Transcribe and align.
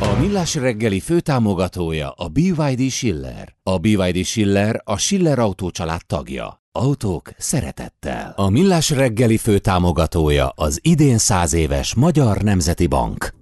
A 0.00 0.16
Millás 0.20 0.54
reggeli 0.54 1.00
főtámogatója 1.00 2.10
a 2.10 2.28
BYD 2.28 2.90
Schiller. 2.90 3.56
A 3.62 3.78
BYD 3.78 4.24
Schiller 4.24 4.80
a 4.84 4.98
Schiller 4.98 5.38
Autó 5.38 5.70
család 5.70 6.00
tagja. 6.06 6.62
Autók 6.72 7.30
szeretettel. 7.36 8.32
A 8.36 8.48
Millás 8.48 8.90
reggeli 8.90 9.36
főtámogatója 9.36 10.48
az 10.48 10.78
idén 10.82 11.18
száz 11.18 11.52
éves 11.52 11.94
Magyar 11.94 12.36
Nemzeti 12.42 12.86
Bank. 12.86 13.34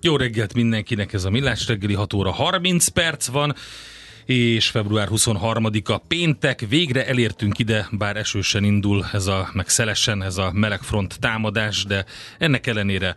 Jó 0.00 0.16
reggelt 0.16 0.54
mindenkinek, 0.54 1.12
ez 1.12 1.24
a 1.24 1.30
Millás 1.30 1.66
reggeli 1.66 1.94
6 1.94 2.12
óra 2.12 2.30
30 2.30 2.88
perc 2.88 3.26
van, 3.26 3.54
és 4.26 4.68
február 4.68 5.08
23-a 5.10 5.98
péntek, 5.98 6.64
végre 6.68 7.06
elértünk 7.06 7.58
ide, 7.58 7.88
bár 7.90 8.16
esősen 8.16 8.64
indul 8.64 9.06
ez 9.12 9.26
a, 9.26 9.50
meg 9.52 9.68
szelesen 9.68 10.22
ez 10.22 10.36
a 10.36 10.50
melegfront 10.52 11.20
támadás, 11.20 11.84
de 11.84 12.04
ennek 12.38 12.66
ellenére 12.66 13.14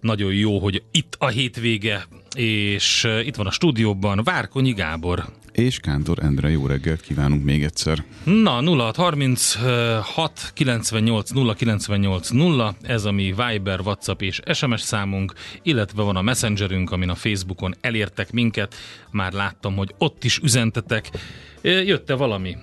nagyon 0.00 0.32
jó, 0.32 0.58
hogy 0.58 0.82
itt 0.90 1.16
a 1.18 1.26
hétvége, 1.26 2.06
és 2.36 3.04
uh, 3.04 3.26
itt 3.26 3.36
van 3.36 3.46
a 3.46 3.50
stúdióban 3.50 4.20
Várkonyi 4.24 4.72
Gábor. 4.72 5.24
És 5.58 5.78
Kántor 5.78 6.18
Endre, 6.22 6.50
jó 6.50 6.66
reggelt 6.66 7.00
kívánunk 7.00 7.44
még 7.44 7.62
egyszer. 7.64 8.04
Na, 8.24 8.62
0636 8.92 10.50
98 10.54 11.30
098 11.56 12.30
0, 12.30 12.76
ez 12.82 13.04
a 13.04 13.12
mi 13.12 13.34
Viber, 13.36 13.80
WhatsApp 13.80 14.20
és 14.20 14.40
SMS 14.54 14.80
számunk, 14.80 15.32
illetve 15.62 16.02
van 16.02 16.16
a 16.16 16.22
Messengerünk, 16.22 16.90
amin 16.90 17.08
a 17.08 17.14
Facebookon 17.14 17.74
elértek 17.80 18.32
minket, 18.32 18.74
már 19.10 19.32
láttam, 19.32 19.76
hogy 19.76 19.94
ott 19.98 20.24
is 20.24 20.38
üzentetek. 20.38 21.10
Jötte 21.62 22.14
valami? 22.14 22.56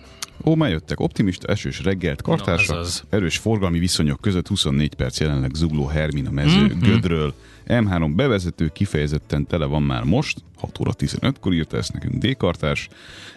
Ó, 0.43 0.55
már 0.55 0.69
jöttek. 0.69 0.99
Optimista 0.99 1.47
esős 1.47 1.83
reggelt 1.83 2.21
kartársak, 2.21 2.77
azaz. 2.77 3.03
erős 3.09 3.37
forgalmi 3.37 3.79
viszonyok 3.79 4.21
között 4.21 4.47
24 4.47 4.93
perc 4.93 5.19
jelenleg 5.19 5.53
zugló 5.53 5.85
Hermina 5.85 6.31
mező 6.31 6.61
Mhm. 6.61 6.65
mm-hmm. 6.65 6.79
Gödről. 6.79 7.33
M3 7.67 8.11
bevezető 8.15 8.69
kifejezetten 8.73 9.47
tele 9.47 9.65
van 9.65 9.83
már 9.83 10.03
most, 10.03 10.37
6 10.57 10.79
óra 10.79 10.91
15-kor 10.99 11.53
írta 11.53 11.77
ezt 11.77 11.93
nekünk 11.93 12.15
D-kartás. 12.25 12.87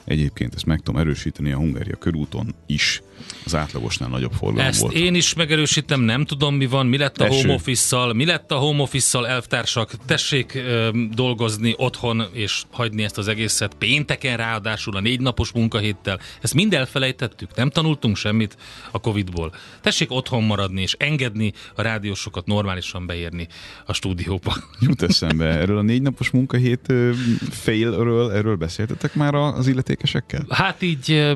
Egyébként 0.04 0.54
ezt 0.54 0.66
meg 0.66 0.80
tudom 0.80 1.00
erősíteni 1.00 1.52
a 1.52 1.56
Hungária 1.56 1.96
körúton 1.96 2.54
is. 2.66 3.02
Az 3.44 3.54
átlagosnál 3.54 4.08
nagyobb 4.08 4.32
forgalom 4.32 4.66
Ezt 4.66 4.80
volt. 4.80 4.94
én 4.94 5.14
is 5.14 5.34
megerősítem, 5.34 6.00
nem 6.00 6.24
tudom 6.24 6.54
mi 6.54 6.66
van, 6.66 6.86
mi 6.86 6.96
lett 6.96 7.20
a 7.20 7.24
Eső. 7.24 7.36
home 7.36 7.54
office-szal, 7.54 8.12
mi 8.12 8.24
lett 8.24 8.52
a 8.52 8.56
home 8.56 8.82
office-szal, 8.82 9.28
elvtársak, 9.28 9.92
tessék 10.06 10.54
ö, 10.54 10.88
dolgozni 11.14 11.74
otthon 11.76 12.22
és 12.32 12.62
hagyni 12.70 13.02
ezt 13.02 13.18
az 13.18 13.28
egészet 13.28 13.74
pénteken 13.74 14.36
ráadásul 14.36 14.96
a 14.96 15.00
négy 15.00 15.20
napos 15.20 15.52
munkahéttel. 15.52 16.20
Ezt 16.40 16.54
mind 16.54 16.74
elfelejtettük, 16.74 17.54
nem 17.54 17.70
tanultunk 17.70 18.16
semmit 18.16 18.56
a 18.90 19.00
Covid-ból. 19.00 19.52
Tessék 19.80 20.10
otthon 20.12 20.42
maradni 20.44 20.82
és 20.82 20.94
engedni 20.98 21.52
a 21.74 21.82
rádiósokat 21.82 22.46
normálisan 22.46 23.06
beérni 23.06 23.48
a 23.86 23.92
stúdióba. 23.92 24.56
Jut 24.80 25.02
eszembe, 25.02 25.44
erről 25.44 25.78
a 25.78 25.82
négy 25.82 26.02
napos 26.02 26.30
munkahét 26.30 26.80
ö, 26.88 27.07
failről, 27.50 28.30
erről 28.32 28.56
beszéltetek 28.56 29.14
már 29.14 29.34
az 29.34 29.66
illetékesekkel? 29.66 30.44
Hát 30.48 30.82
így 30.82 31.34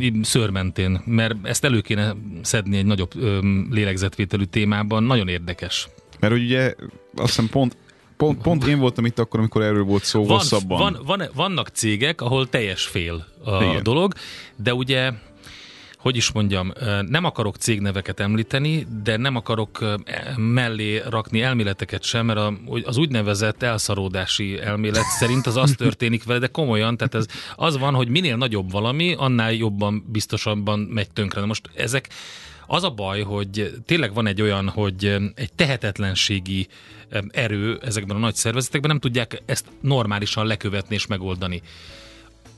így 0.00 0.24
szőrmentén, 0.24 1.00
mert 1.04 1.34
ezt 1.42 1.64
elő 1.64 1.80
kéne 1.80 2.16
szedni 2.42 2.76
egy 2.76 2.86
nagyobb 2.86 3.10
lélegzetvételű 3.70 4.44
témában, 4.44 5.02
nagyon 5.02 5.28
érdekes. 5.28 5.88
Mert 6.20 6.32
ugye 6.34 6.74
azt 7.16 7.28
hiszem 7.28 7.48
pont, 7.48 7.76
pont, 8.16 8.42
pont 8.42 8.66
én 8.66 8.78
voltam 8.78 9.04
itt 9.04 9.18
akkor, 9.18 9.40
amikor 9.40 9.62
erről 9.62 9.84
volt 9.84 10.04
szó 10.04 10.24
Van, 10.26 10.36
hosszabban. 10.36 10.78
van, 10.78 10.98
van, 11.06 11.28
vannak 11.34 11.68
cégek, 11.68 12.20
ahol 12.20 12.48
teljes 12.48 12.84
fél 12.84 13.26
a 13.44 13.62
Igen. 13.62 13.82
dolog, 13.82 14.14
de 14.56 14.74
ugye 14.74 15.12
hogy 16.08 16.16
is 16.16 16.32
mondjam, 16.32 16.72
nem 17.06 17.24
akarok 17.24 17.56
cégneveket 17.56 18.20
említeni, 18.20 18.86
de 19.02 19.16
nem 19.16 19.36
akarok 19.36 19.84
mellé 20.36 21.02
rakni 21.08 21.42
elméleteket 21.42 22.02
sem, 22.02 22.26
mert 22.26 22.40
az 22.84 22.96
úgynevezett 22.96 23.62
elszaródási 23.62 24.60
elmélet 24.60 25.04
szerint 25.18 25.46
az 25.46 25.56
az 25.56 25.74
történik 25.78 26.24
vele, 26.24 26.38
de 26.38 26.46
komolyan, 26.46 26.96
tehát 26.96 27.14
ez 27.14 27.26
az 27.56 27.78
van, 27.78 27.94
hogy 27.94 28.08
minél 28.08 28.36
nagyobb 28.36 28.70
valami, 28.70 29.14
annál 29.18 29.52
jobban, 29.52 30.04
biztosabban 30.06 30.78
megy 30.78 31.10
tönkre. 31.10 31.40
Na 31.40 31.46
most 31.46 31.70
ezek 31.74 32.08
az 32.66 32.84
a 32.84 32.90
baj, 32.90 33.22
hogy 33.22 33.74
tényleg 33.86 34.14
van 34.14 34.26
egy 34.26 34.42
olyan, 34.42 34.68
hogy 34.68 35.04
egy 35.34 35.52
tehetetlenségi 35.52 36.66
erő 37.30 37.80
ezekben 37.84 38.16
a 38.16 38.20
nagy 38.20 38.34
szervezetekben 38.34 38.90
nem 38.90 39.00
tudják 39.00 39.42
ezt 39.46 39.66
normálisan 39.80 40.46
lekövetni 40.46 40.94
és 40.94 41.06
megoldani. 41.06 41.62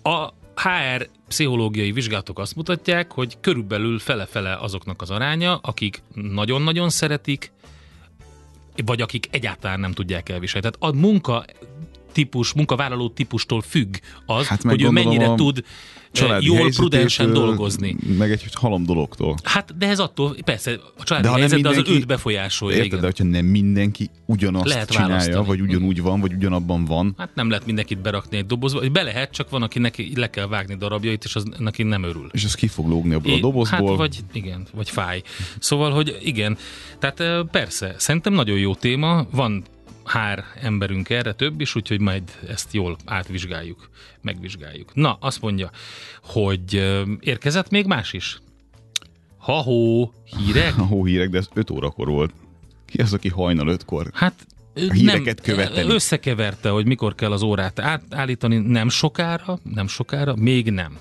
A 0.02 0.28
HR 0.62 1.08
pszichológiai 1.28 1.92
vizsgálatok 1.92 2.38
azt 2.38 2.56
mutatják, 2.56 3.12
hogy 3.12 3.36
körülbelül 3.40 3.98
fele-fele 3.98 4.56
azoknak 4.56 5.02
az 5.02 5.10
aránya, 5.10 5.56
akik 5.56 6.02
nagyon-nagyon 6.14 6.90
szeretik, 6.90 7.52
vagy 8.84 9.00
akik 9.00 9.28
egyáltalán 9.30 9.80
nem 9.80 9.92
tudják 9.92 10.28
elviselni. 10.28 10.70
Tehát 10.70 10.94
a 10.94 11.00
munka 11.00 11.44
típus, 12.12 12.52
munkavállaló 12.52 13.08
típustól 13.08 13.60
függ 13.62 13.94
az, 14.26 14.46
Hát 14.46 14.62
hogy 14.62 14.82
ő 14.82 14.90
mennyire 14.90 15.26
a 15.26 15.34
tud 15.34 15.58
eh, 15.58 15.64
Családi 16.12 16.46
jól, 16.46 16.70
prudensen 16.70 17.32
dolgozni. 17.32 17.96
Meg 18.18 18.30
egy 18.30 18.42
halom 18.52 18.84
dologtól. 18.84 19.36
Hát, 19.42 19.78
de 19.78 19.88
ez 19.88 19.98
attól, 19.98 20.36
persze, 20.44 20.78
a 20.98 21.02
családi 21.02 21.26
De 21.26 21.32
helyzet, 21.32 21.60
de 21.60 21.68
az 21.68 21.74
mindenki- 21.74 22.00
őt 22.00 22.06
befolyásolja. 22.06 22.76
Érted, 22.76 22.90
igen. 22.90 23.00
de 23.00 23.06
hogyha 23.06 23.24
nem 23.24 23.44
mindenki 23.44 24.10
ugyanazt 24.26 24.66
Lehet 24.66 24.90
csinálja, 24.90 25.08
választani. 25.16 25.46
vagy 25.46 25.60
ugyanúgy 25.60 26.02
van, 26.02 26.20
vagy 26.20 26.32
ugyanabban 26.32 26.84
van, 26.84 27.14
Hát 27.18 27.34
nem 27.34 27.48
lehet 27.50 27.66
mindenkit 27.66 27.98
berakni 28.02 28.36
egy 28.36 28.46
dobozba, 28.46 28.78
vagy 28.80 28.92
be 28.92 29.02
lehet, 29.02 29.32
csak 29.32 29.50
van, 29.50 29.62
akinek 29.62 30.02
le 30.14 30.30
kell 30.30 30.46
vágni 30.46 30.76
darabjait, 30.76 31.24
és 31.24 31.34
az 31.36 31.44
neki 31.58 31.82
nem 31.82 32.02
örül. 32.02 32.28
és 32.32 32.44
ez 32.44 32.54
ki 32.54 32.66
fog 32.66 32.88
lógni 32.88 33.14
abból 33.14 33.32
a 33.32 33.36
É, 33.36 33.40
dobozból. 33.40 33.88
Hát 33.88 33.96
vagy 33.96 34.18
igen, 34.32 34.66
vagy 34.74 34.90
fáj. 34.90 35.22
Szóval, 35.58 35.90
hogy 35.90 36.18
igen, 36.22 36.58
tehát 36.98 37.20
ö, 37.20 37.42
persze, 37.50 37.94
szerintem 37.98 38.32
nagyon 38.32 38.58
jó 38.58 38.74
téma, 38.74 39.26
van 39.30 39.64
hár 40.04 40.44
emberünk 40.60 41.10
erre, 41.10 41.32
több 41.32 41.60
is, 41.60 41.74
úgyhogy 41.74 42.00
majd 42.00 42.22
ezt 42.48 42.72
jól 42.72 42.96
átvizsgáljuk, 43.04 43.90
megvizsgáljuk. 44.20 44.94
Na, 44.94 45.16
azt 45.20 45.40
mondja, 45.40 45.70
hogy 46.22 46.74
érkezett 47.20 47.70
még 47.70 47.86
más 47.86 48.12
is? 48.12 48.40
Ha-hó, 49.38 50.12
hírek? 50.24 50.78
A 50.78 50.82
hóhírek, 50.82 51.28
de 51.28 51.38
ez 51.38 51.48
5 51.54 51.70
órakor 51.70 52.08
volt. 52.08 52.32
Ki 52.86 53.00
az, 53.00 53.12
aki 53.12 53.28
hajnal 53.28 53.78
5-kor? 53.78 54.10
Hát 54.12 54.46
A 54.74 54.92
híreket 54.92 55.40
követeli. 55.40 55.94
Összekeverte, 55.94 56.68
hogy 56.68 56.86
mikor 56.86 57.14
kell 57.14 57.32
az 57.32 57.42
órát 57.42 57.80
átállítani, 57.80 58.56
nem 58.56 58.88
sokára, 58.88 59.58
nem 59.62 59.88
sokára, 59.88 60.34
még 60.36 60.70
nem. 60.70 60.98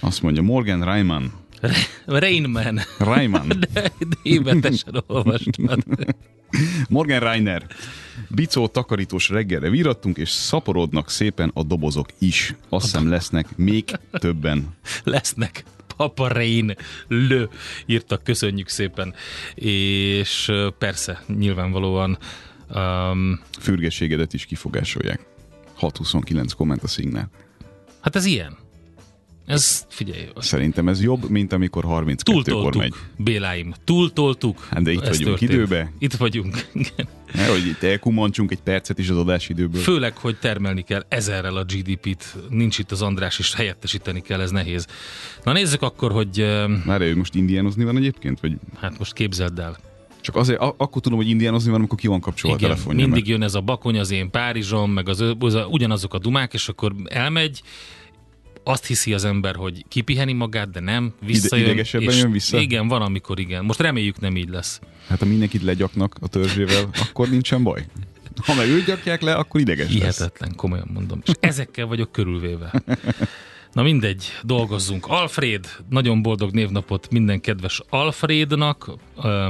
Azt 0.00 0.22
mondja 0.22 0.42
Morgan 0.42 0.94
Ryman, 0.94 1.32
Rain 2.06 2.50
Man. 2.50 2.80
Rayman. 2.98 3.48
De, 3.72 3.92
de 3.98 4.16
évetesen 4.22 5.04
olvastad. 5.06 5.84
Morgan 6.88 7.20
Reiner. 7.20 7.66
Bicó 8.28 8.68
takarítós 8.68 9.28
reggelre 9.28 9.70
virattunk, 9.70 10.16
és 10.16 10.28
szaporodnak 10.28 11.10
szépen 11.10 11.50
a 11.54 11.62
dobozok 11.62 12.08
is. 12.18 12.54
Azt 12.68 12.84
hiszem 12.84 13.08
lesznek 13.08 13.56
még 13.56 13.84
többen. 14.12 14.76
Lesznek. 15.04 15.64
Papa 15.96 16.28
Rain, 16.28 16.76
lő, 17.08 17.48
írtak, 17.86 18.22
köszönjük 18.22 18.68
szépen. 18.68 19.14
És 19.54 20.52
persze, 20.78 21.22
nyilvánvalóan 21.26 22.18
um, 22.74 23.40
Fürgességedet 23.60 24.32
is 24.32 24.44
kifogásolják. 24.44 25.26
629 25.74 26.52
komment 26.52 26.82
a 26.82 26.88
szignál. 26.88 27.30
hát 28.00 28.16
ez 28.16 28.24
ilyen. 28.24 28.63
Ez, 29.46 29.86
figyelj, 29.88 30.28
Szerintem 30.38 30.88
ez 30.88 31.02
jobb, 31.02 31.28
mint 31.28 31.52
amikor 31.52 31.84
32-kor 31.88 32.76
megy. 32.76 32.92
Béláim, 33.16 33.74
túltoltuk. 33.84 34.66
Hát 34.70 34.82
de 34.82 34.90
itt 34.92 35.00
vagyunk 35.00 35.24
történt. 35.24 35.50
időbe. 35.52 35.92
Itt 35.98 36.12
vagyunk. 36.14 36.66
igen. 36.72 37.08
Ne, 37.32 37.46
hogy 37.48 37.66
itt 37.66 37.82
elkumancsunk 37.82 38.50
egy 38.50 38.60
percet 38.60 38.98
is 38.98 39.08
az 39.08 39.16
adásidőből. 39.16 39.82
Főleg, 39.82 40.16
hogy 40.16 40.36
termelni 40.36 40.82
kell 40.82 41.04
ezerrel 41.08 41.56
a 41.56 41.64
GDP-t. 41.64 42.36
Nincs 42.48 42.78
itt 42.78 42.90
az 42.90 43.02
András, 43.02 43.38
és 43.38 43.54
helyettesíteni 43.54 44.20
kell, 44.22 44.40
ez 44.40 44.50
nehéz. 44.50 44.86
Na 45.44 45.52
nézzük 45.52 45.82
akkor, 45.82 46.12
hogy 46.12 46.46
Már 46.84 47.00
ő 47.00 47.16
most 47.16 47.34
indiánozni 47.34 47.84
van 47.84 47.96
egyébként? 47.96 48.40
Vagy 48.40 48.52
hát 48.80 48.98
most 48.98 49.12
képzeld 49.12 49.58
el. 49.58 49.76
csak 50.20 50.36
azért, 50.36 50.60
a- 50.60 50.74
akkor 50.78 51.02
tudom, 51.02 51.18
hogy 51.18 51.28
indiánozni 51.28 51.70
van, 51.70 51.78
amikor 51.78 51.98
ki 51.98 52.06
van 52.06 52.20
kapcsolva 52.20 52.56
a 52.56 52.58
Igen, 52.58 52.70
telefonja. 52.70 53.00
mindig 53.00 53.22
mert- 53.22 53.32
jön 53.32 53.42
ez 53.42 53.54
a 53.54 53.60
bakony, 53.60 53.98
az 53.98 54.10
én 54.10 54.30
Párizsom, 54.30 54.90
meg 54.92 55.08
az, 55.08 55.20
az 55.38 55.58
ugyanazok 55.68 56.14
a 56.14 56.18
dumák, 56.18 56.52
és 56.52 56.68
akkor 56.68 56.92
elmegy, 57.04 57.62
azt 58.64 58.86
hiszi 58.86 59.12
az 59.12 59.24
ember, 59.24 59.54
hogy 59.54 59.84
kipiheni 59.88 60.32
magát, 60.32 60.70
de 60.70 60.80
nem, 60.80 61.14
visszajön. 61.20 61.64
idegesebben 61.64 62.08
és 62.08 62.20
jön 62.20 62.30
vissza? 62.30 62.58
Igen, 62.58 62.88
van, 62.88 63.02
amikor 63.02 63.38
igen. 63.38 63.64
Most 63.64 63.80
reméljük 63.80 64.20
nem 64.20 64.36
így 64.36 64.48
lesz. 64.48 64.80
Hát 65.08 65.18
ha 65.18 65.24
mindenkit 65.24 65.62
legyaknak 65.62 66.16
a 66.20 66.28
törzsével, 66.28 66.88
akkor 67.08 67.28
nincsen 67.28 67.62
baj. 67.62 67.86
Ha 68.42 68.54
meg 68.54 68.68
őt 68.68 68.84
gyakják 68.84 69.22
le, 69.22 69.34
akkor 69.34 69.60
ideges 69.60 69.84
lesz. 69.84 69.92
Hihetetlen, 69.92 70.54
komolyan 70.56 70.90
mondom. 70.92 71.20
És 71.26 71.32
ezekkel 71.40 71.86
vagyok 71.86 72.12
körülvéve. 72.12 72.82
Na 73.72 73.82
mindegy, 73.82 74.24
dolgozzunk. 74.42 75.06
Alfred, 75.06 75.66
nagyon 75.88 76.22
boldog 76.22 76.52
névnapot 76.52 77.10
minden 77.10 77.40
kedves 77.40 77.80
Alfrednak, 77.88 78.90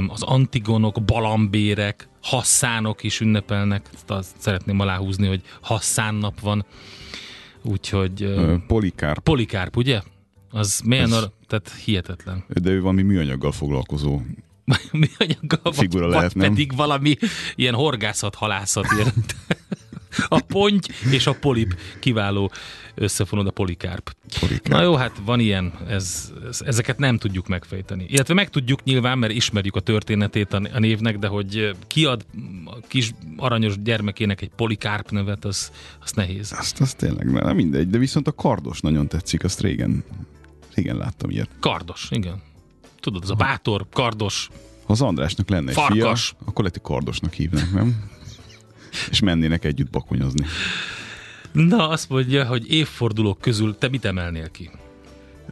az 0.07 0.21
Antigonok, 0.21 1.03
Balambérek, 1.03 2.07
Hasszánok 2.21 3.03
is 3.03 3.19
ünnepelnek. 3.19 3.89
Azt 4.07 4.35
szeretném 4.37 4.79
aláhúzni, 4.79 5.27
hogy 5.27 5.41
Hasszán 5.61 6.15
nap 6.15 6.39
van. 6.39 6.65
Úgyhogy 7.65 8.23
Ö, 8.23 8.55
Polikárp, 8.67 9.23
Polikárp, 9.23 9.75
ugye? 9.77 10.01
Az 10.49 10.81
milyen, 10.85 11.05
Ez- 11.05 11.11
ar- 11.13 11.31
tehát 11.47 11.71
hihetetlen. 11.83 12.43
de 12.63 12.69
ő 12.69 12.81
valami 12.81 13.01
műanyaggal 13.01 13.51
foglalkozó. 13.51 14.21
Mi 14.91 15.07
anyaggal, 15.17 15.59
vagy, 15.63 15.75
Figura 15.75 16.05
vagy 16.05 16.15
lehet, 16.15 16.33
nem? 16.35 16.49
pedig 16.49 16.75
valami 16.75 17.15
ilyen 17.55 17.73
horgászat, 17.73 18.35
halászat 18.35 18.85
ilyen. 18.95 19.13
A 20.27 20.39
ponty 20.47 20.85
és 21.11 21.27
a 21.27 21.33
polip 21.33 21.75
kiváló 21.99 22.51
összefonod 22.95 23.47
a 23.47 23.51
polikárp. 23.51 24.15
Polikárp. 24.39 24.67
Na 24.67 24.81
jó, 24.81 24.95
hát 24.95 25.21
van 25.25 25.39
ilyen, 25.39 25.73
ez, 25.87 26.33
ez, 26.47 26.61
ezeket 26.65 26.97
nem 26.97 27.17
tudjuk 27.17 27.47
megfejteni. 27.47 28.05
Illetve 28.07 28.33
meg 28.33 28.49
tudjuk 28.49 28.83
nyilván, 28.83 29.17
mert 29.17 29.33
ismerjük 29.33 29.75
a 29.75 29.79
történetét 29.79 30.53
a, 30.53 30.61
a 30.73 30.79
névnek, 30.79 31.17
de 31.17 31.27
hogy 31.27 31.75
kiad 31.87 32.25
a 32.65 32.79
kis 32.87 33.11
aranyos 33.37 33.81
gyermekének 33.81 34.41
egy 34.41 34.51
polikárp 34.55 35.11
nevet, 35.11 35.45
az, 35.45 35.71
az 36.01 36.11
nehéz. 36.11 36.53
Azt, 36.57 36.81
azt 36.81 36.97
tényleg, 36.97 37.31
nem 37.31 37.55
mindegy, 37.55 37.89
de 37.89 37.97
viszont 37.97 38.27
a 38.27 38.31
kardos 38.31 38.79
nagyon 38.81 39.07
tetszik, 39.07 39.43
azt 39.43 39.61
régen, 39.61 40.03
régen 40.73 40.97
láttam 40.97 41.29
ilyet. 41.29 41.49
Kardos, 41.59 42.07
igen. 42.11 42.41
Tudod, 42.99 43.23
az 43.23 43.29
a 43.29 43.35
bátor, 43.35 43.85
kardos, 43.93 44.49
Ha 44.85 44.93
az 44.93 45.01
Andrásnak 45.01 45.49
lenne 45.49 45.69
egy 45.69 45.75
Farkas. 45.75 46.27
fia, 46.27 46.37
akkor 46.45 46.63
hogy 46.63 46.81
kardosnak 46.81 47.33
hívnák, 47.33 47.71
nem? 47.71 48.09
És 49.09 49.19
mennének 49.19 49.65
együtt 49.65 49.89
bakonyozni. 49.89 50.45
Na, 51.55 51.89
azt 51.89 52.09
mondja, 52.09 52.45
hogy 52.45 52.71
évfordulók 52.71 53.39
közül 53.41 53.77
te 53.77 53.89
mit 53.89 54.05
emelnél 54.05 54.51
ki? 54.51 54.69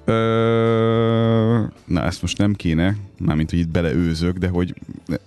Ö, 0.06 1.66
na, 1.86 2.04
ezt 2.04 2.22
most 2.22 2.38
nem 2.38 2.54
kéne, 2.54 2.96
mármint, 3.20 3.50
hogy 3.50 3.60
itt 3.60 3.68
beleőzök, 3.70 4.38
de 4.38 4.48
hogy 4.48 4.74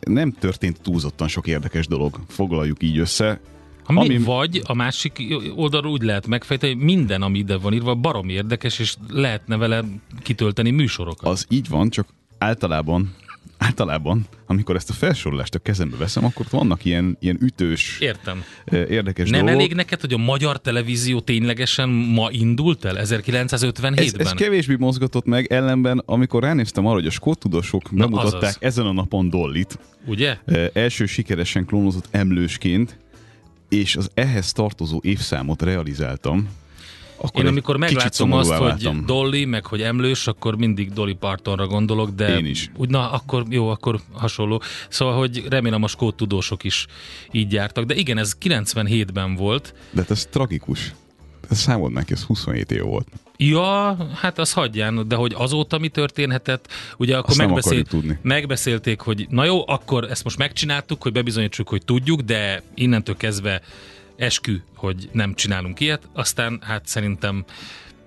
nem 0.00 0.32
történt 0.32 0.80
túlzottan 0.80 1.28
sok 1.28 1.46
érdekes 1.46 1.86
dolog. 1.86 2.20
Foglaljuk 2.28 2.82
így 2.82 2.98
össze. 2.98 3.40
Ha 3.84 3.92
mi, 3.92 3.98
Ami- 3.98 4.18
Vagy 4.18 4.62
a 4.66 4.74
másik 4.74 5.22
oldalról 5.54 5.92
úgy 5.92 6.02
lehet 6.02 6.26
megfejteni, 6.26 6.72
hogy 6.74 6.82
minden, 6.82 7.22
ami 7.22 7.38
ide 7.38 7.56
van 7.56 7.72
írva, 7.72 7.94
barom 7.94 8.28
érdekes, 8.28 8.78
és 8.78 8.94
lehetne 9.08 9.56
vele 9.56 9.84
kitölteni 10.22 10.70
műsorokat. 10.70 11.28
Az 11.32 11.46
így 11.48 11.68
van, 11.68 11.90
csak 11.90 12.06
általában 12.38 13.14
általában, 13.58 14.26
amikor 14.46 14.76
ezt 14.76 14.90
a 14.90 14.92
felsorolást 14.92 15.54
a 15.54 15.58
kezembe 15.58 15.96
veszem, 15.96 16.24
akkor 16.24 16.46
vannak 16.50 16.84
ilyen, 16.84 17.16
ilyen 17.20 17.38
ütős, 17.40 17.98
Értem. 18.00 18.44
ö, 18.64 18.84
érdekes 18.86 19.30
Nem 19.30 19.40
dolgok. 19.44 19.60
elég 19.60 19.74
neked, 19.74 20.00
hogy 20.00 20.12
a 20.12 20.16
magyar 20.16 20.60
televízió 20.60 21.20
ténylegesen 21.20 21.88
ma 21.88 22.28
indult 22.30 22.84
el, 22.84 22.96
1957-ben? 23.04 23.94
Ez, 23.94 24.14
ez 24.18 24.32
kevésbé 24.32 24.74
mozgatott 24.78 25.24
meg, 25.26 25.52
ellenben, 25.52 26.02
amikor 26.06 26.42
ránéztem 26.42 26.86
arra, 26.86 26.94
hogy 26.94 27.06
a 27.06 27.10
skót 27.10 27.38
tudósok 27.38 27.90
Na, 27.90 27.96
bemutatták 28.04 28.42
azaz. 28.42 28.56
ezen 28.60 28.86
a 28.86 28.92
napon 28.92 29.30
Dollit, 29.30 29.78
Ugye? 30.06 30.36
ö, 30.44 30.66
első 30.72 31.06
sikeresen 31.06 31.64
klónozott 31.64 32.08
emlősként, 32.10 32.98
és 33.68 33.96
az 33.96 34.10
ehhez 34.14 34.52
tartozó 34.52 35.00
évszámot 35.02 35.62
realizáltam, 35.62 36.48
akkor 37.16 37.40
Én 37.42 37.46
amikor 37.46 37.76
meglátom 37.76 38.32
azt, 38.32 38.48
szomorúvá 38.48 38.56
hogy 38.56 38.82
váltam. 38.82 39.06
Dolly, 39.06 39.44
meg 39.44 39.66
hogy 39.66 39.82
emlős, 39.82 40.26
akkor 40.26 40.56
mindig 40.56 40.92
Dolly 40.92 41.12
Partonra 41.14 41.66
gondolok, 41.66 42.10
de 42.10 42.38
Én 42.38 42.46
is. 42.46 42.70
úgy, 42.76 42.88
na, 42.88 43.10
akkor 43.10 43.44
jó, 43.48 43.68
akkor 43.68 44.00
hasonló. 44.12 44.62
Szóval, 44.88 45.18
hogy 45.18 45.44
remélem 45.48 45.82
a 45.82 45.88
skót 45.88 46.16
tudósok 46.16 46.64
is 46.64 46.86
így 47.30 47.52
jártak. 47.52 47.84
De 47.84 47.94
igen, 47.94 48.18
ez 48.18 48.36
97-ben 48.42 49.34
volt. 49.34 49.74
De 49.90 50.00
hát 50.00 50.10
ez 50.10 50.26
tragikus. 50.30 50.94
Ez 51.50 51.58
számold 51.58 51.92
meg, 51.92 52.12
ez 52.12 52.22
27 52.22 52.70
év 52.70 52.82
volt. 52.82 53.08
Ja, 53.36 53.96
hát 54.14 54.38
az 54.38 54.52
hagyján, 54.52 55.08
de 55.08 55.14
hogy 55.14 55.34
azóta 55.36 55.78
mi 55.78 55.88
történhetett, 55.88 56.68
ugye 56.96 57.16
akkor 57.16 57.36
megbeszél, 57.36 57.84
tudni. 57.84 58.18
megbeszélték, 58.22 59.00
hogy 59.00 59.26
na 59.30 59.44
jó, 59.44 59.68
akkor 59.68 60.04
ezt 60.10 60.24
most 60.24 60.38
megcsináltuk, 60.38 61.02
hogy 61.02 61.12
bebizonyítsuk, 61.12 61.68
hogy 61.68 61.84
tudjuk, 61.84 62.20
de 62.20 62.62
innentől 62.74 63.16
kezdve 63.16 63.62
eskü, 64.16 64.56
hogy 64.74 65.08
nem 65.12 65.34
csinálunk 65.34 65.80
ilyet, 65.80 66.08
aztán 66.12 66.58
hát 66.62 66.86
szerintem 66.86 67.44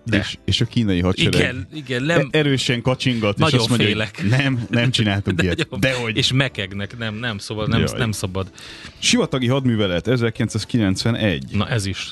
de. 0.05 0.17
És, 0.17 0.37
és 0.45 0.61
a 0.61 0.65
kínai 0.65 1.01
hadsereg 1.01 1.33
Igen, 1.33 1.67
igen, 1.73 2.03
nem, 2.03 2.19
e- 2.31 2.37
erősen 2.37 2.81
kacsingat, 2.81 3.33
és 3.35 3.39
Nagyon 3.41 3.59
azt 3.59 3.69
mondja, 3.69 3.87
félek. 3.87 4.15
hogy 4.19 4.29
nem, 4.29 4.65
nem 4.69 4.91
csináltunk 4.91 5.41
ilyet. 5.43 5.57
Nagyon- 5.57 5.79
Dehogy. 5.79 6.17
És 6.17 6.31
mekegnek, 6.33 6.97
nem, 6.97 7.15
nem, 7.15 7.37
szóval 7.37 7.67
nem, 7.67 7.79
Jaj. 7.79 7.97
nem 7.97 8.11
szabad. 8.11 8.51
Sivatagi 8.99 9.47
hadművelet 9.47 10.07
1991. 10.07 11.43
Na 11.51 11.67
ez 11.69 11.85
is. 11.85 12.11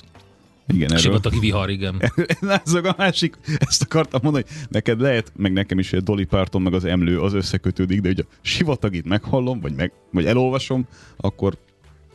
Igen, 0.68 0.88
erről. 0.88 0.98
Sivatagi 0.98 1.40
vihar, 1.40 1.70
igen. 1.70 2.02
Lázzak 2.40 2.86
a 2.86 2.96
másik, 2.98 3.36
ezt 3.60 3.82
akartam 3.82 4.20
mondani, 4.24 4.44
hogy 4.48 4.68
neked 4.70 5.00
lehet, 5.02 5.32
meg 5.36 5.54
nekem 5.54 5.80
is, 5.80 5.90
hogy 5.90 6.00
a 6.00 6.02
Dolly 6.02 6.24
Parton, 6.24 6.62
meg 6.62 6.74
az 6.74 6.86
emlő 6.86 7.20
az 7.22 7.34
összekötődik, 7.34 8.02
de 8.02 8.08
hogy 8.08 8.20
a 8.20 8.34
sivatagit 8.42 9.06
meghallom, 9.06 9.60
vagy, 9.60 9.74
meg, 9.76 9.92
vagy 10.12 10.26
elolvasom, 10.26 10.88
akkor 11.18 11.58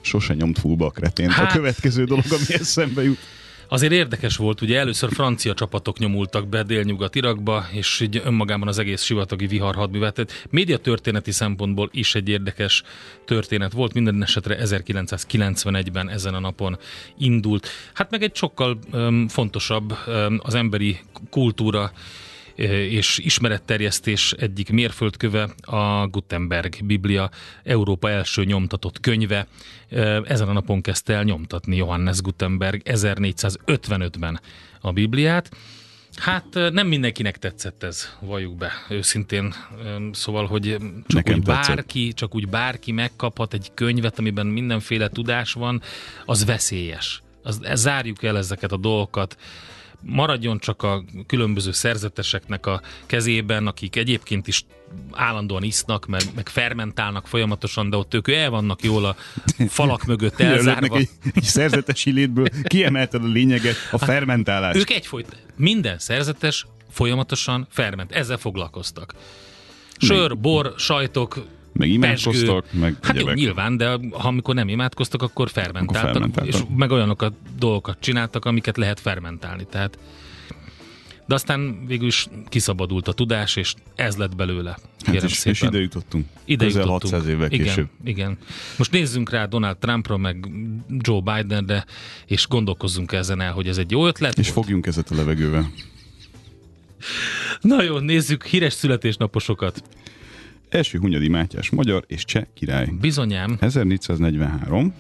sose 0.02 0.34
nyomt 0.34 0.58
fullba 0.58 0.86
a 0.86 0.90
kretén. 0.90 1.30
Hát... 1.30 1.50
A 1.50 1.54
következő 1.54 2.04
dolog, 2.04 2.24
ami 2.30 2.44
eszembe 2.48 3.02
jut. 3.02 3.18
Azért 3.72 3.92
érdekes 3.92 4.36
volt, 4.36 4.60
ugye 4.60 4.78
először 4.78 5.12
francia 5.12 5.54
csapatok 5.54 5.98
nyomultak 5.98 6.48
be 6.48 6.62
délnyugat 6.62 7.14
Irakba, 7.14 7.66
és 7.70 8.00
így 8.00 8.22
önmagában 8.24 8.68
az 8.68 8.78
egész 8.78 9.02
sivatagi 9.02 9.46
vihar 9.46 9.74
hadművelet. 9.74 10.14
Tehát 10.14 10.46
médiatörténeti 10.50 11.30
szempontból 11.30 11.88
is 11.92 12.14
egy 12.14 12.28
érdekes 12.28 12.82
történet 13.24 13.72
volt. 13.72 13.92
Minden 13.92 14.22
esetre 14.22 14.56
1991-ben 14.60 16.10
ezen 16.10 16.34
a 16.34 16.40
napon 16.40 16.78
indult. 17.18 17.68
Hát 17.92 18.10
meg 18.10 18.22
egy 18.22 18.36
sokkal 18.36 18.78
öm, 18.90 19.28
fontosabb 19.28 19.98
öm, 20.06 20.40
az 20.42 20.54
emberi 20.54 20.98
kultúra 21.30 21.92
és 22.54 23.18
ismeretterjesztés 23.18 24.32
egyik 24.32 24.70
mérföldköve 24.70 25.48
a 25.60 26.06
Gutenberg 26.06 26.84
Biblia 26.84 27.30
Európa 27.64 28.10
első 28.10 28.44
nyomtatott 28.44 29.00
könyve. 29.00 29.46
Ö, 29.88 30.20
Ezen 30.24 30.48
a 30.48 30.52
napon 30.52 30.80
kezdte 30.80 31.14
el 31.14 31.22
nyomtatni 31.22 31.76
Johannes 31.76 32.20
Gutenberg 32.20 32.82
1455-ben 32.84 34.40
a 34.80 34.92
Bibliát. 34.92 35.50
Hát 36.16 36.46
ö, 36.52 36.70
nem 36.70 36.86
mindenkinek 36.86 37.38
tetszett 37.38 37.82
ez, 37.82 38.08
valljuk 38.20 38.56
be, 38.56 38.72
őszintén. 38.88 39.54
Szóval, 40.12 40.46
hogy 40.46 40.76
csak 41.06 41.12
Nekem 41.12 41.38
úgy 41.38 41.42
tetszett. 41.42 41.74
bárki, 41.74 42.12
csak 42.12 42.34
úgy 42.34 42.48
bárki 42.48 42.92
megkaphat 42.92 43.54
egy 43.54 43.70
könyvet, 43.74 44.18
amiben 44.18 44.46
mindenféle 44.46 45.08
tudás 45.08 45.52
van, 45.52 45.82
az 46.24 46.44
veszélyes. 46.44 47.22
Az, 47.42 47.60
zárjuk 47.74 48.22
el 48.22 48.36
ezeket 48.36 48.72
a 48.72 48.76
dolgokat 48.76 49.36
maradjon 50.02 50.58
csak 50.58 50.82
a 50.82 51.04
különböző 51.26 51.72
szerzeteseknek 51.72 52.66
a 52.66 52.80
kezében, 53.06 53.66
akik 53.66 53.96
egyébként 53.96 54.46
is 54.46 54.64
állandóan 55.10 55.62
isznak, 55.62 56.06
meg, 56.06 56.22
meg 56.34 56.48
fermentálnak 56.48 57.26
folyamatosan, 57.26 57.90
de 57.90 57.96
ott 57.96 58.14
ők 58.14 58.28
el 58.28 58.50
vannak 58.50 58.82
jól 58.82 59.04
a 59.04 59.16
falak 59.68 60.04
mögött 60.04 60.40
elzárva. 60.40 60.96
egy, 60.96 61.08
egy 61.34 61.42
szerzetesi 61.42 62.10
létből 62.10 62.46
kiemelted 62.62 63.24
a 63.24 63.26
lényeget, 63.26 63.76
a 63.90 63.98
fermentálást. 63.98 64.78
Ők 64.78 64.90
egyfolyt, 64.90 65.36
minden 65.56 65.98
szerzetes 65.98 66.66
folyamatosan 66.90 67.66
ferment. 67.70 68.12
Ezzel 68.12 68.36
foglalkoztak. 68.36 69.14
Sör, 69.96 70.38
bor, 70.38 70.74
sajtok, 70.76 71.44
Meg 71.72 71.88
imádkoztak, 71.88 72.72
meg 72.72 72.96
Hát 73.02 73.12
jó, 73.14 73.18
egyebek. 73.20 73.34
nyilván, 73.36 73.76
de 73.76 73.88
ha 74.10 74.28
amikor 74.28 74.54
nem 74.54 74.68
imádkoztak, 74.68 75.22
akkor 75.22 75.50
fermentáltak, 75.50 76.02
Akkor 76.02 76.10
fermentáltak. 76.12 76.54
és 76.54 76.76
meg 76.76 76.90
olyanokat 76.90 77.32
dolgokat 77.58 77.96
csináltak, 78.00 78.44
amiket 78.44 78.76
lehet 78.76 79.00
fermentálni. 79.00 79.66
Tehát 79.70 79.98
de 81.26 81.34
aztán 81.34 81.86
végül 81.86 82.06
is 82.06 82.26
kiszabadult 82.48 83.08
a 83.08 83.12
tudás, 83.12 83.56
és 83.56 83.74
ez 83.94 84.16
lett 84.16 84.36
belőle. 84.36 84.78
Hát 85.04 85.14
és, 85.14 85.32
szépen. 85.32 85.52
és 85.52 85.62
ide 85.62 85.78
jutottunk. 85.78 86.26
Ide 86.44 86.64
Közel 86.64 86.80
jutottunk. 86.82 87.12
600 87.12 87.28
évvel 87.34 87.50
igen, 87.50 87.66
később. 87.66 87.88
Igen. 88.04 88.38
Most 88.78 88.90
nézzünk 88.90 89.30
rá 89.30 89.46
Donald 89.46 89.76
Trumpra, 89.76 90.16
meg 90.16 90.48
Joe 90.98 91.20
Bidenre, 91.20 91.84
és 92.26 92.48
gondolkozzunk 92.48 93.12
ezen 93.12 93.40
el, 93.40 93.52
hogy 93.52 93.68
ez 93.68 93.78
egy 93.78 93.90
jó 93.90 94.06
ötlet 94.06 94.38
És 94.38 94.44
volt. 94.52 94.58
fogjunk 94.64 94.86
ezet 94.86 95.10
a 95.10 95.14
levegővel. 95.14 95.70
Na 97.60 97.82
jó, 97.82 97.98
nézzük 97.98 98.44
híres 98.44 98.72
születésnaposokat. 98.72 99.82
Első 100.72 100.98
Hunyadi 100.98 101.28
Mátyás 101.28 101.70
magyar 101.70 102.04
és 102.06 102.24
cseh 102.24 102.44
király. 102.54 102.86
Bizonyám. 103.00 103.56
1443. 103.60 104.94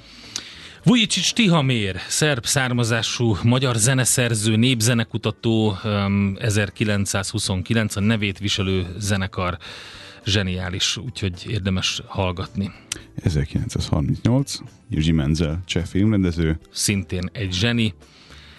Vujicic 0.84 1.32
Tihamér, 1.32 1.96
szerb 2.08 2.44
származású 2.44 3.36
magyar 3.42 3.76
zeneszerző, 3.76 4.56
népzenekutató, 4.56 5.76
um, 5.84 6.36
1929 6.38 7.96
a 7.96 8.00
nevét 8.00 8.38
viselő 8.38 8.86
zenekar 8.98 9.58
zseniális, 10.24 10.96
úgyhogy 10.96 11.46
érdemes 11.48 12.02
hallgatni. 12.06 12.70
1938. 13.22 14.58
Jiří 14.90 15.12
Menzel, 15.12 15.62
cseh 15.64 15.84
filmrendező. 15.84 16.58
Szintén 16.70 17.30
egy 17.32 17.52
zseni. 17.52 17.94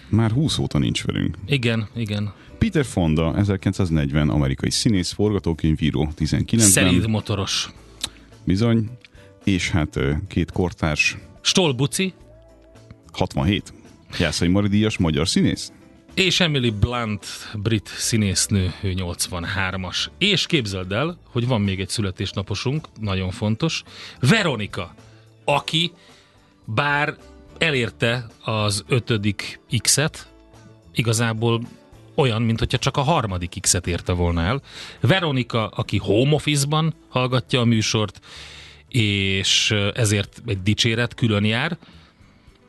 Már 0.08 0.30
20 0.30 0.58
óta 0.58 0.78
nincs 0.78 1.04
velünk. 1.04 1.36
Igen, 1.46 1.88
igen. 1.96 2.32
Peter 2.58 2.84
Fonda, 2.84 3.36
1940, 3.36 4.28
amerikai 4.28 4.70
színész, 4.70 5.12
forgatókönyvíró, 5.12 6.08
19-ben. 6.18 6.58
Szelíd 6.58 7.08
motoros. 7.08 7.70
Bizony. 8.44 8.90
És 9.44 9.70
hát 9.70 9.98
két 10.28 10.52
kortárs, 10.52 11.16
Stolbuci 11.40 12.12
67. 13.12 13.72
Jászai 14.18 14.48
Mari 14.48 14.68
díjas 14.68 14.98
magyar 14.98 15.28
színész. 15.28 15.72
és 16.14 16.40
Emily 16.40 16.70
Blunt, 16.70 17.26
brit 17.54 17.90
színésznő, 17.96 18.72
ő 18.82 18.94
83-as. 18.96 20.06
És 20.18 20.46
képzeld 20.46 20.92
el, 20.92 21.18
hogy 21.30 21.46
van 21.46 21.60
még 21.60 21.80
egy 21.80 21.88
születésnaposunk, 21.88 22.88
nagyon 23.00 23.30
fontos, 23.30 23.82
Veronika, 24.20 24.94
aki 25.44 25.92
bár 26.64 27.16
elérte 27.58 28.26
az 28.44 28.84
ötödik 28.88 29.60
X-et, 29.82 30.28
igazából 30.94 31.60
olyan, 32.14 32.42
mint 32.42 32.58
hogyha 32.58 32.78
csak 32.78 32.96
a 32.96 33.02
harmadik 33.02 33.56
X-et 33.60 33.86
érte 33.86 34.12
volna 34.12 34.40
el. 34.40 34.62
Veronika, 35.00 35.66
aki 35.66 35.96
home 35.96 36.34
office-ban 36.34 36.94
hallgatja 37.08 37.60
a 37.60 37.64
műsort, 37.64 38.20
és 38.88 39.74
ezért 39.94 40.42
egy 40.46 40.62
dicséret 40.62 41.14
külön 41.14 41.44
jár, 41.44 41.78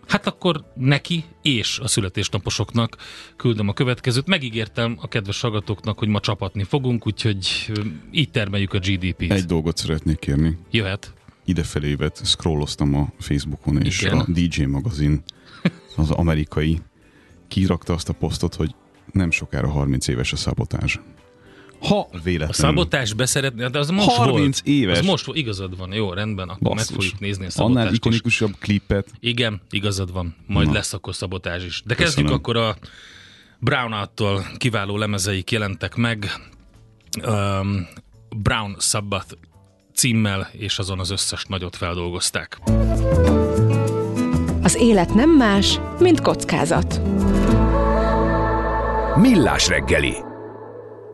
Hát 0.08 0.28
akkor 0.28 0.72
neki 0.76 1.24
és 1.42 1.80
a 1.80 1.88
születésnaposoknak 1.88 2.98
küldöm 3.36 3.68
a 3.68 3.74
következőt. 3.74 4.28
Megígértem 4.28 4.98
a 5.02 5.08
kedves 5.08 5.42
hallgatóknak, 5.42 6.00
hogy 6.00 6.08
ma 6.08 6.20
csapatni 6.20 6.64
fogunk, 6.64 7.08
úgyhogy 7.08 7.72
így 8.12 8.32
termeljük 8.32 8.74
a 8.74 8.80
GDP-t. 8.80 9.32
Egy 9.32 9.46
dolgot 9.46 9.78
szeretnék 9.78 10.20
kérni. 10.20 10.58
Jöhet. 10.72 11.14
Idefelévet 11.46 12.22
scrolloztam 12.26 12.96
a 12.96 13.08
Facebookon, 13.20 13.82
és 13.82 14.02
Igen. 14.02 14.20
a 14.20 14.26
DJ 14.28 14.64
magazin, 14.64 15.24
az 15.96 16.12
amerikai, 16.12 16.82
kirakta 17.48 17.94
azt 17.94 18.10
a 18.10 18.14
posztot, 18.14 18.56
hogy 18.56 18.76
nem 19.12 19.32
sokára 19.32 19.70
30 19.70 20.08
éves 20.08 20.32
a 20.34 20.36
szabotás. 20.36 21.00
Ha 21.80 22.00
A 22.00 22.08
véletlenül... 22.24 22.54
szabotás 22.54 23.14
beszeretni, 23.14 23.70
de 23.70 23.80
az 23.80 23.90
most 23.90 24.08
30 24.10 24.38
volt. 24.62 24.76
éves. 24.78 25.00
Az 25.00 25.06
most 25.06 25.26
volt, 25.26 25.38
igazad 25.38 25.78
van. 25.78 25.94
Jó, 25.94 26.14
rendben, 26.14 26.50
akkor 26.50 26.62
meg 26.62 26.76
Basszus. 26.76 26.96
fogjuk 26.96 27.20
nézni 27.20 27.46
a 27.46 27.48
Annál 27.48 27.68
szabotást 27.68 27.92
is. 27.92 27.98
ikonikusabb 27.98 28.56
klippet 28.60 29.08
Igen, 29.20 29.62
igazad 29.70 30.12
van. 30.14 30.36
Majd 30.48 30.68
Na. 30.68 30.74
lesz 30.74 30.94
akkor 30.94 31.16
szabotás 31.16 31.64
is. 31.64 31.82
De 31.86 31.96
Köszönöm. 31.96 32.14
kezdjük 32.14 32.40
akkor 32.40 32.58
a 32.58 32.76
Brown-tól 33.60 34.46
kiváló 34.58 34.98
lemezeik 34.98 35.52
jelentek 35.52 35.96
meg. 35.96 36.32
Um, 37.26 37.88
Brown 38.38 38.76
Sabbath 38.80 39.34
címmel, 39.94 40.50
és 40.52 40.80
azon 40.80 41.00
az 41.00 41.10
összes 41.10 41.46
nagyot 41.46 41.76
feldolgozták. 41.76 42.60
Az 44.62 44.76
élet 44.76 45.14
nem 45.14 45.30
más, 45.30 45.80
mint 46.00 46.22
kockázat. 46.22 47.02
Millás 49.16 49.68
reggeli. 49.68 50.14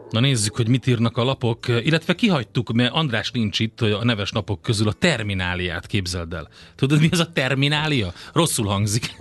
Na 0.10 0.20
nézzük, 0.20 0.56
hogy 0.56 0.68
mit 0.68 0.88
írnak 0.88 1.18
a 1.18 1.24
lapok, 1.24 1.68
illetve 1.68 2.16
kihagytuk, 2.16 2.72
mert 2.72 2.94
András 2.94 3.32
nincs 3.32 3.60
itt 3.60 3.80
hogy 3.80 3.92
a 3.92 4.04
neves 4.04 4.32
napok 4.32 4.62
közül 4.62 4.88
a 4.88 4.94
termináliát, 4.94 5.88
képzeld 5.88 6.34
el. 6.34 6.50
Tudod, 6.76 7.00
mi 7.00 7.08
az 7.12 7.20
a 7.20 7.32
terminália? 7.32 8.14
Rosszul 8.34 8.66
hangzik. 8.66 9.16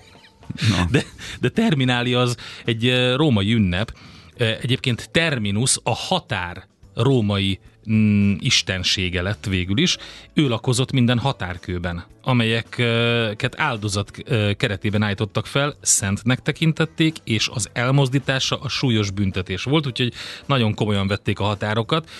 Na. 0.69 0.85
De, 0.91 1.03
de 1.41 1.49
terminália 1.49 2.21
az 2.21 2.37
egy 2.65 2.87
eh, 2.87 3.17
római 3.17 3.53
ünnep. 3.53 3.97
Eh, 4.37 4.59
Egyébként 4.63 5.11
terminus 5.11 5.79
a 5.83 5.95
határ 5.95 6.67
római 6.95 7.59
mm, 7.91 8.35
istensége 8.39 9.23
lett 9.23 9.47
végül 9.47 9.79
is. 9.79 9.97
Ő 10.35 10.49
lakozott 10.49 10.93
minden 10.93 11.19
határkőben, 11.19 12.05
amelyeket 12.23 13.55
áldozat 13.61 14.11
keretében 14.57 15.03
állítottak 15.03 15.47
fel, 15.47 15.75
szentnek 15.81 16.43
tekintették, 16.43 17.17
és 17.25 17.49
az 17.55 17.69
elmozdítása 17.73 18.61
a 18.61 18.69
súlyos 18.69 19.11
büntetés 19.11 19.63
volt, 19.63 19.87
úgyhogy 19.87 20.13
nagyon 20.47 20.75
komolyan 20.75 21.07
vették 21.07 21.39
a 21.39 21.45
határokat, 21.45 22.11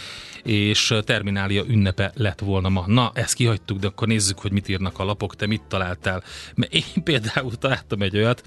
és 0.43 0.95
terminália 1.05 1.65
ünnepe 1.69 2.13
lett 2.15 2.41
volna 2.41 2.69
ma. 2.69 2.85
Na, 2.87 3.11
ezt 3.15 3.35
kihagytuk, 3.35 3.79
de 3.79 3.87
akkor 3.87 4.09
nézzük, 4.09 4.39
hogy 4.39 4.53
mit 4.53 4.69
írnak 4.69 4.99
a 4.99 5.05
lapok, 5.05 5.37
te 5.37 5.47
mit 5.47 5.63
találtál. 5.63 6.23
Mert 6.55 6.73
én 6.73 7.03
például 7.05 7.57
találtam 7.57 8.03
egy 8.03 8.17
olyat, 8.17 8.43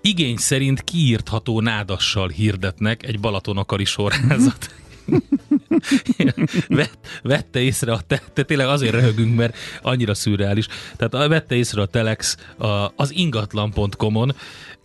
igény 0.00 0.36
szerint 0.36 0.84
kiírtható 0.84 1.60
nádassal 1.60 2.28
hirdetnek 2.28 3.06
egy 3.06 3.20
Balatonakari 3.20 3.84
sorházat. 3.84 4.74
Vett, 6.68 7.20
vette 7.22 7.60
észre 7.60 7.92
a 7.92 8.00
te, 8.06 8.22
te 8.32 8.42
tényleg 8.42 8.66
azért 8.66 8.92
röhögünk, 8.92 9.36
mert 9.36 9.56
annyira 9.82 10.14
szürreális. 10.14 10.66
Tehát 10.96 11.28
vette 11.28 11.54
észre 11.54 11.82
a 11.82 11.86
Telex 11.86 12.36
a, 12.56 12.92
az 12.96 13.12
ingatlan.com-on 13.14 14.34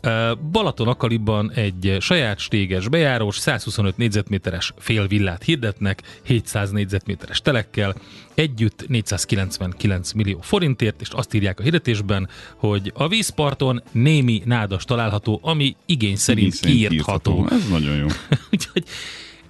Ö, 0.05 0.31
Balatonakaliban 0.51 1.51
egy 1.51 1.97
saját 1.99 2.39
stéges 2.39 2.87
bejárós 2.87 3.37
125 3.37 3.97
négyzetméteres 3.97 4.73
félvillát 4.77 5.43
hirdetnek 5.43 6.01
700 6.23 6.71
négyzetméteres 6.71 7.41
telekkel, 7.41 7.95
együtt 8.33 8.87
499 8.87 10.11
millió 10.11 10.39
forintért, 10.41 11.01
és 11.01 11.09
azt 11.09 11.33
írják 11.33 11.59
a 11.59 11.63
hirdetésben, 11.63 12.29
hogy 12.55 12.91
a 12.95 13.07
vízparton 13.07 13.83
némi 13.91 14.41
nádas 14.45 14.83
található, 14.83 15.39
ami 15.43 15.75
igény 15.85 16.15
szerint 16.15 16.53
Szerint 16.53 16.75
kiírtható. 16.75 17.47
Ez 17.49 17.67
nagyon 17.69 17.95
jó. 17.95 18.07
Úgyhogy 18.51 18.83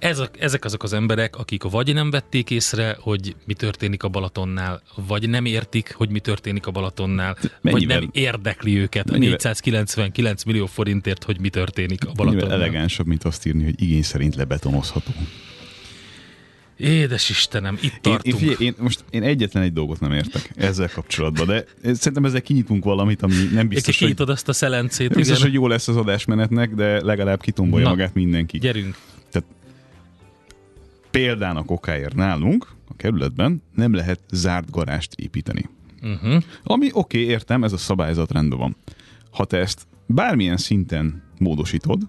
ez 0.04 0.18
a, 0.18 0.28
ezek 0.38 0.64
azok 0.64 0.82
az 0.82 0.92
emberek, 0.92 1.36
akik 1.36 1.62
vagy 1.62 1.94
nem 1.94 2.10
vették 2.10 2.50
észre, 2.50 2.96
hogy 3.00 3.36
mi 3.46 3.54
történik 3.54 4.02
a 4.02 4.08
Balatonnál, 4.08 4.82
vagy 5.06 5.28
nem 5.28 5.44
értik, 5.44 5.94
hogy 5.94 6.10
mi 6.10 6.20
történik 6.20 6.66
a 6.66 6.70
Balatonnál, 6.70 7.36
vagy 7.40 7.50
Mennyivel- 7.72 8.00
nem 8.00 8.08
érdekli 8.12 8.76
őket 8.78 9.08
a 9.08 9.12
mennyivel- 9.12 9.42
499 9.42 10.42
millió 10.44 10.66
forintért, 10.66 11.24
hogy 11.24 11.40
mi 11.40 11.48
történik 11.48 12.06
a 12.06 12.12
Balatonnál. 12.12 12.52
elegánsabb, 12.52 13.06
mint 13.06 13.24
azt 13.24 13.46
írni, 13.46 13.64
hogy 13.64 13.82
igény 13.82 14.02
szerint 14.02 14.34
lebetonozható. 14.34 15.10
Édes 16.76 17.30
Istenem, 17.30 17.74
itt 17.74 17.82
Én, 17.82 17.90
én, 17.92 18.00
tartunk. 18.02 18.36
figyelj, 18.38 18.56
én, 18.60 18.74
most 18.78 19.04
én 19.10 19.22
egyetlen 19.22 19.62
egy 19.62 19.72
dolgot 19.72 20.00
nem 20.00 20.12
értek 20.12 20.50
ezzel 20.56 20.88
kapcsolatban, 20.94 21.46
de 21.46 21.64
szerintem 21.82 22.24
ezzel 22.24 22.42
kinyitunk 22.42 22.84
valamit, 22.84 23.22
ami 23.22 23.34
nem 23.34 23.68
Biztos, 23.68 23.98
biztos, 23.98 24.18
hogy, 24.26 24.30
azt 24.30 24.48
a 24.48 24.52
szelencét, 24.52 25.08
nem 25.08 25.18
biztos, 25.18 25.36
igen. 25.38 25.50
hogy 25.50 25.60
jó 25.60 25.66
lesz 25.66 25.88
az 25.88 25.96
adásmenetnek, 25.96 26.74
de 26.74 27.04
legalább 27.04 27.40
kitombolja 27.40 27.84
Na. 27.84 27.90
magát 27.90 28.14
mindenki. 28.14 28.58
Gyerünk. 28.58 28.96
Példának 31.14 31.70
okáért 31.70 32.14
nálunk, 32.14 32.68
a 32.88 32.96
kerületben 32.96 33.62
nem 33.74 33.94
lehet 33.94 34.20
zárt 34.30 34.70
garást 34.70 35.14
építeni. 35.14 35.68
Uh-huh. 36.02 36.42
Ami 36.62 36.88
oké, 36.92 37.22
okay, 37.22 37.30
értem, 37.30 37.64
ez 37.64 37.72
a 37.72 37.76
szabályzat 37.76 38.32
rendben 38.32 38.58
van. 38.58 38.76
Ha 39.30 39.44
te 39.44 39.58
ezt 39.58 39.86
bármilyen 40.06 40.56
szinten 40.56 41.22
módosítod, 41.38 42.02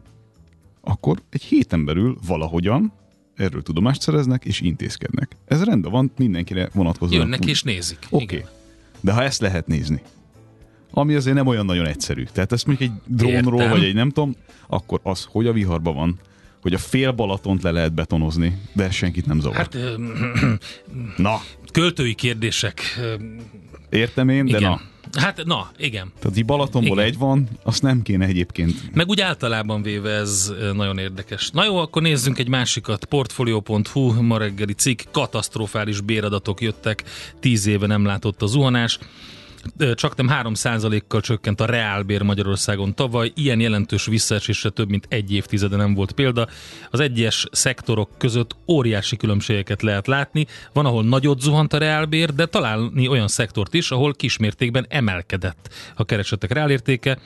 akkor 0.82 1.22
egy 1.30 1.42
héten 1.42 1.86
belül 1.86 2.18
valahogyan 2.28 2.94
erről 3.36 3.62
tudomást 3.62 4.02
szereznek 4.02 4.46
és 4.46 4.62
intézkednek. 4.62 5.36
Ez 5.46 5.64
rendben 5.64 5.92
van, 5.92 6.12
mindenkire 6.18 6.70
vonatkozóan. 6.74 7.22
Jönnek 7.22 7.42
úgy- 7.42 7.48
és 7.48 7.64
nézik. 7.64 8.08
Oké. 8.10 8.24
Igen. 8.24 8.38
Okay. 8.38 8.52
De 9.02 9.12
ha 9.14 9.24
ezt 9.24 9.42
lehet 9.42 9.68
nézni, 9.68 10.02
ami 10.92 11.14
azért 11.16 11.36
nem 11.36 11.48
olyan 11.48 11.66
nagyon 11.66 11.86
egyszerű. 11.86 12.24
Tehát 12.24 12.52
ezt 12.52 12.66
mondjuk 12.66 12.90
egy 12.90 13.16
drónról, 13.16 13.62
Értem. 13.62 13.78
vagy 13.78 13.84
egy 13.84 13.94
nem 13.96 14.10
tudom, 14.10 14.36
akkor 14.68 15.00
az, 15.04 15.28
hogy 15.30 15.48
a 15.48 15.54
viharban 15.54 15.96
van, 15.96 16.20
hogy 16.66 16.74
a 16.74 16.78
fél 16.78 17.12
Balatont 17.12 17.64
le 17.64 17.72
lehet 17.72 17.94
betonozni, 17.94 18.58
de 18.74 18.92
senkit 18.92 19.26
nem 19.26 19.40
zavar. 19.40 19.58
Hát, 19.58 19.76
ö, 19.76 19.94
na, 21.18 21.42
költői 21.72 22.14
kérdések. 22.14 22.82
értem 23.90 24.30
én, 24.30 24.46
de 24.46 24.58
Igen. 24.58 24.70
na. 24.70 24.82
Hát, 25.22 25.46
na, 25.46 25.72
igen. 25.78 26.12
Tehát 26.20 26.38
így 26.38 26.46
Balatonból 26.46 26.98
Igen. 26.98 27.10
egy 27.10 27.18
van, 27.18 27.48
azt 27.64 27.82
nem 27.82 28.02
kéne 28.02 28.26
egyébként. 28.26 28.94
Meg 28.94 29.10
úgy 29.10 29.22
általában 29.22 29.82
véve 29.82 30.12
ez 30.12 30.54
nagyon 30.74 30.98
érdekes. 30.98 31.50
Na 31.50 31.66
jó, 31.66 31.78
akkor 31.78 32.02
nézzünk 32.02 32.38
egy 32.40 32.48
másikat. 32.48 33.06
Portfolio.hu, 33.06 34.22
ma 34.22 34.38
reggeli 34.38 34.74
cikk, 34.74 35.00
katasztrofális 35.12 36.02
béradatok 36.02 36.62
jöttek, 36.62 37.04
tíz 37.40 37.66
éve 37.66 37.88
nem 37.88 38.06
látott 38.06 38.42
a 38.42 38.46
zuhanás. 38.46 39.00
Csak 39.94 40.16
nem 40.16 40.30
3%-kal 40.32 41.22
csökkent 41.22 41.62
a 41.62 41.66
reálbér 41.66 42.22
Magyarországon 42.22 42.96
tavaly. 42.96 43.32
Ilyen 43.36 43.60
jelentős 43.60 44.06
visszaesésre 44.06 44.70
több 44.70 44.90
mint 44.90 45.06
egy 45.10 45.34
évtizede 45.34 45.76
nem 45.76 45.94
volt 45.94 46.12
példa. 46.12 46.48
Az 46.90 47.00
egyes 47.00 47.48
szektorok 47.52 48.10
között 48.18 48.56
óriási 48.68 49.18
különbségeket 49.18 49.82
lehet 49.82 50.08
látni. 50.08 50.48
Van, 50.74 50.86
ahol 50.86 51.04
nagyot 51.04 51.42
zuhant 51.42 51.74
a 51.74 51.78
reálbér, 51.78 52.34
de 52.34 52.46
találni 52.46 53.08
olyan 53.08 53.28
szektort 53.28 53.74
is, 53.74 53.92
ahol 53.92 54.14
kismértékben 54.14 54.86
emelkedett 54.90 55.74
a 55.96 56.06
keresetek 56.06 56.52
reálértéke. 56.52 57.18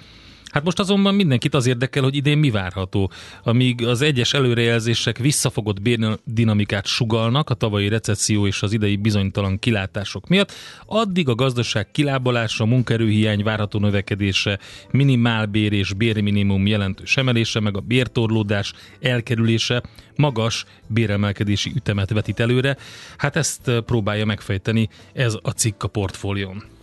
Hát 0.49 0.63
most 0.63 0.79
azonban 0.79 1.15
mindenkit 1.15 1.53
az 1.53 1.65
érdekel, 1.65 2.03
hogy 2.03 2.15
idén 2.15 2.37
mi 2.37 2.51
várható. 2.51 3.11
Amíg 3.43 3.85
az 3.85 4.01
egyes 4.01 4.33
előrejelzések 4.33 5.17
visszafogott 5.17 5.81
bérnadinamikát 5.81 6.85
sugalnak 6.85 7.49
a 7.49 7.53
tavalyi 7.53 7.87
recesszió 7.87 8.47
és 8.47 8.61
az 8.61 8.73
idei 8.73 8.95
bizonytalan 8.95 9.59
kilátások 9.59 10.27
miatt, 10.27 10.51
addig 10.85 11.29
a 11.29 11.35
gazdaság 11.35 11.91
kilábalása, 11.91 12.65
munkaerőhiány 12.65 13.43
várható 13.43 13.79
növekedése, 13.79 14.59
minimálbér 14.91 15.73
és 15.73 15.93
bérminimum 15.93 16.67
jelentős 16.67 17.17
emelése, 17.17 17.59
meg 17.59 17.77
a 17.77 17.79
bértorlódás 17.79 18.73
elkerülése 19.01 19.83
magas 20.15 20.65
béremelkedési 20.87 21.71
ütemet 21.75 22.09
vetít 22.09 22.39
előre. 22.39 22.77
Hát 23.17 23.35
ezt 23.35 23.67
eh, 23.67 23.81
próbálja 23.81 24.25
megfejteni 24.25 24.89
ez 25.13 25.37
a 25.41 25.49
cikk 25.49 25.83
a 25.83 25.87
portfólión. 25.87 26.77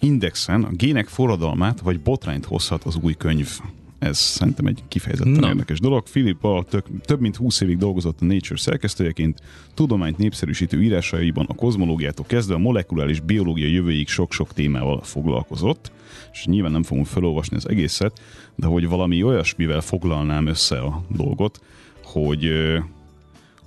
Indexen 0.00 0.64
a 0.64 0.70
gének 0.70 1.08
forradalmát 1.08 1.80
vagy 1.80 2.00
botrányt 2.00 2.44
hozhat 2.44 2.84
az 2.84 2.98
új 3.02 3.14
könyv. 3.14 3.58
Ez 3.98 4.18
szerintem 4.18 4.66
egy 4.66 4.82
kifejezetten 4.88 5.32
Na. 5.32 5.48
Érdekes 5.48 5.80
dolog. 5.80 6.02
Philip 6.02 6.40
Ball 6.40 6.64
tök, 6.64 6.86
több 7.04 7.20
mint 7.20 7.36
20 7.36 7.60
évig 7.60 7.78
dolgozott 7.78 8.20
a 8.20 8.24
Nature 8.24 8.56
szerkesztőjeként, 8.56 9.40
tudományt 9.74 10.18
népszerűsítő 10.18 10.82
írásaiban 10.82 11.46
a 11.48 11.54
kozmológiától 11.54 12.26
kezdve 12.26 12.54
a 12.54 12.58
molekuláris 12.58 13.20
biológia 13.20 13.66
jövőig 13.66 14.08
sok-sok 14.08 14.52
témával 14.52 15.02
foglalkozott, 15.02 15.92
és 16.32 16.44
nyilván 16.44 16.72
nem 16.72 16.82
fogunk 16.82 17.06
felolvasni 17.06 17.56
az 17.56 17.68
egészet, 17.68 18.20
de 18.54 18.66
hogy 18.66 18.88
valami 18.88 19.22
olyasmivel 19.22 19.80
foglalnám 19.80 20.46
össze 20.46 20.78
a 20.78 21.04
dolgot, 21.08 21.60
hogy 22.04 22.50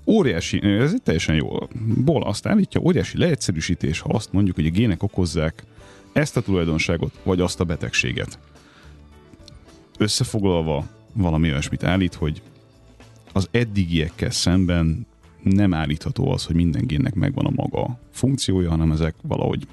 óriási, 0.05 0.63
ez 0.63 0.93
egy 0.93 1.01
teljesen 1.01 1.35
jó. 1.35 1.50
Ból 2.03 2.23
azt 2.23 2.45
állítja, 2.45 2.81
óriási 2.81 3.17
leegyszerűsítés, 3.17 4.00
ha 4.00 4.09
azt 4.09 4.33
mondjuk, 4.33 4.55
hogy 4.55 4.65
a 4.65 4.69
gének 4.69 5.03
okozzák 5.03 5.63
ezt 6.13 6.38
a 6.38 6.41
tulajdonságot, 6.41 7.20
vagy 7.24 7.41
azt 7.41 7.60
a 7.60 7.63
betegséget. 7.63 8.39
Összefoglalva 9.98 10.88
valami 11.13 11.50
olyasmit 11.50 11.84
állít, 11.84 12.13
hogy 12.13 12.41
az 13.34 13.48
eddigiekkel 13.51 14.32
szemben 14.32 15.08
nem 15.44 15.74
állítható 15.74 16.32
az, 16.32 16.46
hogy 16.46 16.56
minden 16.56 16.88
génnek 16.88 17.13
megvan 17.13 17.46
a 17.46 17.51
maga 17.56 18.00
funkciója, 18.12 18.70
hanem 18.70 18.91
ezek 18.91 19.15
valahogy 19.22 19.68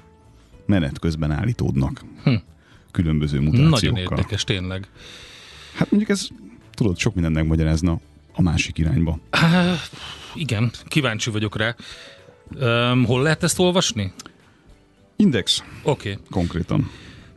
menet 0.65 0.99
közben 0.99 1.31
állítódnak. 1.31 2.03
Hm. 2.23 2.33
Különböző 2.91 3.39
Nagyon 3.39 3.63
mutációkkal. 3.63 4.01
érdekes, 4.01 4.43
tényleg. 4.43 4.87
Hát 5.73 5.91
mondjuk 5.91 6.11
ez, 6.11 6.27
tudod, 6.71 6.97
sok 6.97 7.13
mindent 7.13 7.35
megmagyarázna 7.35 7.99
a 8.33 8.41
másik 8.41 8.77
irányba. 8.77 9.19
Há, 9.31 9.75
igen, 10.35 10.71
kíváncsi 10.85 11.29
vagyok 11.29 11.57
rá. 11.57 11.75
Um, 12.59 13.05
hol 13.05 13.21
lehet 13.21 13.43
ezt 13.43 13.59
olvasni? 13.59 14.13
Index 15.23 15.63
Oké. 15.83 16.11
Okay. 16.11 16.23
konkrétan. 16.29 16.91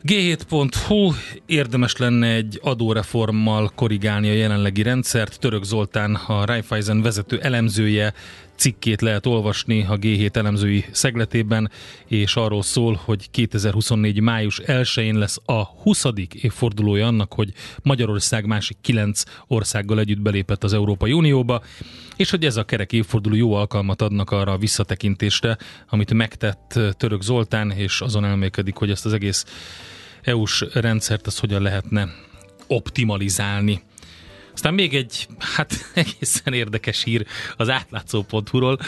G7.hu 0.07 1.11
érdemes 1.45 1.97
lenne 1.97 2.27
egy 2.27 2.59
adóreformmal 2.61 3.71
korrigálni 3.75 4.29
a 4.29 4.33
jelenlegi 4.33 4.81
rendszert. 4.81 5.39
Török 5.39 5.63
Zoltán, 5.63 6.15
a 6.15 6.45
Raiffeisen 6.45 7.01
vezető 7.01 7.39
elemzője 7.39 8.13
cikkét 8.55 9.01
lehet 9.01 9.25
olvasni 9.25 9.85
a 9.89 9.97
G7 9.97 10.35
elemzői 10.35 10.85
szegletében, 10.91 11.71
és 12.07 12.35
arról 12.35 12.61
szól, 12.61 12.99
hogy 13.03 13.29
2024. 13.31 14.19
május 14.19 14.61
1-én 14.65 15.17
lesz 15.17 15.37
a 15.45 15.63
20. 15.63 16.05
évfordulója 16.41 17.07
annak, 17.07 17.33
hogy 17.33 17.53
Magyarország 17.81 18.45
másik 18.45 18.77
9 18.81 19.23
országgal 19.47 19.99
együtt 19.99 20.21
belépett 20.21 20.63
az 20.63 20.73
Európai 20.73 21.11
Unióba, 21.11 21.63
és 22.15 22.29
hogy 22.29 22.45
ez 22.45 22.57
a 22.57 22.63
kerek 22.63 22.93
évforduló 22.93 23.35
jó 23.35 23.53
alkalmat 23.53 24.01
adnak 24.01 24.31
arra 24.31 24.51
a 24.51 24.57
visszatekintésre, 24.57 25.57
amit 25.89 26.13
megtett 26.13 26.79
Török 26.97 27.21
Zoltán, 27.21 27.71
és 27.71 28.01
azon 28.01 28.25
elmélkedik, 28.25 28.75
hogy 28.75 28.89
ezt 28.89 29.05
az 29.05 29.13
egész 29.13 29.45
EU-s 30.21 30.65
rendszert 30.73 31.27
azt 31.27 31.39
hogyan 31.39 31.61
lehetne 31.61 32.09
optimalizálni. 32.67 33.81
Aztán 34.53 34.73
még 34.73 34.95
egy, 34.95 35.27
hát 35.55 35.73
egészen 35.93 36.53
érdekes 36.53 37.03
hír 37.03 37.25
az 37.57 37.69
átlátszó.hu-ról. 37.69 38.79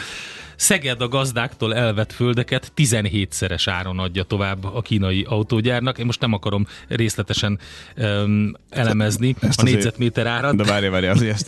Szeged 0.56 1.00
a 1.00 1.08
gazdáktól 1.08 1.74
elvett 1.74 2.12
földeket 2.12 2.72
17-szeres 2.76 3.62
áron 3.64 3.98
adja 3.98 4.22
tovább 4.22 4.64
a 4.64 4.80
kínai 4.80 5.24
autógyárnak. 5.28 5.98
Én 5.98 6.06
most 6.06 6.20
nem 6.20 6.32
akarom 6.32 6.66
részletesen 6.88 7.58
um, 7.96 8.52
elemezni 8.70 9.36
Ezt 9.40 9.60
a 9.60 9.62
négyzetméter 9.62 10.26
árat. 10.26 10.56
De 10.56 10.64
várj, 10.64 10.86
várj, 10.86 11.06
azért 11.06 11.32
ezt, 11.34 11.46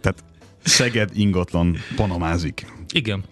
tehát, 0.00 0.24
Szeged 0.62 1.10
ingatlan 1.14 1.76
panamázik. 1.96 2.66
Igen. 2.92 3.24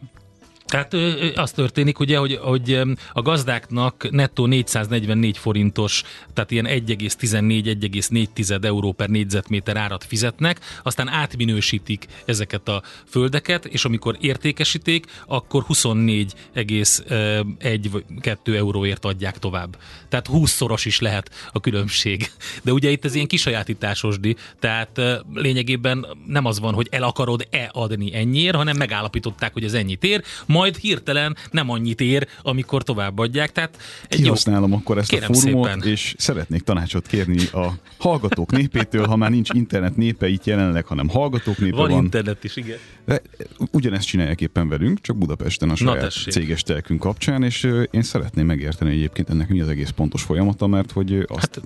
Tehát 0.74 0.94
az 1.38 1.50
történik 1.50 1.98
ugye, 1.98 2.18
hogy, 2.18 2.38
hogy 2.42 2.80
a 3.12 3.22
gazdáknak 3.22 4.10
nettó 4.10 4.46
444 4.46 5.38
forintos, 5.38 6.02
tehát 6.32 6.50
ilyen 6.50 6.66
1,14-1,4 6.68 8.64
euró 8.64 8.92
per 8.92 9.08
négyzetméter 9.08 9.76
árat 9.76 10.04
fizetnek, 10.04 10.60
aztán 10.82 11.08
átminősítik 11.08 12.06
ezeket 12.24 12.68
a 12.68 12.82
földeket, 13.08 13.64
és 13.64 13.84
amikor 13.84 14.16
értékesítik, 14.20 15.06
akkor 15.26 15.64
24,1 15.68 17.86
vagy 17.90 18.04
2 18.20 18.56
euróért 18.56 19.04
adják 19.04 19.38
tovább. 19.38 19.76
Tehát 20.08 20.28
20-szoros 20.32 20.82
is 20.84 21.00
lehet 21.00 21.30
a 21.52 21.60
különbség. 21.60 22.30
De 22.62 22.72
ugye 22.72 22.90
itt 22.90 23.04
ez 23.04 23.14
ilyen 23.14 23.26
kisajátításos 23.26 24.18
di, 24.18 24.36
tehát 24.58 25.00
lényegében 25.34 26.06
nem 26.26 26.44
az 26.44 26.60
van, 26.60 26.74
hogy 26.74 26.88
el 26.90 27.02
akarod-e 27.02 27.70
adni 27.72 28.14
ennyiért, 28.14 28.56
hanem 28.56 28.76
megállapították, 28.76 29.52
hogy 29.52 29.64
ez 29.64 29.74
ennyit 29.74 30.04
ér, 30.04 30.22
majd 30.46 30.63
hirtelen 30.72 31.36
nem 31.50 31.70
annyit 31.70 32.00
ér, 32.00 32.28
amikor 32.42 32.82
továbbadják. 32.82 33.52
Tehát 33.52 33.76
egy 34.08 34.18
jó, 34.18 34.24
Kihasználom 34.24 34.72
akkor 34.72 34.98
ezt 34.98 35.08
Kérem 35.08 35.30
a 35.30 35.34
fórumot, 35.34 35.68
szépen. 35.68 35.88
és 35.88 36.14
szeretnék 36.18 36.62
tanácsot 36.62 37.06
kérni 37.06 37.46
a 37.52 37.72
hallgatók 37.98 38.52
népétől, 38.52 39.06
ha 39.06 39.16
már 39.16 39.30
nincs 39.30 39.50
internet 39.52 39.96
népe 39.96 40.28
itt 40.28 40.44
jelenleg, 40.44 40.86
hanem 40.86 41.08
hallgatók 41.08 41.58
népe 41.58 41.76
van, 41.76 41.90
van. 41.90 42.04
internet 42.04 42.44
is, 42.44 42.56
igen. 42.56 42.78
De 43.04 43.22
ugyanezt 43.70 44.06
csinálják 44.06 44.40
éppen 44.40 44.68
velünk, 44.68 45.00
csak 45.00 45.16
Budapesten 45.16 45.70
a 45.70 45.76
saját 45.76 46.12
céges 46.12 46.62
telkünk 46.62 47.00
kapcsán, 47.00 47.42
és 47.42 47.68
én 47.90 48.02
szeretném 48.02 48.46
megérteni 48.46 48.90
egyébként 48.90 49.30
ennek 49.30 49.48
mi 49.48 49.60
az 49.60 49.68
egész 49.68 49.90
pontos 49.90 50.22
folyamata, 50.22 50.66
mert 50.66 50.92
hogy 50.92 51.24
azt, 51.26 51.54
Hát 51.54 51.60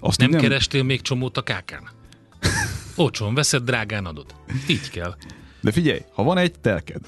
azt 0.00 0.18
nem, 0.18 0.30
nem 0.30 0.40
kerestél 0.40 0.82
még 0.82 1.00
csomót 1.00 1.36
a 1.36 1.42
kákán? 1.42 1.88
Olcsón 2.96 3.34
veszed, 3.34 3.64
drágán 3.64 4.04
adod. 4.04 4.34
Így 4.68 4.90
kell. 4.90 5.14
De 5.68 5.74
figyelj, 5.74 6.00
ha 6.12 6.22
van 6.22 6.38
egy 6.38 6.58
telked, 6.60 7.00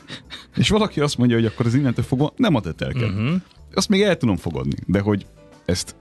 és 0.56 0.68
valaki 0.68 1.00
azt 1.00 1.18
mondja, 1.18 1.36
hogy 1.36 1.46
akkor 1.46 1.66
az 1.66 1.74
innentől 1.74 2.04
fogva 2.04 2.32
nem 2.36 2.54
a 2.54 2.60
te 2.60 2.72
telked, 2.72 3.10
uh-huh. 3.10 3.40
azt 3.74 3.88
még 3.88 4.02
el 4.02 4.16
tudom 4.16 4.36
fogadni, 4.36 4.76
de 4.86 5.00
hogy 5.00 5.26
ezt 5.64 5.94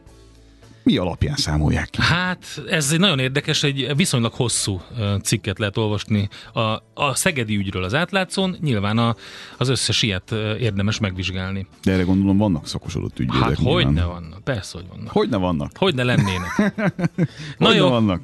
mi 0.84 0.98
alapján 0.98 1.36
számolják 1.36 1.89
ki? 1.89 2.02
Hát 2.02 2.62
ez 2.69 2.91
egy 2.91 3.00
nagyon 3.00 3.19
érdekes, 3.19 3.63
egy 3.63 3.95
viszonylag 3.95 4.34
hosszú 4.34 4.82
cikket 5.22 5.60
lehet 5.60 5.78
olvasni 5.78 6.30
a, 6.54 6.60
a 6.93 7.15
szegedi 7.15 7.56
ügyről 7.56 7.84
az 7.84 7.93
átlátszón, 7.93 8.58
nyilván 8.62 8.98
a, 8.98 9.15
az 9.58 9.69
összes 9.69 10.02
ilyet 10.02 10.32
érdemes 10.60 11.00
megvizsgálni. 11.00 11.67
De 11.84 11.91
erre 11.91 12.04
gondolom 12.04 12.38
vannak 12.38 12.67
szakosodott 12.67 13.19
ügyvédek. 13.19 13.48
Hát 13.48 13.58
hogy 13.58 13.88
ne 13.88 14.04
vannak, 14.04 14.43
persze, 14.43 14.78
hogy 14.78 14.88
vannak. 14.89 15.12
Hogy 15.12 15.30
ne 15.30 15.38
vannak? 15.38 15.72
Hogy 15.76 15.95
ne 15.95 16.04
lennének. 16.04 16.58
Na 17.58 17.67
hogy 17.67 17.76
jó, 17.76 17.84
ne 17.84 17.89
vannak? 17.91 18.22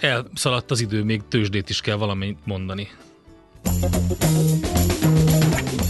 elszaladt 0.00 0.70
az 0.70 0.80
idő, 0.80 1.02
még 1.02 1.22
tőzsdét 1.28 1.68
is 1.68 1.80
kell 1.80 1.96
valamit 1.96 2.38
mondani. 2.44 2.88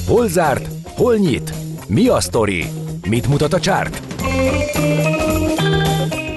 Hol 0.07 0.29
zárt? 0.29 0.69
Hol 0.85 1.17
nyit? 1.17 1.53
Mi 1.89 2.09
a 2.09 2.21
sztori? 2.21 2.65
Mit 3.09 3.29
mutat 3.29 3.53
a 3.53 3.61
csárt? 3.61 4.03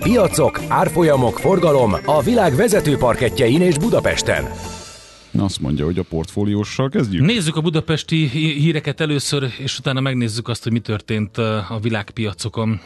Piacok, 0.04 0.62
árfolyamok, 0.68 1.40
forgalom 1.40 1.96
a 2.06 2.22
világ 2.22 2.56
vezető 2.56 2.98
parketjein 2.98 3.62
és 3.62 3.78
Budapesten. 3.78 4.50
Azt 5.38 5.60
mondja, 5.60 5.86
hogy 5.86 6.00
a 6.00 6.04
portfólióssal 6.10 6.90
kezdjük. 6.90 7.26
Nézzük 7.26 7.56
a 7.56 7.62
budapesti 7.62 8.28
hí- 8.28 8.58
híreket 8.58 9.02
először, 9.02 9.50
és 9.58 9.80
utána 9.80 10.00
megnézzük 10.00 10.48
azt, 10.48 10.64
hogy 10.64 10.72
mi 10.72 10.80
történt 10.80 11.38
ö, 11.38 11.58
a 11.70 11.80
világpiacokon. 11.82 12.82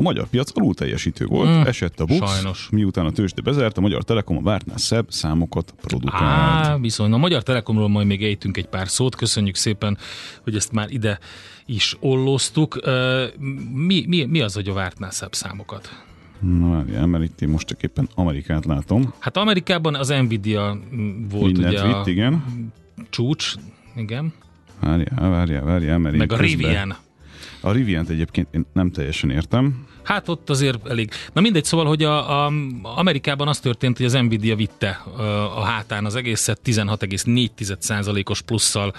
A 0.00 0.02
magyar 0.02 0.26
piac 0.28 0.50
alul 0.58 0.74
teljesítő 0.74 1.26
volt, 1.26 1.48
Mm, 1.48 1.60
esett 1.66 2.00
a 2.00 2.04
BUX, 2.04 2.30
sajnos. 2.32 2.68
miután 2.70 3.06
a 3.06 3.10
tőzsde 3.10 3.42
bezárt, 3.42 3.76
a 3.76 3.80
Magyar 3.80 4.02
Telekom 4.02 4.36
a 4.36 4.40
vártnál 4.42 4.76
szebb 4.78 5.06
számokat 5.10 5.74
produkált. 5.80 6.66
Á, 6.66 6.76
viszont 6.78 7.14
a 7.14 7.16
Magyar 7.16 7.42
Telekomról 7.42 7.88
majd 7.88 8.06
még 8.06 8.22
ejtünk 8.24 8.56
egy 8.56 8.66
pár 8.66 8.88
szót. 8.88 9.14
Köszönjük 9.16 9.54
szépen, 9.54 9.98
hogy 10.42 10.56
ezt 10.56 10.72
már 10.72 10.90
ide 10.90 11.18
is 11.66 11.96
olloztuk. 12.00 12.80
Mi, 13.72 14.04
mi, 14.06 14.24
mi 14.24 14.40
az, 14.40 14.54
hogy 14.54 14.68
a 14.68 14.72
vártnál 14.72 15.10
szebb 15.10 15.34
számokat? 15.34 16.04
Na 16.58 16.70
várjál, 16.70 17.06
mert 17.06 17.24
itt 17.24 17.40
én 17.40 17.48
most 17.48 17.76
éppen 17.80 18.08
Amerikát 18.14 18.64
látom. 18.64 19.14
Hát 19.18 19.36
Amerikában 19.36 19.94
az 19.94 20.08
Nvidia 20.08 20.78
volt 21.30 21.52
Mindent 21.52 21.74
ugye 21.74 21.86
vitt, 21.86 22.06
a 22.06 22.10
igen. 22.10 22.42
csúcs, 23.10 23.54
igen, 23.96 24.32
Várjál, 24.80 25.30
várjál, 25.30 25.64
várjál, 25.64 25.98
mert 25.98 26.16
meg 26.16 26.32
a 26.32 26.36
közben- 26.36 26.58
Rivian. 26.60 26.96
A 27.60 27.72
Rivian-t 27.72 28.08
egyébként 28.08 28.48
én 28.50 28.66
nem 28.72 28.90
teljesen 28.90 29.30
értem. 29.30 29.86
Hát 30.02 30.28
ott 30.28 30.50
azért 30.50 30.86
elég. 30.88 31.10
Na 31.32 31.40
mindegy, 31.40 31.64
szóval, 31.64 31.86
hogy 31.86 32.04
a, 32.04 32.44
a 32.44 32.52
Amerikában 32.82 33.48
az 33.48 33.60
történt, 33.60 33.96
hogy 33.96 34.06
az 34.06 34.12
Nvidia 34.12 34.56
vitte 34.56 35.02
a 35.54 35.62
hátán 35.62 36.04
az 36.04 36.14
egészet 36.14 36.60
16,4%-os 36.64 38.40
plusszal 38.40 38.92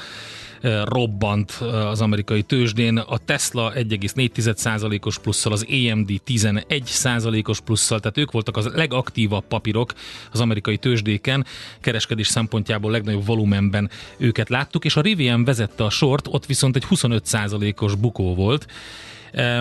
robbant 0.84 1.52
az 1.90 2.02
amerikai 2.02 2.44
tőzsdén, 2.44 2.98
a 2.98 3.18
Tesla 3.18 3.74
1,4%-os 3.76 5.20
plusszal, 5.20 5.52
az 5.52 5.66
AMD 5.70 6.10
11%-os 6.28 7.60
plusszal, 7.60 8.00
tehát 8.00 8.18
ők 8.18 8.32
voltak 8.32 8.58
az 8.58 8.66
legaktívabb 8.74 9.44
papírok 9.48 9.94
az 10.32 10.40
amerikai 10.40 10.78
tőzsdéken, 10.78 11.46
kereskedés 11.82 12.28
szempontjából 12.28 12.92
legnagyobb 12.92 13.26
volumenben 13.26 13.90
őket 14.18 14.50
láttuk, 14.50 14.86
és 14.86 14.96
a 14.96 15.02
Rivian 15.02 15.44
vezette 15.44 15.84
a 15.84 15.90
sort, 15.90 16.28
ott 16.28 16.46
viszont 16.46 16.76
egy 16.76 16.86
25%-os 16.90 17.96
bukó 17.96 18.36
volt, 18.36 18.68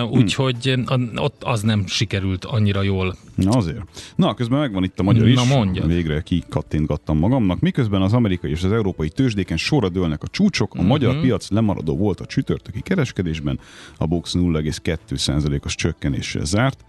Úgyhogy 0.09 0.73
a- 0.85 0.99
ott 1.15 1.43
az 1.43 1.61
nem 1.61 1.85
sikerült 1.87 2.45
annyira 2.45 2.81
jól. 2.81 3.15
Na 3.35 3.49
azért. 3.51 3.81
Na, 4.15 4.33
közben 4.33 4.59
megvan 4.59 4.83
itt 4.83 4.99
a 4.99 5.03
magyar 5.03 5.23
Na, 5.23 5.29
is. 5.29 5.47
mondjad. 5.47 5.87
Végre 5.87 6.21
kikattintgattam 6.21 7.17
magamnak. 7.17 7.59
Miközben 7.59 8.01
az 8.01 8.13
amerikai 8.13 8.51
és 8.51 8.63
az 8.63 8.71
európai 8.71 9.09
tőzsdéken 9.09 9.57
sorra 9.57 9.89
dőlnek 9.89 10.23
a 10.23 10.27
csúcsok, 10.27 10.75
a 10.75 10.81
magyar 10.81 11.13
Mhm. 11.13 11.21
piac 11.21 11.49
lemaradó 11.49 11.97
volt 11.97 12.19
a 12.19 12.25
csütörtöki 12.25 12.81
kereskedésben, 12.81 13.59
a 13.97 14.05
box 14.05 14.33
0,2%-os 14.33 15.75
csökkenéssel 15.75 16.45
zárt. 16.45 16.85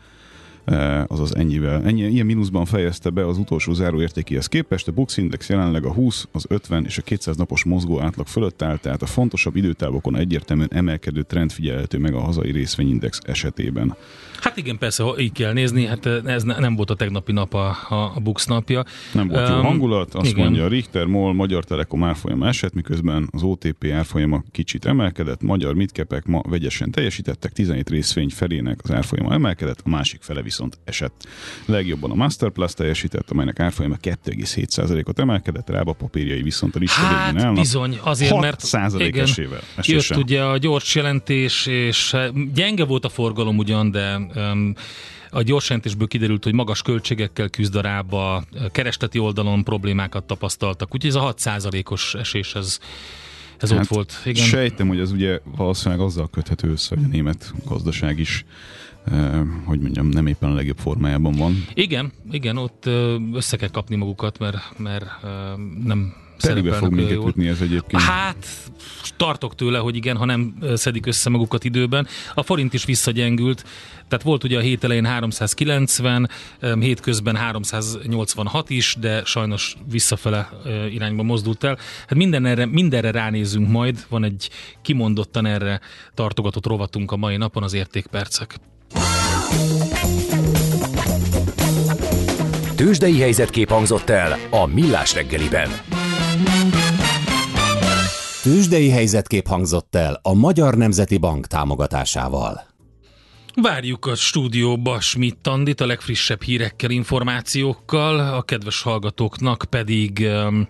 Eh, 0.65 1.03
azaz 1.07 1.37
ennyivel. 1.37 1.83
Ennyi, 1.85 2.03
ilyen 2.03 2.27
mínuszban 2.27 2.65
fejezte 2.65 3.11
be 3.11 3.27
az 3.27 3.39
utolsó 3.39 3.73
záróértékéhez 3.73 4.47
képest. 4.47 4.89
A 4.89 4.93
Bux 4.93 5.17
Index 5.17 5.49
jelenleg 5.49 5.85
a 5.85 5.93
20, 5.93 6.29
az 6.33 6.45
50 6.49 6.85
és 6.85 6.99
a 6.99 7.03
200 7.03 7.37
napos 7.37 7.65
mozgó 7.65 8.01
átlag 8.01 8.27
fölött 8.27 8.63
áll, 8.63 8.77
tehát 8.77 9.03
a 9.03 9.07
fontosabb 9.07 9.57
időtávokon 9.57 10.17
egyértelműen 10.17 10.71
emelkedő 10.73 11.23
trend 11.23 11.53
figyelhető 11.53 11.99
meg 11.99 12.15
a 12.15 12.21
hazai 12.21 12.51
részvényindex 12.51 13.19
esetében. 13.25 13.97
Hát 14.41 14.57
igen, 14.57 14.79
persze, 14.79 15.03
ha 15.03 15.19
így 15.19 15.33
kell 15.33 15.53
nézni, 15.53 15.87
hát 15.87 16.07
ez 16.07 16.43
ne- 16.43 16.59
nem 16.59 16.77
volt 16.77 16.91
a 16.91 16.95
tegnapi 16.95 17.33
nap 17.33 17.55
a, 17.55 17.77
a, 17.89 18.13
a 18.15 18.21
Bux 18.23 18.47
napja. 18.47 18.85
Nem 19.13 19.29
volt 19.29 19.49
jó 19.49 19.55
Öm, 19.55 19.63
hangulat, 19.63 20.15
azt 20.15 20.31
igen. 20.31 20.45
mondja 20.45 20.69
Richter, 20.69 21.07
MOL, 21.07 21.33
Magyar 21.35 21.65
Telekom 21.65 22.05
árfolyama 22.05 22.47
esett, 22.47 22.75
miközben 22.75 23.29
az 23.33 23.43
OTP 23.43 23.87
árfolyama 23.93 24.43
kicsit 24.51 24.85
emelkedett, 24.85 25.43
magyar 25.43 25.75
mitkepek 25.75 26.27
ma 26.27 26.43
vegyesen 26.49 26.91
teljesítettek, 26.91 27.53
17 27.53 27.91
részvény 27.91 28.29
felének 28.29 28.81
az 28.83 28.91
árfolyama 28.91 29.33
emelkedett, 29.33 29.81
a 29.85 29.89
másik 29.89 30.23
fele 30.23 30.43
viszont 30.53 30.79
esett. 30.85 31.27
Legjobban 31.65 32.11
a 32.11 32.15
Masterplus 32.15 32.73
teljesített, 32.73 33.31
amelynek 33.31 33.61
árfolyama 33.61 33.97
2,7%-ot 34.03 35.19
emelkedett, 35.19 35.71
rába 35.71 35.93
papírjai 35.93 36.43
viszont 36.43 36.77
a 36.77 36.79
lista 36.79 37.01
végén 37.01 37.17
Hát 37.17 37.37
állnak. 37.37 37.55
bizony, 37.55 37.99
azért, 38.03 38.31
6 38.31 38.41
mert 38.41 38.61
százalékesével 38.61 39.61
jött 39.83 40.17
ugye 40.17 40.43
a 40.43 40.57
gyors 40.57 40.95
jelentés, 40.95 41.67
és 41.67 42.13
eh, 42.13 42.29
gyenge 42.55 42.85
volt 42.85 43.05
a 43.05 43.09
forgalom 43.09 43.59
ugyan, 43.59 43.91
de 43.91 44.17
um, 44.17 44.75
a 45.31 45.43
gyors 45.43 45.69
jelentésből 45.69 46.09
kiderült, 46.09 46.45
hogy 46.45 46.55
magas 46.55 46.83
költségekkel 46.83 47.49
küzd 47.49 47.75
a 47.75 47.81
rába, 47.81 48.45
keresteti 48.73 49.19
oldalon 49.19 49.65
problémákat 49.65 50.25
tapasztaltak, 50.25 50.95
úgyhogy 50.95 51.11
ez 51.11 51.17
a 51.17 51.35
6%-os 51.35 52.15
esés, 52.15 52.55
ez, 52.55 52.79
ez 53.59 53.73
ott 53.73 53.87
volt. 53.87 54.21
Igen. 54.25 54.45
Sejtem, 54.45 54.89
hogy 54.89 55.01
az 55.01 55.11
ugye 55.13 55.41
valószínűleg 55.57 56.05
azzal 56.05 56.31
köthető 56.31 56.71
össze, 56.71 56.95
hogy 56.95 57.05
a 57.05 57.09
német 57.09 57.53
gazdaság 57.65 58.19
is 58.19 58.45
hogy 59.65 59.81
mondjam, 59.81 60.07
nem 60.07 60.27
éppen 60.27 60.51
a 60.51 60.55
legjobb 60.55 60.79
formájában 60.79 61.33
van. 61.33 61.65
Igen, 61.75 62.13
igen, 62.31 62.57
ott 62.57 62.87
össze 63.33 63.57
kell 63.57 63.71
kapni 63.71 63.97
magukat, 63.97 64.39
mert, 64.39 64.79
mert 64.79 65.07
nem 65.85 66.15
Telibe 66.43 66.73
fog 66.73 66.93
minket 66.93 67.13
jól. 67.13 67.29
ütni 67.29 67.49
ez 67.49 67.61
egyébként. 67.61 68.03
Hát, 68.03 68.47
tartok 69.17 69.55
tőle, 69.55 69.79
hogy 69.79 69.97
igen, 69.97 70.17
ha 70.17 70.25
nem 70.25 70.55
szedik 70.75 71.07
össze 71.07 71.31
magukat 71.31 71.65
időben. 71.65 72.07
A 72.35 72.43
forint 72.43 72.73
is 72.75 72.85
visszagyengült, 72.85 73.65
tehát 74.09 74.25
volt 74.25 74.45
ugye 74.45 74.59
a 74.59 74.61
hét 74.61 74.85
elején 74.85 75.05
390, 75.05 76.29
ö, 76.61 76.77
hétközben 76.81 77.37
386 77.37 78.71
is, 78.71 78.97
de 79.01 79.25
sajnos 79.25 79.77
visszafele 79.91 80.49
irányba 80.91 81.23
mozdult 81.23 81.65
el. 81.65 81.79
Hát 82.01 82.15
mindenre, 82.15 82.67
mindenre 82.67 83.11
ránézünk 83.11 83.69
majd, 83.69 84.07
van 84.09 84.25
egy 84.25 84.51
kimondottan 84.83 85.47
erre 85.47 85.81
tartogatott 86.15 86.67
rovatunk 86.67 87.13
a 87.13 87.17
mai 87.17 87.37
napon, 87.37 87.63
az 87.63 87.73
értékpercek. 87.73 88.59
Tőzsdei 92.77 93.21
helyzetkép 93.21 93.69
hangzott 93.69 94.11
el 94.11 94.39
a 94.51 94.67
Millás 94.67 95.15
reggeliben. 95.15 95.71
Tőzsdei 98.43 98.91
helyzetkép 98.91 99.47
hangzott 99.47 99.95
el 99.95 100.21
a 100.23 100.35
Magyar 100.35 100.75
Nemzeti 100.77 101.19
Bank 101.19 101.47
támogatásával. 101.47 102.63
Várjuk 103.55 104.07
a 104.07 104.15
stúdióba 104.15 105.01
Schmidt 105.01 105.47
Andit 105.47 105.81
a 105.81 105.87
legfrissebb 105.87 106.43
hírekkel, 106.43 106.91
információkkal, 106.91 108.19
a 108.35 108.43
kedves 108.43 108.83
hallgatóknak 108.83 109.65
pedig 109.71 110.19
um, 110.19 110.67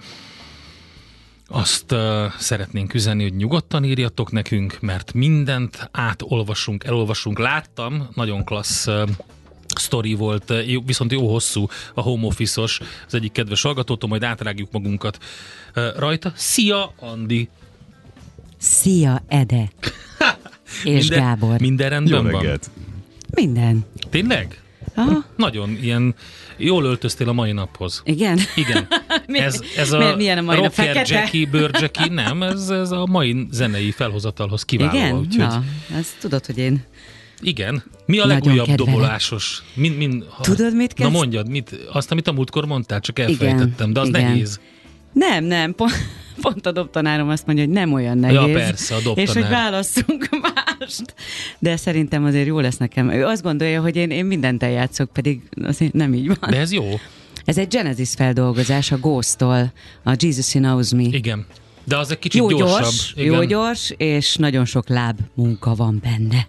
azt 1.54 1.92
uh, 1.92 1.98
szeretnénk 2.38 2.94
üzenni, 2.94 3.22
hogy 3.22 3.34
nyugodtan 3.34 3.84
írjatok 3.84 4.32
nekünk, 4.32 4.76
mert 4.80 5.12
mindent 5.12 5.88
átolvasunk, 5.90 6.84
elolvasunk. 6.84 7.38
Láttam, 7.38 8.08
nagyon 8.14 8.44
klassz 8.44 8.86
uh, 8.86 9.08
sztori 9.74 10.14
volt, 10.14 10.52
jó- 10.66 10.82
viszont 10.86 11.12
jó 11.12 11.30
hosszú 11.30 11.66
a 11.94 12.00
home 12.00 12.26
office-os, 12.26 12.80
az 13.06 13.14
egyik 13.14 13.32
kedves 13.32 13.62
hallgatótól, 13.62 14.08
majd 14.08 14.22
átrágjuk 14.22 14.70
magunkat 14.72 15.18
uh, 15.76 15.96
rajta. 15.96 16.32
Szia, 16.36 16.92
Andi! 17.00 17.48
Szia, 18.58 19.22
Ede! 19.28 19.70
És 20.84 21.08
Minden- 21.08 21.18
Gábor. 21.18 21.60
Minden 21.60 21.86
Jó 21.86 21.92
rendben 21.92 22.22
van? 22.22 22.40
reggelt! 22.40 22.70
Minden. 23.34 23.84
Tényleg? 24.10 24.61
Aha, 24.94 25.24
Nagyon 25.36 25.78
ilyen, 25.82 26.14
jól 26.56 26.84
öltöztél 26.84 27.28
a 27.28 27.32
mai 27.32 27.52
naphoz. 27.52 28.02
igen. 28.04 28.38
Igen. 28.54 28.86
Ez, 29.26 29.60
ez 29.76 29.92
a 29.92 29.98
miért 29.98 30.16
milyen 30.16 30.38
a 30.38 30.42
mai 30.42 30.60
nap? 30.60 30.72
Fekete? 30.72 31.28
Jackie, 31.80 32.08
nem, 32.10 32.42
ez, 32.42 32.68
ez 32.68 32.90
a 32.90 33.06
mai 33.06 33.46
zenei 33.50 33.90
felhozatalhoz 33.90 34.62
kiváló. 34.64 34.96
Igen? 34.96 35.16
Úgyhogy, 35.16 35.38
Na, 35.46 35.64
ezt 35.98 36.14
tudod, 36.20 36.46
hogy 36.46 36.58
én... 36.58 36.84
igen. 37.40 37.82
Mi 38.06 38.18
a 38.18 38.26
Nagyon 38.26 38.42
legújabb 38.42 38.66
kedvelem. 38.66 38.92
dobolásos? 38.92 39.62
Min, 39.74 39.92
min, 39.92 40.24
ha, 40.28 40.42
Tudod, 40.42 40.74
mit 40.76 40.88
Na 40.98 41.04
kezd? 41.04 41.10
mondjad, 41.16 41.48
mit, 41.48 41.78
azt, 41.92 42.10
amit 42.10 42.28
a 42.28 42.32
múltkor 42.32 42.64
mondtál, 42.66 43.00
csak 43.00 43.18
elfelejtettem, 43.18 43.92
de 43.92 44.00
az 44.00 44.08
igen. 44.08 44.22
nehéz. 44.22 44.60
Nem, 45.12 45.44
nem, 45.44 45.74
pont, 45.74 45.92
pont 46.40 46.66
a 46.66 46.72
dobtanárom 46.72 47.28
azt 47.28 47.46
mondja, 47.46 47.64
hogy 47.64 47.72
nem 47.74 47.92
olyan 47.92 48.18
nehéz. 48.18 48.36
Ja, 48.36 48.52
persze, 48.52 48.94
a 48.94 49.00
dobtanár. 49.00 49.28
És 49.28 49.32
hogy 49.34 49.48
válasszunk 49.48 50.28
mást. 50.78 51.14
De 51.58 51.76
szerintem 51.76 52.24
azért 52.24 52.46
jó 52.46 52.60
lesz 52.60 52.76
nekem. 52.76 53.10
Ő 53.10 53.24
azt 53.24 53.42
gondolja, 53.42 53.80
hogy 53.80 53.96
én, 53.96 54.10
én 54.10 54.24
mindent 54.24 54.62
eljátszok, 54.62 55.12
pedig 55.12 55.40
azért 55.64 55.92
nem 55.92 56.14
így 56.14 56.26
van. 56.26 56.38
De 56.50 56.56
ez 56.58 56.72
jó. 56.72 56.84
Ez 57.44 57.58
egy 57.58 57.68
Genesis 57.68 58.10
feldolgozás 58.10 58.92
a 58.92 58.96
Ghost-tól, 58.98 59.72
a 60.04 60.14
Jesus 60.18 60.52
He 60.52 60.58
Knows 60.58 60.90
Me. 60.90 61.02
Igen. 61.02 61.46
De 61.84 61.96
az 61.98 62.10
egy 62.10 62.18
kicsit 62.18 62.40
Jó 62.40 62.48
gyorsabb. 62.48 62.80
gyors, 62.80 63.12
Igen. 63.16 63.32
jó 63.32 63.42
gyors, 63.44 63.92
és 63.96 64.34
nagyon 64.36 64.64
sok 64.64 64.88
láb 64.88 65.18
munka 65.34 65.74
van 65.74 66.02
benne. 66.02 66.46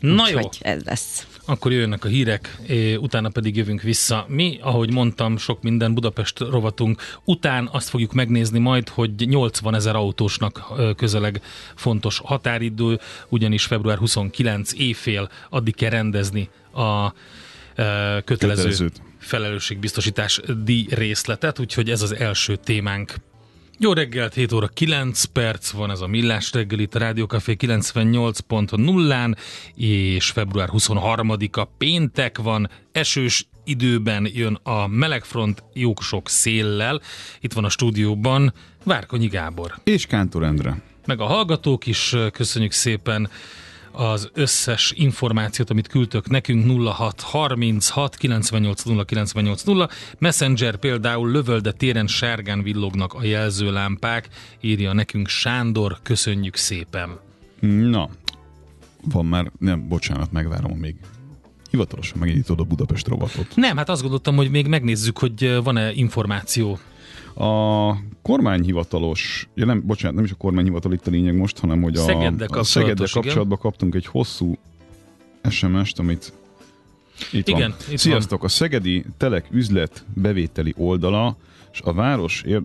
Na 0.00 0.28
jó. 0.28 0.36
Úgyhogy 0.36 0.58
ez 0.60 0.82
lesz. 0.84 1.26
Akkor 1.50 1.72
jönnek 1.72 2.04
a 2.04 2.08
hírek, 2.08 2.58
utána 2.96 3.28
pedig 3.28 3.56
jövünk 3.56 3.82
vissza. 3.82 4.24
Mi, 4.28 4.58
ahogy 4.62 4.92
mondtam, 4.92 5.36
sok 5.36 5.62
minden 5.62 5.94
Budapest 5.94 6.38
rovatunk. 6.38 7.02
Után 7.24 7.68
azt 7.72 7.88
fogjuk 7.88 8.12
megnézni 8.12 8.58
majd, 8.58 8.88
hogy 8.88 9.28
80 9.28 9.74
ezer 9.74 9.96
autósnak 9.96 10.72
közeleg 10.96 11.42
fontos 11.74 12.18
határidő, 12.24 12.98
ugyanis 13.28 13.64
február 13.64 13.98
29 13.98 14.72
éjfél 14.72 15.30
addig 15.48 15.74
kell 15.74 15.90
rendezni 15.90 16.48
a 16.72 17.12
kötelező 17.74 18.24
Kötelezőt. 18.24 19.02
felelősségbiztosítás 19.18 20.40
díj 20.64 20.86
részletet, 20.90 21.58
úgyhogy 21.58 21.90
ez 21.90 22.02
az 22.02 22.14
első 22.14 22.56
témánk. 22.56 23.14
Jó 23.82 23.92
reggelt, 23.92 24.34
7 24.34 24.52
óra 24.52 24.66
9 24.66 25.24
perc 25.24 25.70
van 25.70 25.90
ez 25.90 26.00
a 26.00 26.06
Millás 26.06 26.52
reggel 26.52 26.78
itt 26.78 26.94
a 26.94 26.98
Rádiókafé 26.98 27.56
98.0-án, 27.58 29.36
és 29.74 30.30
február 30.30 30.68
23-a 30.72 31.64
péntek 31.64 32.38
van, 32.38 32.70
esős 32.92 33.48
időben 33.64 34.28
jön 34.32 34.58
a 34.62 34.86
melegfront 34.86 35.62
jók 35.72 36.02
sok 36.02 36.28
széllel. 36.28 37.00
Itt 37.40 37.52
van 37.52 37.64
a 37.64 37.68
stúdióban 37.68 38.52
Várkonyi 38.84 39.26
Gábor. 39.26 39.74
És 39.84 40.06
Kántor 40.06 40.44
Endre. 40.44 40.82
Meg 41.06 41.20
a 41.20 41.26
hallgatók 41.26 41.86
is, 41.86 42.16
köszönjük 42.32 42.72
szépen 42.72 43.30
az 43.92 44.30
összes 44.32 44.92
információt, 44.96 45.70
amit 45.70 45.86
küldtök 45.86 46.28
nekünk 46.28 46.88
06 46.88 47.20
36 47.20 48.16
98 48.16 48.82
0 48.82 49.04
98 49.04 49.62
0. 49.62 49.88
Messenger 50.18 50.76
például 50.76 51.30
lövölde 51.30 51.72
téren 51.72 52.06
sárgán 52.06 52.62
villognak 52.62 53.14
a 53.14 53.24
jelzőlámpák, 53.24 54.28
írja 54.60 54.92
nekünk 54.92 55.28
Sándor, 55.28 55.98
köszönjük 56.02 56.56
szépen. 56.56 57.18
Na, 57.60 58.08
van 59.04 59.26
már, 59.26 59.50
nem, 59.58 59.88
bocsánat, 59.88 60.32
megvárom 60.32 60.78
még 60.78 60.94
hivatalosan 61.70 62.18
megindítod 62.18 62.60
a 62.60 62.64
Budapest 62.64 63.08
robotot. 63.08 63.56
Nem, 63.56 63.76
hát 63.76 63.88
azt 63.88 64.00
gondoltam, 64.00 64.36
hogy 64.36 64.50
még 64.50 64.66
megnézzük, 64.66 65.18
hogy 65.18 65.58
van-e 65.62 65.92
információ. 65.92 66.78
A 67.34 67.94
kormányhivatalos, 68.22 69.48
ja 69.54 69.64
nem, 69.64 69.82
bocsánat, 69.86 70.16
nem 70.16 70.24
is 70.24 70.30
a 70.30 70.34
kormányhivatal 70.34 70.92
itt 70.92 71.06
a 71.06 71.10
lényeg 71.10 71.36
most, 71.36 71.58
hanem 71.58 71.82
hogy 71.82 71.96
a, 71.96 72.00
Szegeddel 72.00 72.48
a 72.48 72.62
Szegeddel 72.62 73.06
igen. 73.06 73.22
kapcsolatban 73.22 73.58
kaptunk 73.58 73.94
egy 73.94 74.06
hosszú 74.06 74.58
SMS-t, 75.48 75.98
amit 75.98 76.32
itt 77.32 77.48
Igen, 77.48 77.70
van. 77.70 77.78
itt 77.90 77.98
Sziasztok, 77.98 78.44
a 78.44 78.48
Szegedi 78.48 79.04
Telek 79.16 79.46
üzlet 79.50 80.04
bevételi 80.14 80.74
oldala 80.76 81.36
és 81.72 81.80
a 81.84 81.92
város, 81.92 82.42
ér... 82.46 82.62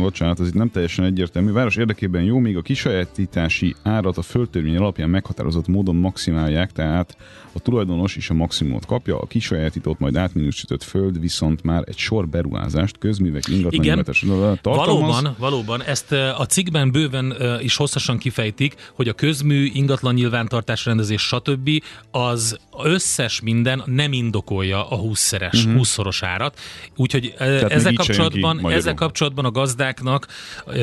bocsánat, 0.00 0.40
ez 0.40 0.46
itt 0.46 0.54
nem 0.54 0.70
teljesen 0.70 1.04
egyértelmű, 1.04 1.52
város 1.52 1.76
érdekében 1.76 2.22
jó, 2.22 2.38
még 2.38 2.56
a 2.56 2.62
kisajátítási 2.62 3.74
árat 3.82 4.18
a 4.18 4.22
földtörvény 4.22 4.76
alapján 4.76 5.10
meghatározott 5.10 5.66
módon 5.66 5.96
maximálják, 5.96 6.72
tehát 6.72 7.16
a 7.52 7.58
tulajdonos 7.58 8.16
is 8.16 8.30
a 8.30 8.34
maximumot 8.34 8.86
kapja, 8.86 9.18
a 9.18 9.26
kisajátított, 9.26 9.98
majd 9.98 10.16
átminősített 10.16 10.82
föld 10.82 11.20
viszont 11.20 11.62
már 11.62 11.82
egy 11.86 11.96
sor 11.98 12.28
beruházást, 12.28 12.98
közművek, 12.98 13.48
ingatlan 13.48 13.82
Igen. 13.82 13.96
jövetes 13.96 14.24
tartalmaz. 14.60 14.86
Valóban, 14.86 15.34
valóban. 15.38 15.82
Ezt 15.82 16.12
a 16.12 16.46
cikkben 16.48 16.90
bőven 16.90 17.34
is 17.60 17.76
hosszasan 17.76 18.18
kifejtik, 18.18 18.74
hogy 18.94 19.08
a 19.08 19.12
közmű, 19.12 19.70
ingatlan 19.72 20.14
nyilvántartás 20.14 20.84
rendezés, 20.84 21.22
stb. 21.22 21.70
az 22.10 22.58
összes 22.82 23.40
minden 23.40 23.82
nem 23.86 24.12
indokolja 24.12 24.88
a 24.88 25.00
20-szeres, 25.00 25.66
uh-huh. 25.66 25.82
20-szoros 25.82 26.18
árat. 26.22 26.58
Úgyhogy 26.96 27.34
ö, 27.38 27.62
Mhm. 27.64 27.84
még 27.84 27.98
ki 28.06 28.16
kapcsolatban, 28.16 28.54
magyarul. 28.56 28.72
ezzel 28.78 28.94
kapcsolatban 28.94 29.44
a 29.44 29.50
gazdáknak, 29.50 30.26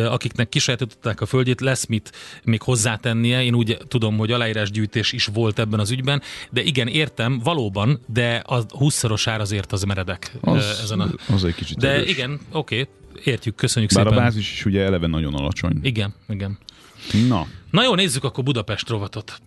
akiknek 0.10 0.50
kisajátították 0.50 1.22
a 1.22 1.26
földjét, 1.26 1.62
lesz 1.62 1.86
mit 1.86 2.12
még 2.44 2.62
hozzátennie. 2.62 3.44
Én 3.44 3.54
úgy 3.54 3.78
tudom, 3.88 4.18
hogy 4.18 4.32
aláírásgyűjtés 4.32 5.12
is 5.12 5.26
volt 5.34 5.60
ebben 5.60 5.80
az 5.80 5.92
ügyben, 5.92 6.22
de 6.50 6.62
igen, 6.62 6.88
értem, 6.88 7.40
valóban, 7.44 8.00
de 8.06 8.42
a 8.46 8.66
20-szoros 8.66 9.24
ár 9.26 9.40
azért 9.40 9.72
az 9.72 9.84
meredek 9.84 10.32
Az, 10.42 10.80
ezen 10.84 11.00
a... 11.00 11.10
az 11.34 11.44
egy 11.46 11.56
kicsit 11.56 11.78
De 11.78 11.90
erős. 11.90 12.10
igen, 12.10 12.40
oké, 12.52 12.88
értjük, 13.24 13.56
köszönjük 13.56 13.92
Bár 13.94 14.04
szépen. 14.06 14.20
a 14.20 14.22
bázis 14.22 14.52
is 14.52 14.66
ugye 14.66 14.82
eleve 14.82 15.08
nagyon 15.08 15.34
alacsony. 15.34 15.80
Igen, 15.82 16.14
igen. 16.30 16.58
Na, 17.28 17.48
Na 17.72 17.84
jó, 17.84 17.96
nézzük 17.96 18.24
akkor 18.24 18.44
Budapest 18.44 18.90
rovatot. 18.90 19.42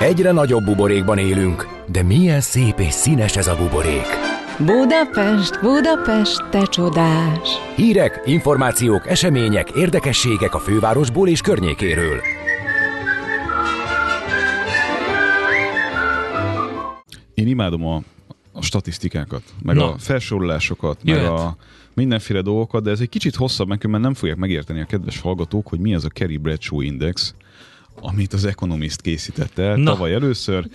Egyre 0.00 0.32
nagyobb 0.32 0.64
buborékban 0.64 1.18
élünk, 1.18 1.68
de 1.86 2.02
milyen 2.02 2.40
szép 2.40 2.78
és 2.80 2.92
színes 2.92 3.36
ez 3.36 3.46
a 3.46 3.56
buborék. 3.56 4.27
Budapest, 4.64 5.60
Budapest, 5.60 6.48
te 6.50 6.62
csodás! 6.62 7.48
Hírek, 7.76 8.22
információk, 8.24 9.06
események, 9.06 9.70
érdekességek 9.70 10.54
a 10.54 10.58
fővárosból 10.58 11.28
és 11.28 11.40
környékéről. 11.40 12.20
én 17.34 17.46
imádom 17.46 17.86
a, 17.86 18.02
a 18.52 18.62
statisztikákat, 18.62 19.42
meg 19.62 19.76
Na. 19.76 19.92
a 19.92 19.98
felsorolásokat, 19.98 21.00
Jöhet. 21.02 21.22
meg 21.22 21.32
a 21.32 21.56
mindenféle 21.94 22.40
dolgokat, 22.40 22.82
de 22.82 22.90
ez 22.90 23.00
egy 23.00 23.08
kicsit 23.08 23.34
hosszabb, 23.34 23.68
mert 23.68 23.88
nem 23.88 24.14
fogják 24.14 24.38
megérteni 24.38 24.80
a 24.80 24.84
kedves 24.84 25.20
hallgatók, 25.20 25.68
hogy 25.68 25.78
mi 25.78 25.94
az 25.94 26.04
a 26.04 26.08
Kerry 26.08 26.36
Bradshaw 26.36 26.80
Index, 26.80 27.34
amit 28.00 28.32
az 28.32 28.44
Economist 28.44 29.00
készített 29.00 29.58
el 29.58 29.76
Na. 29.76 29.92
tavaly 29.92 30.12
először. 30.12 30.66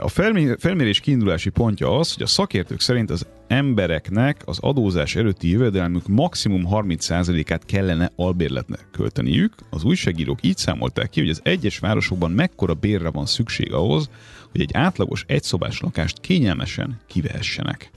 A 0.00 0.08
felmé- 0.08 0.56
felmérés 0.58 1.00
kiindulási 1.00 1.50
pontja 1.50 1.98
az, 1.98 2.12
hogy 2.12 2.22
a 2.22 2.26
szakértők 2.26 2.80
szerint 2.80 3.10
az 3.10 3.26
embereknek 3.46 4.42
az 4.44 4.58
adózás 4.60 5.16
előtti 5.16 5.50
jövedelmük 5.50 6.08
maximum 6.08 6.66
30%-át 6.70 7.64
kellene 7.64 8.12
albérletnek 8.16 8.88
költeniük. 8.92 9.54
Az 9.70 9.84
újságírók 9.84 10.38
így 10.42 10.56
számolták 10.56 11.10
ki, 11.10 11.20
hogy 11.20 11.30
az 11.30 11.40
egyes 11.42 11.78
városokban 11.78 12.30
mekkora 12.30 12.74
bérre 12.74 13.10
van 13.10 13.26
szükség 13.26 13.72
ahhoz, 13.72 14.10
hogy 14.50 14.60
egy 14.60 14.70
átlagos 14.72 15.24
egyszobás 15.26 15.80
lakást 15.80 16.20
kényelmesen 16.20 17.00
kivehessenek. 17.06 17.90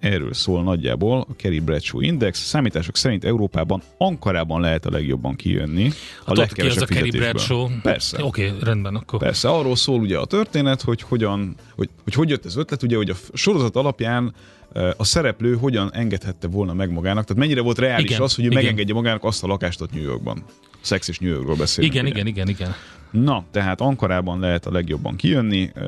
Erről 0.00 0.32
szól 0.32 0.62
nagyjából 0.62 1.26
a 1.28 1.36
Kerry 1.36 1.60
Bradshaw 1.60 2.00
Index. 2.00 2.38
Számítások 2.38 2.96
szerint 2.96 3.24
Európában 3.24 3.82
Ankarában 3.98 4.60
lehet 4.60 4.86
a 4.86 4.90
legjobban 4.90 5.36
kijönni. 5.36 5.86
A 5.86 5.92
Hát 6.26 6.38
ott 6.38 6.52
ki 6.52 6.60
az 6.60 6.76
legkevesebb 6.76 6.82
a 6.82 6.94
Kerry. 6.94 7.10
Bradshaw. 7.10 7.68
Persze. 7.82 8.24
Oké, 8.24 8.46
okay, 8.46 8.58
rendben, 8.60 8.94
akkor. 8.94 9.18
Persze, 9.18 9.48
arról 9.48 9.76
szól 9.76 10.00
ugye 10.00 10.18
a 10.18 10.24
történet, 10.24 10.82
hogy 10.82 11.02
hogyan, 11.02 11.54
hogy, 11.74 11.88
hogy, 12.04 12.14
hogy 12.14 12.28
jött 12.28 12.44
ez 12.44 12.56
ötlet, 12.56 12.82
ugye, 12.82 12.96
hogy 12.96 13.10
a 13.10 13.14
sorozat 13.32 13.76
alapján 13.76 14.34
a 14.96 15.04
szereplő 15.04 15.56
hogyan 15.56 15.90
engedhette 15.92 16.48
volna 16.48 16.72
meg 16.72 16.90
magának, 16.90 17.24
tehát 17.24 17.42
mennyire 17.42 17.60
volt 17.60 17.78
reális 17.78 18.10
Igen, 18.10 18.22
az, 18.22 18.34
hogy 18.34 18.44
ő 18.44 18.48
igen. 18.48 18.62
megengedje 18.62 18.94
magának 18.94 19.24
azt 19.24 19.44
a 19.44 19.46
lakást 19.46 19.80
ott 19.80 19.92
New 19.92 20.02
Yorkban. 20.02 20.44
Szex 20.80 21.08
és 21.08 21.18
New 21.18 21.30
Yorkról 21.30 21.56
beszélünk. 21.56 21.94
Igen, 21.94 22.04
ugye. 22.04 22.14
igen, 22.14 22.26
igen, 22.26 22.48
igen. 22.48 22.74
Na, 23.10 23.44
tehát 23.50 23.80
Ankarában 23.80 24.40
lehet 24.40 24.66
a 24.66 24.72
legjobban 24.72 25.16
kijönni, 25.16 25.70
eh, 25.74 25.84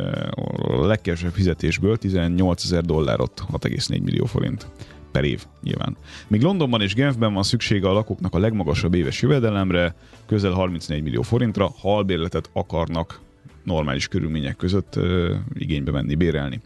a 0.80 0.86
legkevesebb 0.86 1.32
fizetésből 1.32 1.96
18 1.96 2.64
ezer 2.64 2.84
dollárot, 2.84 3.44
6,4 3.52 4.02
millió 4.02 4.24
forint 4.24 4.66
per 5.12 5.24
év 5.24 5.44
nyilván. 5.62 5.96
Míg 6.28 6.42
Londonban 6.42 6.80
és 6.80 6.94
Genfben 6.94 7.34
van 7.34 7.42
szüksége 7.42 7.88
a 7.88 7.92
lakóknak 7.92 8.34
a 8.34 8.38
legmagasabb 8.38 8.94
éves 8.94 9.22
jövedelemre, 9.22 9.94
közel 10.26 10.52
34 10.52 11.02
millió 11.02 11.22
forintra, 11.22 11.72
ha 11.80 11.96
albérletet 11.96 12.50
akarnak 12.52 13.20
normális 13.64 14.08
körülmények 14.08 14.56
között 14.56 14.96
ö, 14.96 15.34
igénybe 15.54 15.90
venni, 15.90 16.14
bérelni. 16.14 16.60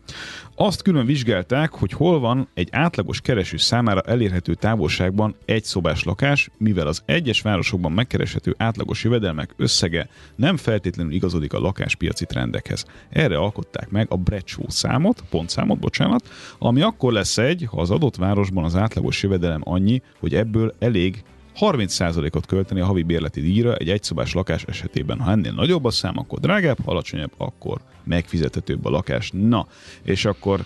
Azt 0.54 0.82
külön 0.82 1.06
vizsgálták, 1.06 1.70
hogy 1.70 1.92
hol 1.92 2.20
van 2.20 2.48
egy 2.54 2.68
átlagos 2.70 3.20
kereső 3.20 3.56
számára 3.56 4.00
elérhető 4.00 4.54
távolságban 4.54 5.34
egy 5.44 5.64
szobás 5.64 6.04
lakás, 6.04 6.50
mivel 6.58 6.86
az 6.86 7.02
egyes 7.04 7.40
városokban 7.40 7.92
megkereshető 7.92 8.54
átlagos 8.58 9.04
jövedelmek 9.04 9.54
összege 9.56 10.08
nem 10.34 10.56
feltétlenül 10.56 11.12
igazodik 11.12 11.52
a 11.52 11.58
lakáspiaci 11.58 12.26
trendekhez. 12.26 12.84
Erre 13.08 13.36
alkották 13.36 13.90
meg 13.90 14.06
a 14.10 14.16
Bradshaw 14.16 14.70
számot, 14.70 15.22
pontszámot, 15.30 15.78
bocsánat, 15.78 16.28
ami 16.58 16.80
akkor 16.80 17.12
lesz 17.12 17.38
egy, 17.38 17.66
ha 17.70 17.80
az 17.80 17.90
adott 17.90 18.16
városban 18.16 18.64
az 18.64 18.76
átlagos 18.76 19.22
jövedelem 19.22 19.60
annyi, 19.64 20.02
hogy 20.18 20.34
ebből 20.34 20.74
elég 20.78 21.24
30%-ot 21.60 22.46
költeni 22.46 22.80
a 22.80 22.86
havi 22.86 23.02
bérleti 23.02 23.40
díjra 23.40 23.74
egy 23.74 23.90
egyszobás 23.90 24.32
lakás 24.32 24.62
esetében. 24.62 25.20
Ha 25.20 25.30
ennél 25.30 25.52
nagyobb 25.52 25.84
a 25.84 25.90
szám, 25.90 26.18
akkor 26.18 26.38
drágább, 26.38 26.76
ha 26.84 26.90
alacsonyabb, 26.90 27.32
akkor 27.36 27.80
megfizethetőbb 28.04 28.84
a 28.84 28.90
lakás. 28.90 29.30
Na, 29.32 29.66
és 30.02 30.24
akkor 30.24 30.64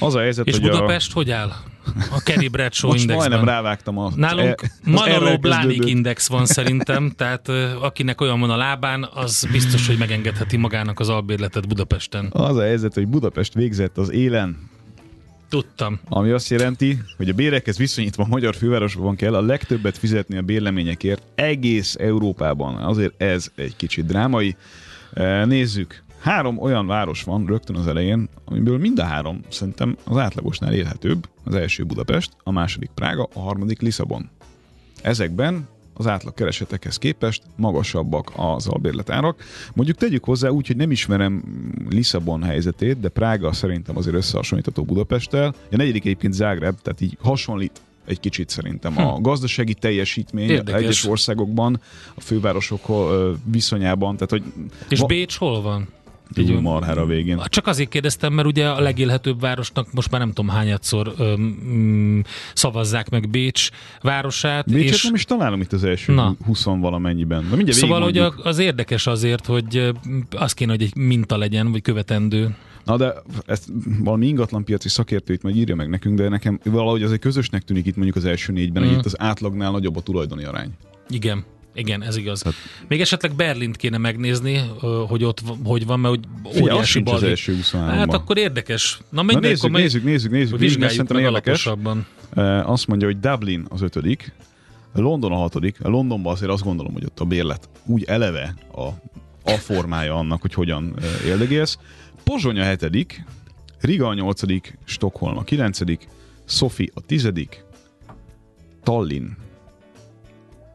az 0.00 0.14
a 0.14 0.18
helyzet, 0.20 0.46
És 0.46 0.52
hogy 0.58 0.70
Budapest 0.70 1.12
hogy 1.12 1.30
áll? 1.30 1.52
A 2.10 2.20
Kerry 2.24 2.48
Bradshaw 2.48 2.90
a... 2.90 2.92
most 2.92 3.04
Indexben. 3.04 3.30
majdnem 3.30 3.54
rávágtam 3.54 3.98
a... 3.98 4.12
Nálunk 4.16 4.60
az 4.60 4.70
Manolo 4.84 5.38
kezdődő- 5.38 5.86
Index 5.86 6.28
van 6.28 6.46
szerintem, 6.46 7.10
tehát 7.16 7.48
akinek 7.80 8.20
olyan 8.20 8.40
van 8.40 8.50
a 8.50 8.56
lábán, 8.56 9.08
az 9.14 9.48
biztos, 9.52 9.86
hogy 9.86 9.98
megengedheti 9.98 10.56
magának 10.56 11.00
az 11.00 11.08
albérletet 11.08 11.68
Budapesten. 11.68 12.28
Az 12.30 12.56
a 12.56 12.62
helyzet, 12.62 12.94
hogy 12.94 13.08
Budapest 13.08 13.54
végzett 13.54 13.98
az 13.98 14.10
élen, 14.10 14.56
Tudtam. 15.48 16.00
ami 16.08 16.30
azt 16.30 16.48
jelenti, 16.48 16.98
hogy 17.16 17.28
a 17.28 17.34
bérekhez 17.34 17.78
viszonyítva 17.78 18.22
a 18.22 18.26
magyar 18.26 18.54
fővárosban 18.54 19.16
kell 19.16 19.34
a 19.34 19.40
legtöbbet 19.40 19.98
fizetni 19.98 20.36
a 20.36 20.42
bérleményekért 20.42 21.22
egész 21.34 21.94
Európában. 21.94 22.74
Azért 22.74 23.22
ez 23.22 23.50
egy 23.54 23.76
kicsit 23.76 24.06
drámai. 24.06 24.56
E, 25.12 25.44
Nézzük. 25.44 26.02
Három 26.18 26.58
olyan 26.58 26.86
város 26.86 27.22
van 27.22 27.46
rögtön 27.46 27.76
az 27.76 27.86
elején, 27.86 28.28
amiből 28.44 28.78
mind 28.78 28.98
a 28.98 29.04
három 29.04 29.40
szerintem 29.48 29.96
az 30.04 30.16
átlagosnál 30.16 30.72
élhetőbb. 30.72 31.28
Az 31.44 31.54
első 31.54 31.84
Budapest, 31.84 32.32
a 32.42 32.50
második 32.50 32.90
Prága, 32.94 33.28
a 33.34 33.40
harmadik 33.40 33.80
Lisszabon. 33.80 34.30
Ezekben 35.02 35.68
az 35.98 36.06
átlag 36.06 36.34
keresetekhez 36.34 36.96
képest 36.96 37.42
magasabbak 37.56 38.32
az 38.36 38.66
albérletárak. 38.66 39.42
Mondjuk 39.74 39.96
tegyük 39.98 40.24
hozzá 40.24 40.48
úgy, 40.48 40.66
hogy 40.66 40.76
nem 40.76 40.90
ismerem 40.90 41.42
Lisszabon 41.90 42.42
helyzetét, 42.42 43.00
de 43.00 43.08
Prága 43.08 43.52
szerintem 43.52 43.96
azért 43.96 44.16
összehasonlítható 44.16 44.82
Budapesttel. 44.84 45.54
A 45.72 45.76
negyedik 45.76 46.04
egyébként 46.04 46.32
Zágráb, 46.34 46.76
tehát 46.82 47.00
így 47.00 47.16
hasonlít 47.20 47.80
egy 48.06 48.20
kicsit 48.20 48.48
szerintem 48.48 48.98
a 48.98 49.20
gazdasági 49.20 49.74
teljesítmény 49.74 50.46
Hm. 50.46 50.52
Érdekes. 50.52 50.80
egyes 50.82 51.04
országokban, 51.06 51.80
a 52.14 52.20
fővárosok 52.20 52.80
viszonyában, 53.44 54.14
tehát 54.14 54.30
hogy 54.30 54.42
És 54.88 54.98
va- 54.98 55.08
Bécs 55.08 55.36
hol 55.38 55.62
van? 55.62 55.88
Így 56.36 56.60
marhára 56.60 57.06
végén. 57.06 57.40
Csak 57.44 57.66
azért 57.66 57.88
kérdeztem, 57.88 58.32
mert 58.32 58.48
ugye 58.48 58.68
a 58.68 58.80
legélhetőbb 58.80 59.40
városnak 59.40 59.92
most 59.92 60.10
már 60.10 60.20
nem 60.20 60.32
tudom 60.32 60.48
hányadszor 60.50 61.12
öm, 61.18 61.40
mm, 61.40 62.20
szavazzák 62.54 63.10
meg 63.10 63.30
Bécs 63.30 63.68
városát. 64.02 64.66
Bécset 64.72 64.94
és 64.94 65.04
nem 65.04 65.14
is 65.14 65.24
találom 65.24 65.60
itt 65.60 65.72
az 65.72 65.84
első 65.84 66.12
Na. 66.12 66.36
20 66.46 66.64
valamennyiben. 66.64 67.46
De 67.50 67.56
mindjárt 67.56 67.78
Szóval, 67.80 68.00
hogy 68.02 68.18
az 68.42 68.58
érdekes 68.58 69.06
azért, 69.06 69.46
hogy 69.46 69.90
az 70.36 70.52
kéne, 70.52 70.70
hogy 70.70 70.82
egy 70.82 70.96
minta 70.96 71.36
legyen, 71.36 71.70
vagy 71.70 71.82
követendő. 71.82 72.56
Na 72.84 72.96
de 72.96 73.14
ezt 73.46 73.68
valami 73.98 74.26
ingatlanpiaci 74.26 74.88
szakértő 74.88 75.32
itt 75.32 75.42
majd 75.42 75.56
írja 75.56 75.74
meg 75.74 75.88
nekünk, 75.88 76.18
de 76.18 76.28
nekem 76.28 76.60
valahogy 76.64 77.02
azért 77.02 77.20
közösnek 77.20 77.62
tűnik 77.62 77.86
itt 77.86 77.94
mondjuk 77.94 78.16
az 78.16 78.24
első 78.24 78.52
négyben, 78.52 78.82
Mhm. 78.82 78.90
hogy 78.90 79.00
itt 79.00 79.06
az 79.06 79.20
átlagnál 79.20 79.70
nagyobb 79.70 79.96
a 79.96 80.00
tulajdoni 80.00 80.44
arány. 80.44 80.70
Igen. 81.08 81.44
Igen, 81.78 82.02
ez 82.02 82.16
igaz. 82.16 82.42
Még 82.88 83.00
esetleg 83.00 83.34
Berlint 83.34 83.76
kéne 83.76 83.98
megnézni, 83.98 84.60
hogy 85.08 85.24
ott 85.24 85.42
hogy 85.64 85.86
van, 85.86 86.00
mert 86.00 86.14
hogy 86.14 86.62
óriási 86.62 87.02
23 87.04 87.88
Hát 87.88 88.14
akkor 88.14 88.38
érdekes. 88.38 88.98
Na 88.98 89.06
Na 89.10 89.22
mindegy, 89.22 89.42
nézzük, 89.50 89.64
akkor 89.64 89.80
nézzük, 89.80 90.04
nézzük, 90.04 90.30
nézzük, 90.30 90.58
nézzük. 90.58 90.88
Szerintem 90.88 91.18
érdekes. 91.18 91.68
Azt 92.62 92.86
mondja, 92.86 93.06
hogy 93.06 93.20
Dublin 93.20 93.66
az 93.68 93.82
ötödik, 93.82 94.32
London 94.94 95.32
a 95.32 95.36
hatodik. 95.36 95.76
Londonban 95.82 96.32
azért 96.32 96.50
azt 96.50 96.62
gondolom, 96.62 96.92
hogy 96.92 97.04
ott 97.04 97.20
a 97.20 97.24
bérlet 97.24 97.68
úgy 97.86 98.04
eleve 98.04 98.54
a, 98.72 98.86
a 99.50 99.56
formája 99.56 100.14
annak, 100.14 100.40
hogy 100.40 100.54
hogyan 100.54 100.94
éldegélsz. 101.26 101.78
Pozsony 102.24 102.58
a 102.58 102.62
hetedik, 102.62 103.24
Riga 103.80 104.08
a 104.08 104.14
nyolcadik, 104.14 104.78
Stockholm 104.84 105.36
a 105.36 105.42
kilencedik, 105.42 106.08
Sofi 106.44 106.90
a 106.94 107.00
tizedik, 107.00 107.64
Tallinn 108.82 109.28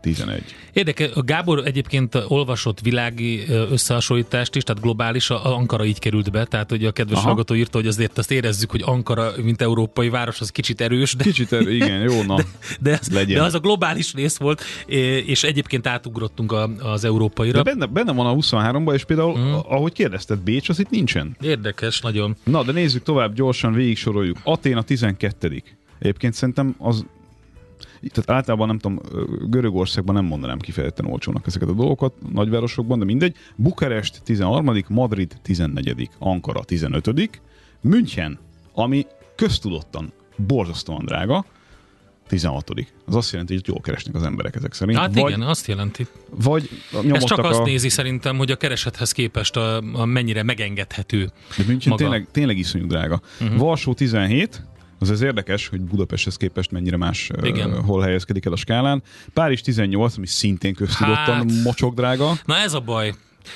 11. 0.03 0.43
Érdekel, 0.73 1.09
a 1.13 1.21
Gábor 1.21 1.61
egyébként 1.65 2.15
olvasott 2.27 2.79
világi 2.79 3.43
összehasonlítást 3.49 4.55
is, 4.55 4.63
tehát 4.63 4.81
globális, 4.81 5.29
a 5.29 5.55
Ankara 5.55 5.85
így 5.85 5.99
került 5.99 6.31
be, 6.31 6.45
tehát 6.45 6.69
hogy 6.69 6.85
a 6.85 6.91
kedves 6.91 7.17
Aha. 7.17 7.27
hallgató 7.27 7.55
írta, 7.55 7.77
hogy 7.77 7.87
azért 7.87 8.17
azt 8.17 8.31
érezzük, 8.31 8.71
hogy 8.71 8.81
Ankara, 8.85 9.31
mint 9.43 9.61
európai 9.61 10.09
város, 10.09 10.41
az 10.41 10.49
kicsit 10.49 10.81
erős, 10.81 11.15
de, 11.15 11.23
Kicsit, 11.23 11.51
er- 11.51 11.69
igen, 11.69 12.01
jó, 12.01 12.23
na. 12.23 12.35
de, 12.79 12.97
az, 13.01 13.07
legyen. 13.11 13.37
de 13.37 13.43
az 13.43 13.53
a 13.53 13.59
globális 13.59 14.13
rész 14.13 14.37
volt, 14.37 14.63
és 15.25 15.43
egyébként 15.43 15.87
átugrottunk 15.87 16.51
a, 16.51 16.69
az 16.77 17.03
európaira. 17.03 17.61
De 17.61 17.75
benne, 17.75 17.85
benne 17.85 18.13
van 18.13 18.25
a 18.25 18.33
23-ban, 18.33 18.93
és 18.93 19.03
például, 19.03 19.37
mm. 19.37 19.53
ahogy 19.53 19.93
kérdezted, 19.93 20.39
Bécs, 20.39 20.69
az 20.69 20.79
itt 20.79 20.89
nincsen. 20.89 21.35
Érdekes, 21.41 22.01
nagyon. 22.01 22.35
Na, 22.43 22.63
de 22.63 22.71
nézzük 22.71 23.03
tovább, 23.03 23.33
gyorsan 23.33 23.73
végig 23.73 23.97
soroljuk. 23.97 24.37
Atén 24.43 24.77
a 24.77 24.81
12 24.81 25.63
Egyébként 25.99 26.33
szerintem 26.33 26.75
az 26.77 27.05
tehát 28.11 28.29
általában 28.29 28.67
nem 28.67 28.77
tudom, 28.77 28.99
Görögországban 29.49 30.15
nem 30.15 30.25
mondanám 30.25 30.59
kifejezetten 30.59 31.05
olcsónak 31.05 31.47
ezeket 31.47 31.69
a 31.69 31.73
dolgokat, 31.73 32.13
nagyvárosokban, 32.33 32.99
de 32.99 33.05
mindegy. 33.05 33.35
Bukarest 33.55 34.21
13 34.23 34.83
Madrid 34.87 35.37
14 35.41 36.09
Ankara 36.19 36.63
15 36.63 37.41
München, 37.81 38.39
ami 38.73 39.05
köztudottan 39.35 40.13
borzasztóan 40.37 41.05
drága, 41.05 41.45
16 42.27 42.71
Az 43.05 43.15
azt 43.15 43.31
jelenti, 43.31 43.53
hogy 43.53 43.67
jól 43.67 43.81
keresnek 43.81 44.15
az 44.15 44.23
emberek 44.23 44.55
ezek 44.55 44.73
szerint. 44.73 44.97
Hát 44.97 45.13
vagy, 45.13 45.31
igen, 45.31 45.41
azt 45.41 45.67
jelenti. 45.67 46.07
vagy 46.29 46.69
Ez 47.11 47.23
csak 47.23 47.37
azt 47.37 47.59
a... 47.59 47.63
nézi 47.63 47.89
szerintem, 47.89 48.37
hogy 48.37 48.51
a 48.51 48.55
keresethez 48.55 49.11
képest 49.11 49.55
a, 49.55 49.81
a 49.93 50.05
mennyire 50.05 50.43
megengedhető. 50.43 51.31
De 51.57 51.63
München 51.67 51.89
maga. 51.89 52.03
tényleg, 52.03 52.27
tényleg 52.31 52.57
iszonyú 52.57 52.87
drága. 52.87 53.21
Uh-huh. 53.41 53.57
Varsó 53.57 53.93
17, 53.93 54.63
az 55.03 55.11
ez 55.11 55.21
érdekes, 55.21 55.67
hogy 55.67 55.81
Budapesthez 55.81 56.37
képest 56.37 56.71
mennyire 56.71 56.97
más 56.97 57.31
Igen. 57.43 57.71
uh, 57.71 57.85
hol 57.85 58.01
helyezkedik 58.01 58.45
el 58.45 58.51
a 58.51 58.55
skálán. 58.55 59.03
Párizs 59.33 59.61
18, 59.61 60.17
ami 60.17 60.27
szintén 60.27 60.73
köztudottan 60.73 61.35
Hát. 61.35 61.63
mocsok 61.63 61.93
drága. 61.93 62.31
Na 62.45 62.55
ez 62.57 62.73
a 62.73 62.79
baj. 62.79 63.13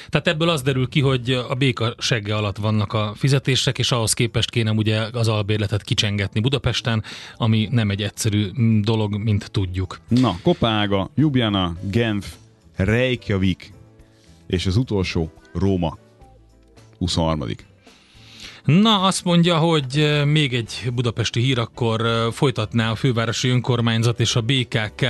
Tehát 0.10 0.28
ebből 0.28 0.50
az 0.50 0.62
derül 0.62 0.88
ki, 0.90 1.02
hogy 1.02 1.32
a 1.32 1.54
béka 1.56 1.96
segge 1.98 2.36
alatt 2.36 2.58
vannak 2.58 2.94
a 2.94 3.14
fizetések, 3.16 3.78
és 3.78 3.92
ahhoz 3.92 4.14
képest 4.14 4.50
kéne 4.50 4.72
ugye 4.72 5.08
az 5.12 5.28
albérletet 5.28 5.84
kicsengetni 5.84 6.40
Budapesten, 6.40 7.04
ami 7.38 7.68
nem 7.72 7.90
egy 7.90 8.02
egyszerű 8.02 8.50
dolog, 8.82 9.18
mint 9.18 9.52
tudjuk. 9.52 10.00
Na, 10.08 10.40
Kopenhága, 10.44 11.10
Ljubljana, 11.16 11.76
Genf, 11.92 12.34
Reykjavik, 12.76 13.74
és 14.48 14.66
az 14.66 14.76
utolsó 14.78 15.32
Róma 15.54 15.98
23. 16.98 17.48
Na, 18.68 19.02
azt 19.02 19.24
mondja, 19.24 19.58
hogy 19.58 20.22
még 20.26 20.54
egy 20.54 20.90
budapesti 20.94 21.40
hír, 21.40 21.60
akkor 21.60 22.30
folytatná 22.32 22.92
a 22.92 22.96
fővárosi 22.96 23.50
önkormányzat 23.50 24.20
és 24.20 24.36
a 24.36 24.42
BKK 24.42 25.06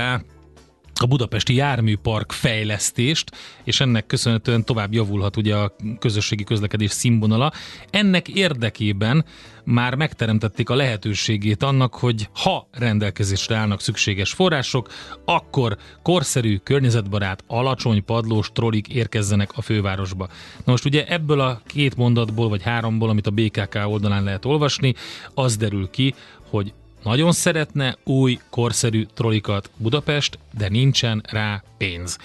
a 1.00 1.06
budapesti 1.06 1.54
járműpark 1.54 2.32
fejlesztést, 2.32 3.30
és 3.64 3.80
ennek 3.80 4.06
köszönhetően 4.06 4.64
tovább 4.64 4.92
javulhat 4.92 5.36
ugye 5.36 5.56
a 5.56 5.76
közösségi 5.98 6.44
közlekedés 6.44 6.90
színvonala. 6.90 7.52
Ennek 7.90 8.28
érdekében 8.28 9.24
már 9.64 9.94
megteremtették 9.94 10.70
a 10.70 10.74
lehetőségét 10.74 11.62
annak, 11.62 11.94
hogy 11.94 12.28
ha 12.34 12.68
rendelkezésre 12.72 13.56
állnak 13.56 13.80
szükséges 13.80 14.32
források, 14.32 14.88
akkor 15.24 15.76
korszerű, 16.02 16.56
környezetbarát, 16.56 17.44
alacsony 17.46 18.04
padlós 18.04 18.50
trollik 18.52 18.88
érkezzenek 18.88 19.50
a 19.54 19.62
fővárosba. 19.62 20.28
Na 20.64 20.70
most 20.72 20.84
ugye 20.84 21.06
ebből 21.06 21.40
a 21.40 21.60
két 21.66 21.96
mondatból, 21.96 22.48
vagy 22.48 22.62
háromból, 22.62 23.08
amit 23.08 23.26
a 23.26 23.30
BKK 23.30 23.78
oldalán 23.86 24.24
lehet 24.24 24.44
olvasni, 24.44 24.94
az 25.34 25.56
derül 25.56 25.90
ki, 25.90 26.14
hogy 26.50 26.72
nagyon 27.02 27.32
szeretne 27.32 27.96
új, 28.04 28.38
korszerű 28.50 29.06
trollikat 29.14 29.70
Budapest, 29.76 30.38
de 30.58 30.68
nincsen 30.68 31.22
rá 31.30 31.62
pénz. 31.78 32.18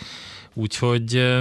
Úgyhogy 0.54 1.38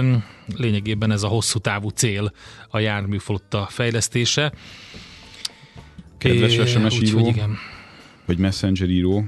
lényegében 0.55 1.11
ez 1.11 1.23
a 1.23 1.27
hosszú 1.27 1.59
távú 1.59 1.89
cél 1.89 2.33
a 2.69 2.79
járműflotta 2.79 3.67
fejlesztése. 3.69 4.53
Kedves 6.17 6.69
SMS 6.69 6.99
író, 6.99 7.27
igen. 7.27 7.57
vagy 8.25 8.37
Messenger 8.37 8.89
író, 8.89 9.25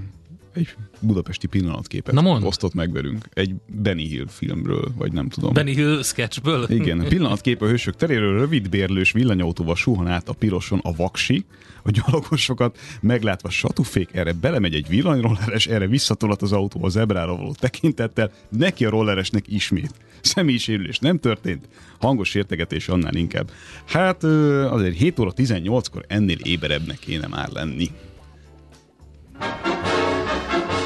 egy 0.54 0.76
budapesti 1.06 1.48
pillanatképet 1.48 2.14
Na 2.14 2.22
mondd. 2.22 2.44
osztott 2.44 2.74
meg 2.74 2.92
velünk. 2.92 3.26
Egy 3.34 3.56
Benny 3.68 4.08
Hill 4.08 4.26
filmről, 4.28 4.92
vagy 4.98 5.12
nem 5.12 5.30
tudom. 5.30 5.54
Benny 5.54 5.74
Hill 5.74 6.04
sketchből? 6.04 6.66
Igen, 6.70 7.00
a 7.00 7.04
pillanatkép 7.08 7.62
a 7.62 7.68
hősök 7.68 7.96
teréről 7.96 8.40
rövidbérlős 8.40 9.12
villanyautóval 9.12 9.76
suhan 9.76 10.08
át 10.08 10.30
a 10.30 10.34
piroson 10.34 10.80
a 10.84 10.96
vaksi, 10.96 11.46
a 11.84 11.92
gyalogosokat 11.92 12.78
meglátva 13.02 13.50
satufék, 13.50 14.10
erre 14.14 14.34
belemegy 14.34 14.74
egy 14.76 14.88
villanyrolleres, 14.88 15.68
erre 15.68 15.88
visszatolat 15.88 16.42
az 16.42 16.52
autó 16.52 16.84
az 16.84 16.92
zebrára 16.92 17.36
való 17.36 17.56
tekintettel, 17.60 18.32
neki 18.50 18.86
a 18.86 18.90
rolleresnek 18.90 19.46
ismét. 19.48 19.92
Személyi 20.22 20.58
sérülés 20.58 21.00
nem 21.00 21.20
történt, 21.20 21.68
hangos 22.00 22.36
értegetés 22.36 22.88
annál 22.88 23.16
inkább. 23.16 23.52
Hát 23.86 24.24
azért 24.24 24.98
7 24.98 25.20
óra 25.20 25.32
18-kor 25.36 26.06
ennél 26.08 26.38
éberebbnek 26.44 27.00
kéne 27.00 27.28
már 27.28 27.50
lenni. 27.50 27.90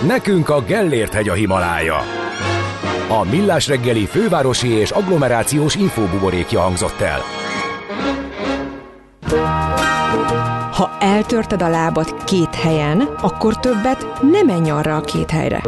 Nekünk 0.07 0.49
a 0.49 0.61
Gellért 0.61 1.13
hegy 1.13 1.29
a 1.29 1.33
Himalája. 1.33 1.97
A 3.07 3.23
Millás 3.29 3.67
reggeli 3.67 4.05
fővárosi 4.05 4.67
és 4.67 4.91
agglomerációs 4.91 5.75
infóbuborékja 5.75 6.59
hangzott 6.59 6.99
el. 6.99 7.19
Ha 10.71 10.97
eltörted 10.99 11.61
a 11.61 11.69
lábad 11.69 12.23
két 12.23 12.55
helyen, 12.55 12.99
akkor 13.21 13.59
többet 13.59 14.21
nem 14.31 14.45
menj 14.45 14.69
arra 14.69 14.95
a 14.95 15.01
két 15.01 15.31
helyre. 15.31 15.61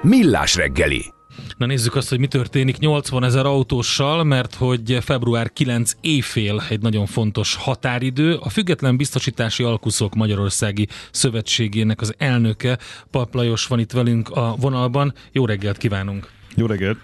Millás 0.00 0.56
reggeli. 0.56 1.17
Na 1.56 1.66
nézzük 1.66 1.94
azt, 1.94 2.08
hogy 2.08 2.18
mi 2.18 2.26
történik 2.26 2.78
80 2.78 3.24
ezer 3.24 3.46
autóssal, 3.46 4.24
mert 4.24 4.54
hogy 4.54 4.98
február 5.00 5.52
9 5.52 5.92
éjfél 6.00 6.62
egy 6.68 6.80
nagyon 6.80 7.06
fontos 7.06 7.54
határidő. 7.54 8.34
A 8.34 8.48
Független 8.48 8.96
Biztosítási 8.96 9.62
Alkuszok 9.62 10.14
Magyarországi 10.14 10.88
Szövetségének 11.10 12.00
az 12.00 12.14
elnöke, 12.18 12.78
Pap 13.10 13.34
Lajos 13.34 13.66
van 13.66 13.78
itt 13.78 13.92
velünk 13.92 14.28
a 14.30 14.54
vonalban. 14.60 15.14
Jó 15.32 15.46
reggelt 15.46 15.76
kívánunk! 15.76 16.28
Jó 16.54 16.66
reggelt! 16.66 16.98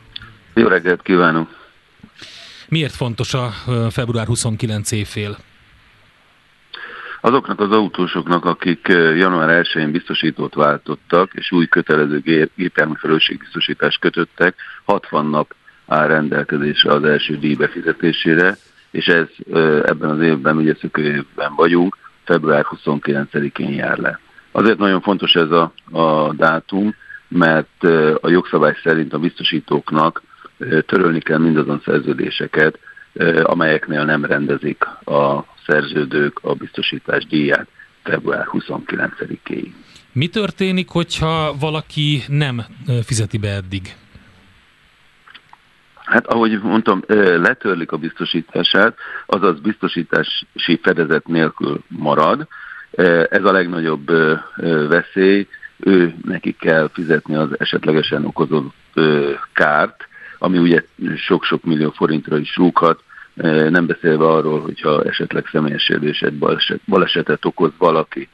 Jó 0.54 0.66
reggelt 0.66 1.02
kívánok! 1.02 1.48
Miért 2.68 2.94
fontos 2.94 3.34
a 3.34 3.54
február 3.90 4.26
29 4.26 4.90
éjfél? 4.90 5.38
Azoknak 7.24 7.60
az 7.60 7.70
autósoknak, 7.70 8.44
akik 8.44 8.88
eh, 8.88 9.16
január 9.16 9.64
1-én 9.64 9.90
biztosítót 9.90 10.54
váltottak, 10.54 11.30
és 11.34 11.52
új 11.52 11.66
kötelező 11.66 12.18
gé- 12.18 12.50
gépjármű 12.54 12.92
felelősségbiztosítást 12.96 14.00
kötöttek, 14.00 14.54
60 14.84 15.26
nap 15.26 15.54
áll 15.86 16.06
rendelkezésre 16.06 16.92
az 16.92 17.04
első 17.04 17.36
díj 17.36 17.54
befizetésére, 17.54 18.56
és 18.90 19.06
ez 19.06 19.26
eh, 19.52 19.76
ebben 19.76 20.10
az 20.10 20.20
évben, 20.20 20.56
ugye 20.56 20.74
szökőévben 20.80 21.54
vagyunk, 21.54 21.96
február 22.24 22.66
29-én 22.70 23.74
jár 23.74 23.98
le. 23.98 24.18
Azért 24.52 24.78
nagyon 24.78 25.00
fontos 25.00 25.34
ez 25.34 25.50
a, 25.50 25.72
a 25.90 26.32
dátum, 26.32 26.94
mert 27.28 27.84
eh, 27.84 28.14
a 28.20 28.28
jogszabály 28.28 28.76
szerint 28.82 29.12
a 29.12 29.18
biztosítóknak 29.18 30.22
törölni 30.86 31.20
kell 31.20 31.38
mindazon 31.38 31.82
szerződéseket, 31.84 32.78
amelyeknél 33.42 34.04
nem 34.04 34.24
rendezik 34.24 34.84
a 35.04 35.53
szerződők 35.66 36.38
a 36.42 36.54
biztosítás 36.54 37.26
díját 37.26 37.68
február 38.02 38.46
29-éig. 38.52 39.72
Mi 40.12 40.28
történik, 40.28 40.88
hogyha 40.88 41.56
valaki 41.60 42.22
nem 42.28 42.64
fizeti 43.04 43.38
be 43.38 43.48
eddig? 43.48 43.94
Hát 46.04 46.26
ahogy 46.26 46.60
mondtam, 46.62 47.02
letörlik 47.06 47.92
a 47.92 47.96
biztosítását, 47.96 48.96
azaz 49.26 49.60
biztosítási 49.60 50.80
fedezet 50.82 51.26
nélkül 51.26 51.82
marad. 51.88 52.48
Ez 53.28 53.44
a 53.44 53.52
legnagyobb 53.52 54.10
veszély, 54.88 55.48
ő 55.76 56.14
neki 56.24 56.56
kell 56.58 56.90
fizetni 56.92 57.34
az 57.34 57.48
esetlegesen 57.58 58.24
okozott 58.24 59.00
kárt, 59.52 60.08
ami 60.38 60.58
ugye 60.58 60.84
sok-sok 61.16 61.64
millió 61.64 61.90
forintra 61.90 62.38
is 62.38 62.56
rúghat, 62.56 63.02
nem 63.68 63.86
beszélve 63.86 64.26
arról, 64.26 64.60
hogyha 64.60 65.02
esetleg 65.02 65.46
személyes 65.46 65.92
baleset, 66.38 66.80
balesetet 66.86 67.44
okoz 67.44 67.72
valaki. 67.78 68.28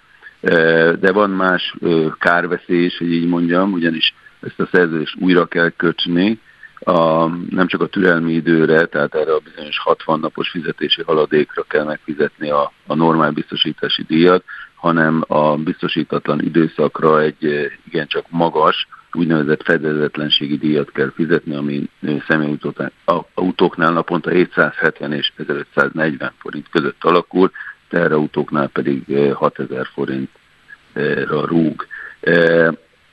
De 1.01 1.13
van 1.13 1.31
más 1.31 1.75
kárveszély 2.19 2.85
is, 2.85 2.99
hogy 2.99 3.13
így 3.13 3.29
mondjam, 3.29 3.73
ugyanis 3.73 4.15
ezt 4.41 4.61
a 4.61 4.69
szerződést 4.73 5.17
újra 5.21 5.47
kell 5.47 5.69
kötni, 5.69 6.39
a, 6.81 7.27
nem 7.51 7.67
csak 7.67 7.81
a 7.81 7.87
türelmi 7.87 8.33
időre, 8.33 8.85
tehát 8.87 9.15
erre 9.15 9.35
a 9.35 9.41
bizonyos 9.45 9.79
60 9.79 10.21
napos 10.21 10.51
fizetési 10.51 11.03
haladékra 11.03 11.63
kell 11.63 11.85
megfizetni 11.85 12.51
a, 12.51 12.73
a 12.87 12.95
normál 12.95 13.31
biztosítási 13.31 14.03
díjat, 14.03 14.45
hanem 14.75 15.25
a 15.27 15.57
biztosítatlan 15.57 16.41
időszakra 16.41 17.21
egy 17.21 17.71
igencsak 17.87 18.25
magas, 18.29 18.89
úgynevezett 19.13 19.63
fedezetlenségi 19.63 20.57
díjat 20.57 20.93
kell 20.93 21.13
fizetni, 21.15 21.55
ami 21.55 21.89
személyautóknál 22.29 23.93
naponta 23.93 24.31
770 24.31 25.13
és 25.13 25.33
1540 25.37 26.33
forint 26.39 26.69
között 26.69 27.05
alakul, 27.05 27.51
teherautóknál 27.89 28.69
pedig 28.69 29.03
6000 29.33 29.87
forintra 29.95 31.47
rúg. 31.47 31.87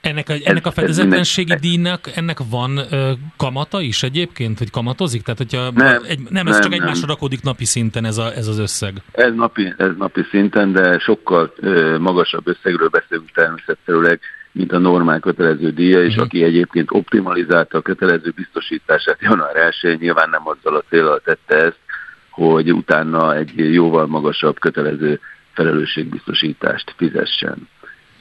Ennek 0.02 0.30
a, 0.30 0.34
ennek 0.44 0.66
a 0.66 0.72
fedezetlenségi 0.72 1.56
díjnak 1.56 2.00
ennek 2.16 2.38
van 2.50 2.78
ö, 2.92 3.12
kamata 3.38 3.82
is 3.82 4.04
egyébként, 4.04 4.58
hogy 4.58 4.70
kamatozik? 4.70 5.22
Tehát, 5.22 5.38
hogyha 5.38 5.72
nem, 5.72 6.04
egy, 6.08 6.20
nem 6.30 6.48
ez 6.48 6.54
nem, 6.54 6.62
csak 6.62 6.74
egymásra 6.74 7.06
nem. 7.06 7.10
rakódik 7.10 7.42
napi 7.42 7.66
szinten 7.66 8.06
ez, 8.06 8.18
a, 8.18 8.34
ez 8.34 8.48
az 8.48 8.60
összeg? 8.60 9.02
Ez 9.12 9.34
napi, 9.36 9.74
ez 9.78 9.90
napi 9.98 10.22
szinten, 10.30 10.72
de 10.72 11.00
sokkal 11.00 11.54
ö, 11.56 11.98
magasabb 11.98 12.48
összegről 12.48 12.88
beszélünk 12.88 13.32
természetszerűleg, 13.32 14.20
mint 14.58 14.72
a 14.72 14.78
normál 14.78 15.20
kötelező 15.20 15.70
díja, 15.70 16.04
és 16.04 16.10
uh-huh. 16.10 16.24
aki 16.24 16.44
egyébként 16.44 16.92
optimalizálta 16.92 17.78
a 17.78 17.82
kötelező 17.82 18.34
biztosítását 18.36 19.22
január 19.22 19.56
1 19.82 20.00
nyilván 20.00 20.30
nem 20.30 20.48
azzal 20.48 20.76
a 20.76 20.84
célral 20.90 21.22
tette 21.24 21.56
ezt, 21.56 21.80
hogy 22.30 22.74
utána 22.74 23.36
egy 23.36 23.74
jóval 23.74 24.08
magasabb 24.08 24.60
kötelező 24.60 25.20
felelősségbiztosítást 25.54 26.94
fizessen. 26.98 27.68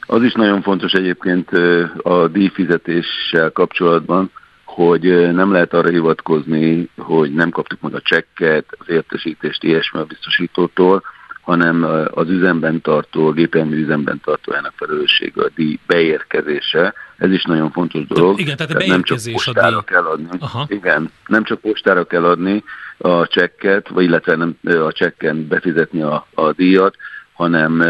Az 0.07 0.23
is 0.23 0.33
nagyon 0.33 0.63
fontos 0.63 0.93
egyébként 0.93 1.51
a 1.97 2.29
díjfizetéssel 2.29 3.51
kapcsolatban, 3.51 4.31
hogy 4.65 5.33
nem 5.33 5.53
lehet 5.53 5.73
arra 5.73 5.89
hivatkozni, 5.89 6.89
hogy 6.97 7.33
nem 7.33 7.51
kaptuk 7.51 7.81
meg 7.81 7.95
a 7.95 8.01
csekket, 8.01 8.65
az 8.79 8.89
értesítést, 8.89 9.63
ilyesmi 9.63 10.01
a 10.01 10.05
biztosítótól, 10.05 11.03
hanem 11.47 11.85
az 12.11 12.29
üzemben 12.29 12.81
tartó, 12.81 13.27
a 13.27 13.33
gépelmű 13.33 13.83
üzemben 13.83 14.21
tartójának 14.25 14.73
felelőssége 14.77 15.43
a 15.43 15.51
díj 15.55 15.79
beérkezése. 15.87 16.95
Ez 17.17 17.31
is 17.31 17.45
nagyon 17.45 17.71
fontos 17.71 18.07
dolog. 18.07 18.41
Igen, 18.41 18.57
tehát, 18.57 18.73
tehát 18.73 18.89
nem 18.89 19.03
csak 19.03 19.19
postára 19.33 19.71
díj... 19.71 19.81
kell 19.85 20.05
adni. 20.05 20.27
Aha. 20.39 20.67
Igen, 20.69 21.11
nem 21.27 21.45
csak 21.45 21.61
postára 21.61 22.05
kell 22.05 22.25
adni 22.25 22.65
a 22.99 23.27
csekket, 23.27 23.89
vagy 23.89 24.05
illetve 24.05 24.37
nem 24.37 24.57
a 24.65 24.93
csekken 24.93 25.47
befizetni 25.49 26.03
a, 26.03 26.27
a 26.35 26.53
díjat, 26.53 26.97
hanem 27.33 27.83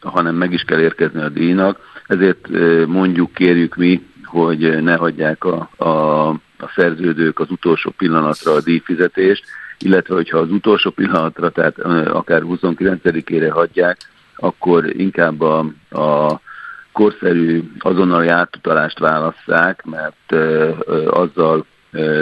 hanem 0.00 0.34
meg 0.34 0.52
is 0.52 0.62
kell 0.62 0.80
érkezni 0.80 1.20
a 1.20 1.28
díjnak. 1.28 1.78
Ezért 2.06 2.48
mondjuk, 2.86 3.32
kérjük 3.32 3.76
mi, 3.76 4.06
hogy 4.24 4.82
ne 4.82 4.96
hagyják 4.96 5.44
a, 5.44 5.70
a, 5.76 6.28
a 6.58 6.72
szerződők 6.74 7.38
az 7.38 7.50
utolsó 7.50 7.90
pillanatra 7.96 8.52
a 8.52 8.60
díjfizetést, 8.60 9.44
illetve 9.78 10.14
hogyha 10.14 10.38
az 10.38 10.50
utolsó 10.50 10.90
pillanatra, 10.90 11.50
tehát 11.50 11.78
akár 12.08 12.42
29-ére 12.44 13.50
hagyják, 13.52 13.96
akkor 14.36 15.00
inkább 15.00 15.40
a, 15.40 15.58
a 15.90 16.40
korszerű 16.92 17.62
azonnali 17.78 18.28
átutalást 18.28 18.98
válasszák, 18.98 19.84
mert 19.84 20.32
azzal 21.06 21.66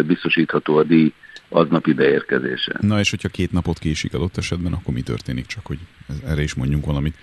biztosítható 0.06 0.76
a 0.76 0.82
díj 0.82 1.12
aznapi 1.48 1.92
beérkezése. 1.92 2.72
Na 2.80 2.98
és 2.98 3.10
hogyha 3.10 3.28
két 3.28 3.52
napot 3.52 3.78
késik 3.78 4.14
adott 4.14 4.36
esetben, 4.36 4.72
akkor 4.72 4.94
mi 4.94 5.02
történik? 5.02 5.46
Csak 5.46 5.66
hogy 5.66 5.78
erre 6.26 6.42
is 6.42 6.54
mondjunk 6.54 6.86
valamit. 6.86 7.14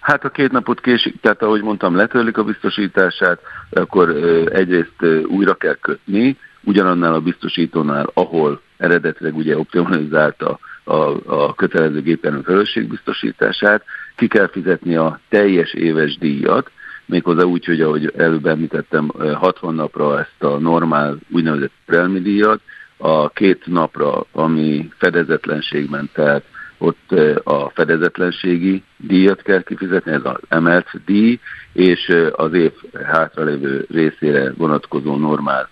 Hát 0.00 0.24
a 0.24 0.30
két 0.30 0.50
napot 0.50 0.80
késik, 0.80 1.20
tehát 1.20 1.42
ahogy 1.42 1.62
mondtam, 1.62 1.96
letörlik 1.96 2.36
a 2.36 2.44
biztosítását, 2.44 3.40
akkor 3.70 4.08
egyrészt 4.52 5.02
újra 5.26 5.54
kell 5.54 5.74
kötni, 5.74 6.36
ugyanannál 6.64 7.14
a 7.14 7.20
biztosítónál, 7.20 8.10
ahol 8.14 8.60
eredetileg 8.82 9.36
ugye 9.36 9.58
optimalizálta 9.58 10.58
a, 10.84 10.94
a 11.26 11.54
kötelező 11.54 12.18
a 12.22 12.42
felelősségbiztosítását, 12.44 13.84
ki 14.16 14.26
kell 14.26 14.48
fizetni 14.48 14.96
a 14.96 15.20
teljes 15.28 15.72
éves 15.72 16.16
díjat, 16.18 16.70
méghozzá 17.06 17.42
úgy, 17.44 17.64
hogy 17.64 17.80
ahogy 17.80 18.12
előbb 18.16 18.46
említettem, 18.46 19.10
60 19.34 19.74
napra 19.74 20.18
ezt 20.18 20.42
a 20.42 20.58
normál 20.58 21.16
úgynevezett 21.30 21.72
prelmi 21.86 22.20
díjat, 22.20 22.60
a 22.96 23.28
két 23.28 23.66
napra, 23.66 24.26
ami 24.32 24.88
fedezetlenségben, 24.96 26.10
tehát 26.12 26.44
ott 26.78 27.10
a 27.44 27.70
fedezetlenségi 27.74 28.82
díjat 28.96 29.42
kell 29.42 29.62
kifizetni, 29.62 30.12
ez 30.12 30.24
az 30.24 30.40
emelt 30.48 30.88
díj, 31.04 31.40
és 31.72 32.12
az 32.32 32.52
év 32.52 32.72
hátralévő 33.04 33.86
részére 33.90 34.52
vonatkozó 34.56 35.16
normál 35.16 35.68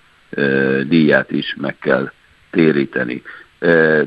díját 0.89 1.31
is 1.31 1.57
meg 1.61 1.79
kell 1.79 2.11
téríteni. 2.51 3.23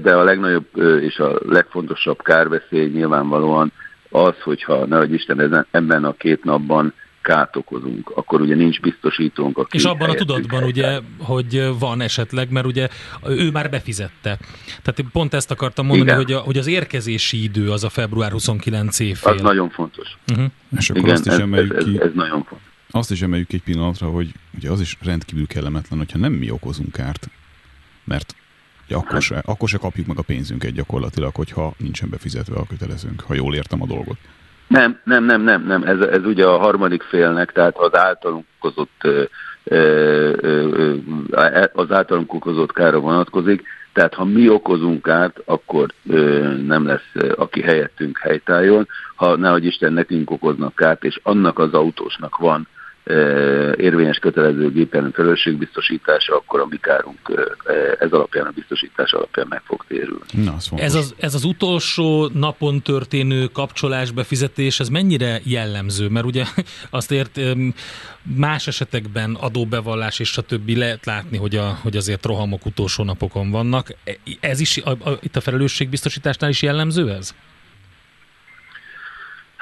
De 0.01 0.15
a 0.15 0.23
legnagyobb 0.23 0.67
és 1.01 1.17
a 1.17 1.39
legfontosabb 1.47 2.21
kárbeszély 2.21 2.87
nyilvánvalóan 2.87 3.71
az, 4.09 4.41
hogyha 4.43 4.85
nehogy 4.85 5.13
Isten 5.13 5.67
ebben 5.71 6.03
a 6.03 6.13
két 6.13 6.43
napban 6.43 6.93
kárt 7.23 7.55
okozunk, 7.55 8.11
akkor 8.15 8.41
ugye 8.41 8.55
nincs 8.55 8.79
biztosítónk. 8.79 9.57
Aki 9.57 9.77
és 9.77 9.83
abban 9.83 10.09
a 10.09 10.13
tudatban 10.13 10.63
ugye, 10.63 10.99
hogy 11.17 11.69
van 11.79 12.01
esetleg, 12.01 12.51
mert 12.51 12.65
ugye 12.65 12.87
ő 13.27 13.51
már 13.51 13.69
befizette. 13.69 14.37
Tehát 14.81 15.11
pont 15.11 15.33
ezt 15.33 15.51
akartam 15.51 15.85
mondani, 15.85 16.11
hogy, 16.11 16.31
a, 16.31 16.39
hogy 16.39 16.57
az 16.57 16.67
érkezési 16.67 17.43
idő 17.43 17.71
az 17.71 17.83
a 17.83 17.89
február 17.89 18.31
29 18.31 18.99
évfél. 18.99 19.33
Az 19.33 19.41
nagyon 19.41 19.69
fontos. 19.69 20.17
Uh-huh. 20.31 20.45
És 20.77 20.89
akkor 20.89 21.01
Igen, 21.01 21.15
azt 21.15 21.25
is 21.25 21.33
ez, 21.33 21.39
emeljük 21.39 21.75
ez, 21.75 21.83
ki. 21.83 21.95
Ez, 21.99 22.05
ez 22.05 22.11
nagyon 22.13 22.43
fontos. 22.43 22.67
Azt 22.91 23.11
is 23.11 23.21
emeljük 23.21 23.53
egy 23.53 23.63
pillanatra, 23.63 24.07
hogy 24.07 24.31
ugye 24.57 24.69
az 24.69 24.81
is 24.81 24.97
rendkívül 25.03 25.47
kellemetlen, 25.47 25.99
hogyha 25.99 26.17
nem 26.17 26.33
mi 26.33 26.51
okozunk 26.51 26.91
kárt, 26.91 27.29
mert 28.03 28.35
akkor, 28.89 29.21
se, 29.21 29.41
akkor 29.45 29.69
se 29.69 29.77
kapjuk 29.77 30.07
meg 30.07 30.17
a 30.17 30.21
pénzünket 30.21 30.71
gyakorlatilag, 30.71 31.35
hogyha 31.35 31.73
nincsen 31.77 32.09
befizetve 32.09 32.55
a 32.55 32.65
kötelezőnk, 32.69 33.21
ha 33.21 33.33
jól 33.33 33.55
értem 33.55 33.81
a 33.81 33.85
dolgot. 33.85 34.17
Nem, 34.67 34.99
nem, 35.03 35.23
nem, 35.23 35.41
nem, 35.41 35.65
nem. 35.65 35.83
Ez, 35.83 35.99
ez 35.99 36.25
ugye 36.25 36.45
a 36.45 36.57
harmadik 36.57 37.01
félnek, 37.01 37.51
tehát 37.51 37.77
az 37.77 37.97
általunk 37.97 38.45
okozott, 38.59 39.27
az 41.73 41.91
általunk 41.91 42.33
okozott 42.33 42.73
kára 42.73 42.99
vonatkozik, 42.99 43.63
tehát 43.93 44.13
ha 44.13 44.25
mi 44.25 44.49
okozunk 44.49 45.01
kárt, 45.01 45.39
akkor 45.45 45.93
nem 46.65 46.85
lesz, 46.85 47.31
aki 47.35 47.61
helyettünk 47.61 48.17
helytálljon. 48.17 48.87
Ha 49.15 49.35
nehogy 49.35 49.65
Isten 49.65 49.93
nekünk 49.93 50.31
okoznak 50.31 50.75
kárt, 50.75 51.03
és 51.03 51.19
annak 51.23 51.59
az 51.59 51.73
autósnak 51.73 52.37
van 52.37 52.67
érvényes 53.77 54.17
kötelező 54.17 54.71
gépen 54.71 55.11
felelősségbiztosítása, 55.11 56.35
akkor 56.35 56.59
a 56.59 56.65
mi 56.69 56.77
kárunk 56.77 57.17
ez 57.99 58.11
alapján, 58.11 58.45
a 58.45 58.51
biztosítás 58.55 59.11
alapján 59.11 59.45
meg 59.49 59.61
fog 59.65 59.85
térülni. 59.87 60.23
Na, 60.33 60.53
az 60.53 60.69
ez, 60.75 60.95
az, 60.95 61.15
ez 61.17 61.33
az 61.33 61.43
utolsó 61.43 62.29
napon 62.33 62.81
történő 62.81 63.45
kapcsolás, 63.45 64.11
befizetés, 64.11 64.79
ez 64.79 64.89
mennyire 64.89 65.39
jellemző? 65.43 66.07
Mert 66.07 66.25
ugye 66.25 66.43
azt 66.89 67.11
ért 67.11 67.39
más 68.37 68.67
esetekben 68.67 69.35
adóbevallás 69.35 70.19
és 70.19 70.29
stb. 70.29 70.69
lehet 70.69 71.05
látni, 71.05 71.37
hogy, 71.37 71.55
a, 71.55 71.79
hogy 71.81 71.97
azért 71.97 72.25
rohamok 72.25 72.65
utolsó 72.65 73.03
napokon 73.03 73.51
vannak. 73.51 73.95
E, 74.03 74.17
ez 74.39 74.59
is 74.59 74.77
a, 74.77 74.89
a, 74.89 75.17
itt 75.21 75.35
a 75.35 75.41
felelősségbiztosításnál 75.41 76.49
is 76.49 76.61
jellemző 76.61 77.09
ez? 77.09 77.35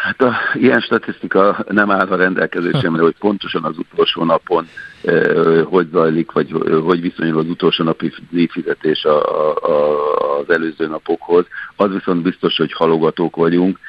Hát 0.02 0.22
a, 0.22 0.34
ilyen 0.54 0.80
statisztika 0.80 1.66
nem 1.68 1.92
áll 1.92 2.08
a 2.08 2.16
rendelkezésemre, 2.16 3.02
hogy 3.02 3.16
pontosan 3.20 3.64
az 3.64 3.78
utolsó 3.78 4.24
napon 4.24 4.68
e, 5.04 5.62
hogy 5.62 5.88
zajlik, 5.92 6.32
vagy 6.32 6.52
hogy 6.84 7.02
viszonyul 7.02 7.40
az 7.40 7.50
utolsó 7.50 7.84
napi 7.84 8.14
díjfizetés 8.30 9.04
a, 9.04 9.46
a, 9.56 10.38
az 10.40 10.50
előző 10.50 10.88
napokhoz. 10.88 11.46
Az 11.76 11.92
viszont 11.92 12.22
biztos, 12.22 12.58
hogy 12.58 12.74
halogatók 12.74 13.36
vagyunk, 13.36 13.80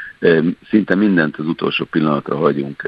szinte 0.69 0.95
mindent 0.95 1.37
az 1.37 1.47
utolsó 1.47 1.85
pillanatra 1.85 2.37
hagyunk. 2.37 2.83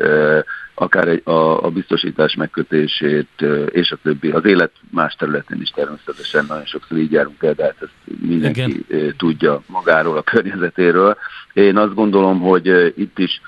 Akár 0.74 1.08
egy, 1.08 1.20
a, 1.24 1.64
a 1.64 1.70
biztosítás 1.70 2.34
megkötését, 2.34 3.44
és 3.70 3.90
a 3.90 3.98
többi. 4.02 4.30
Az 4.30 4.44
élet 4.44 4.72
más 4.90 5.14
területén 5.14 5.60
is 5.60 5.70
természetesen 5.70 6.44
nagyon 6.48 6.64
sokszor 6.64 6.98
így 6.98 7.12
járunk 7.12 7.42
el, 7.42 7.54
de 7.54 7.64
hát 7.64 7.76
ezt 7.80 8.20
mindenki 8.20 8.84
Igen. 8.88 9.14
tudja 9.16 9.62
magáról, 9.66 10.16
a 10.16 10.22
környezetéről. 10.22 11.16
Én 11.52 11.76
azt 11.76 11.94
gondolom, 11.94 12.40
hogy 12.40 12.92
itt 12.96 13.18
is 13.18 13.40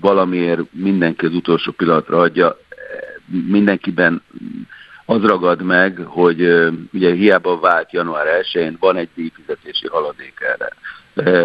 valamiért 0.00 0.60
mindenki 0.70 1.26
az 1.26 1.34
utolsó 1.34 1.72
pillanatra 1.72 2.18
adja, 2.18 2.56
mindenkiben 3.46 4.22
az 5.04 5.22
ragad 5.22 5.62
meg, 5.62 5.98
hogy 6.04 6.68
ugye 6.92 7.12
hiába 7.14 7.58
vált 7.58 7.92
január 7.92 8.26
1-én, 8.42 8.76
van 8.80 8.96
egy 8.96 9.08
díjfizetési 9.14 9.88
haladék 9.88 10.40
erre. 10.40 10.68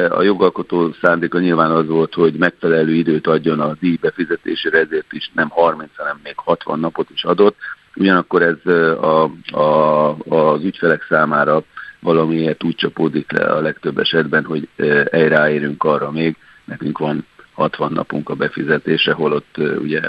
A 0.10 0.22
jogalkotó 0.22 0.92
szándéka 1.02 1.40
nyilván 1.40 1.72
az 1.72 1.88
volt, 1.88 2.14
hogy 2.14 2.34
megfelelő 2.34 2.94
időt 2.94 3.28
adjon 3.28 3.60
a 3.60 3.76
díj 3.80 3.98
befizetésére, 4.02 4.80
ezért 4.80 5.14
is 5.14 5.32
nem 5.34 5.50
30, 5.50 5.90
hanem 5.96 6.20
még 6.24 6.34
60 6.36 6.80
napot 6.80 7.10
is 7.10 7.24
adott. 7.24 7.56
Ugyanakkor 7.96 8.42
ez 8.42 8.74
a, 9.02 9.24
a, 9.52 10.10
az 10.30 10.64
ügyfelek 10.64 11.06
számára 11.10 11.64
valamiért 12.00 12.64
úgy 12.64 12.76
csapódik 12.76 13.32
le 13.32 13.46
a 13.46 13.62
legtöbb 13.62 13.98
esetben, 13.98 14.46
hogy 14.46 14.68
ráérünk 15.12 15.84
arra 15.84 16.12
még, 16.12 16.36
nekünk 16.66 16.98
van 16.98 17.26
60 17.54 17.92
napunk 17.92 18.30
a 18.30 18.36
befizetése, 18.36 19.12
holott 19.12 19.58
ugye 19.58 20.02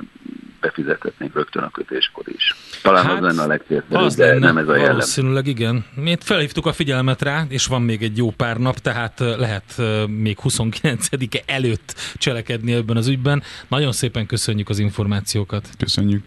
befizethetnénk 0.61 1.35
rögtön 1.35 1.63
a 1.63 1.71
kötéskor 1.71 2.25
is. 2.27 2.55
Talán 2.83 3.05
hát, 3.05 3.17
az 3.17 3.21
lenne 3.21 3.43
a 3.43 3.47
legcélszerűbb, 3.47 3.99
az 3.99 4.15
de 4.15 4.27
lenne, 4.27 4.39
nem 4.39 4.57
ez 4.57 4.69
a 4.69 4.75
jellem. 4.75 4.91
Valószínűleg 4.91 5.47
igen. 5.47 5.85
Mi 5.95 6.17
felhívtuk 6.21 6.67
a 6.67 6.73
figyelmet 6.73 7.23
rá, 7.23 7.45
és 7.49 7.67
van 7.67 7.83
még 7.83 8.03
egy 8.03 8.17
jó 8.17 8.31
pár 8.31 8.57
nap, 8.57 8.79
tehát 8.79 9.19
lehet 9.19 9.75
még 10.07 10.39
29-e 10.43 11.43
előtt 11.47 11.95
cselekedni 12.15 12.73
ebben 12.73 12.97
az 12.97 13.09
ügyben. 13.09 13.43
Nagyon 13.69 13.93
szépen 13.93 14.27
köszönjük 14.27 14.69
az 14.69 14.79
információkat. 14.79 15.69
Köszönjük. 15.79 16.25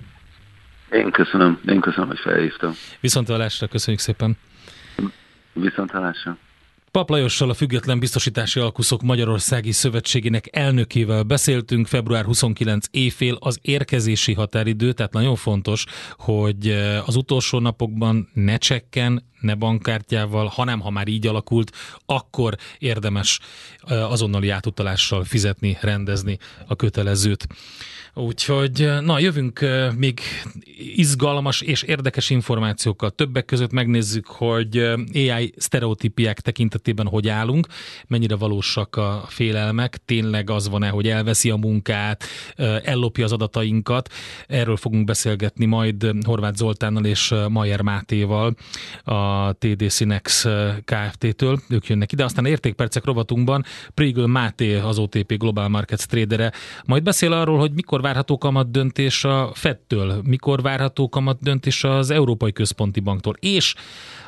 Én 0.92 1.12
köszönöm, 1.12 1.60
én 1.68 1.80
köszönöm, 1.80 2.08
hogy 2.08 2.20
felhívtam. 2.20 2.74
Viszont 3.00 3.28
hallásra, 3.28 3.68
köszönjük 3.68 4.02
szépen. 4.02 4.38
Viszont 5.54 5.92
hallásra. 5.92 6.38
Pap 6.92 7.10
Lajossal 7.10 7.50
a 7.50 7.54
Független 7.54 8.00
Biztosítási 8.00 8.60
Alkuszok 8.60 9.02
Magyarországi 9.02 9.72
Szövetségének 9.72 10.48
elnökével 10.52 11.24
beszéltünk. 11.24 11.88
Február 11.88 12.26
29 12.26 12.86
éjfél 12.92 13.38
az 13.40 13.60
érkezési 13.62 14.34
határidő, 14.34 14.92
tehát 14.92 15.14
nagyon 15.14 15.36
fontos, 15.36 15.86
hogy 16.18 16.68
az 17.06 17.16
utolsó 17.16 17.60
napokban 17.60 18.30
ne 18.34 18.58
csekken, 18.58 19.31
ne 19.42 19.56
bankkártyával, 19.56 20.46
hanem 20.46 20.80
ha 20.80 20.90
már 20.90 21.08
így 21.08 21.28
alakult, 21.28 21.76
akkor 22.06 22.56
érdemes 22.80 23.40
azonnali 23.88 24.50
átutalással 24.50 25.24
fizetni, 25.24 25.78
rendezni 25.82 26.38
a 26.68 26.76
kötelezőt. 26.76 27.48
Úgyhogy, 28.14 28.90
na, 29.02 29.20
jövünk 29.20 29.66
még 29.98 30.20
izgalmas 30.96 31.62
és 31.62 31.82
érdekes 31.82 32.30
információkkal. 32.30 33.10
Többek 33.10 33.46
között 33.46 33.72
megnézzük, 33.72 34.28
hogy 34.28 34.78
AI 35.14 35.54
sztereotípiák 35.58 36.40
tekintetében 36.40 37.08
hogy 37.08 37.28
állunk, 37.28 37.68
mennyire 38.08 38.36
valósak 38.36 38.96
a 38.96 39.24
félelmek, 39.28 39.98
tényleg 40.06 40.50
az 40.50 40.70
van-e, 40.70 40.90
hogy 40.90 41.08
elveszi 41.08 41.50
a 41.50 41.56
munkát, 41.56 42.24
ellopja 42.84 43.24
az 43.24 43.32
adatainkat. 43.32 44.10
Erről 44.48 44.78
fogunk 44.78 45.06
beszélgetni 45.06 45.66
majd 45.66 46.12
Horváth 46.26 46.58
Zoltánnal 46.58 47.06
és 47.06 47.34
Majer 47.48 47.82
Mátéval 47.82 48.56
a 49.04 49.14
TD 49.60 49.92
Sinex 49.92 50.48
Kft-től. 50.86 51.60
Ők 51.70 51.88
jönnek 51.88 52.12
ide. 52.12 52.24
Aztán 52.24 52.46
értékpercek 52.46 53.06
rovatunkban 53.06 53.66
Prigl 53.94 54.26
Máté, 54.26 54.76
az 54.76 54.98
OTP 54.98 55.38
Global 55.38 55.68
Markets 55.68 56.06
tradere, 56.06 56.52
majd 56.86 57.04
beszél 57.04 57.34
arról, 57.34 57.60
hogy 57.60 57.72
mikor 57.72 58.02
várható 58.02 58.38
kamat 58.38 58.72
döntés 58.72 59.24
a 59.24 59.52
Fed-től, 59.54 60.22
mikor 60.24 60.62
várható 60.62 61.10
kamat 61.10 61.42
döntés 61.42 61.84
az 61.84 62.10
Európai 62.10 62.52
Központi 62.52 63.00
Banktól, 63.00 63.36
és 63.40 63.76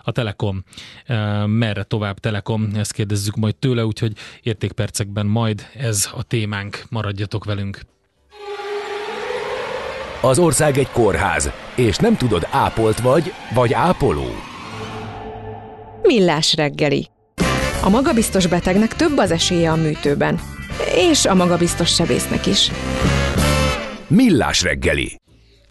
a 0.04 0.12
Telekom, 0.12 0.64
e, 1.06 1.46
merre 1.46 1.84
tovább 1.84 2.20
Telekom, 2.20 2.70
ezt 2.76 2.94
kérdezzük 2.94 3.36
majd 3.36 3.56
tőle, 3.56 3.86
úgyhogy 3.86 4.14
értékpercekben 4.42 5.26
majd 5.26 5.66
ez 5.76 6.10
a 6.16 6.24
témánk, 6.24 6.84
maradjatok 6.90 7.46
velünk. 7.46 7.80
Az 10.22 10.40
ország 10.40 10.78
egy 10.78 10.90
kórház, 10.92 11.52
és 11.76 11.98
nem 11.98 12.18
tudod, 12.18 12.48
ápolt 12.52 13.00
vagy, 13.00 13.34
vagy 13.54 13.74
ápoló. 13.74 14.53
Millás 16.04 16.56
reggeli. 16.56 17.08
A 17.84 17.90
magabiztos 17.90 18.48
betegnek 18.48 18.96
több 18.96 19.18
az 19.18 19.32
esélye 19.32 19.72
a 19.72 19.76
műtőben. 19.76 20.40
És 20.96 21.26
a 21.26 21.34
magabiztos 21.34 21.94
sebésznek 21.94 22.46
is. 22.46 22.72
Millás 24.08 24.62
reggeli. 24.62 25.23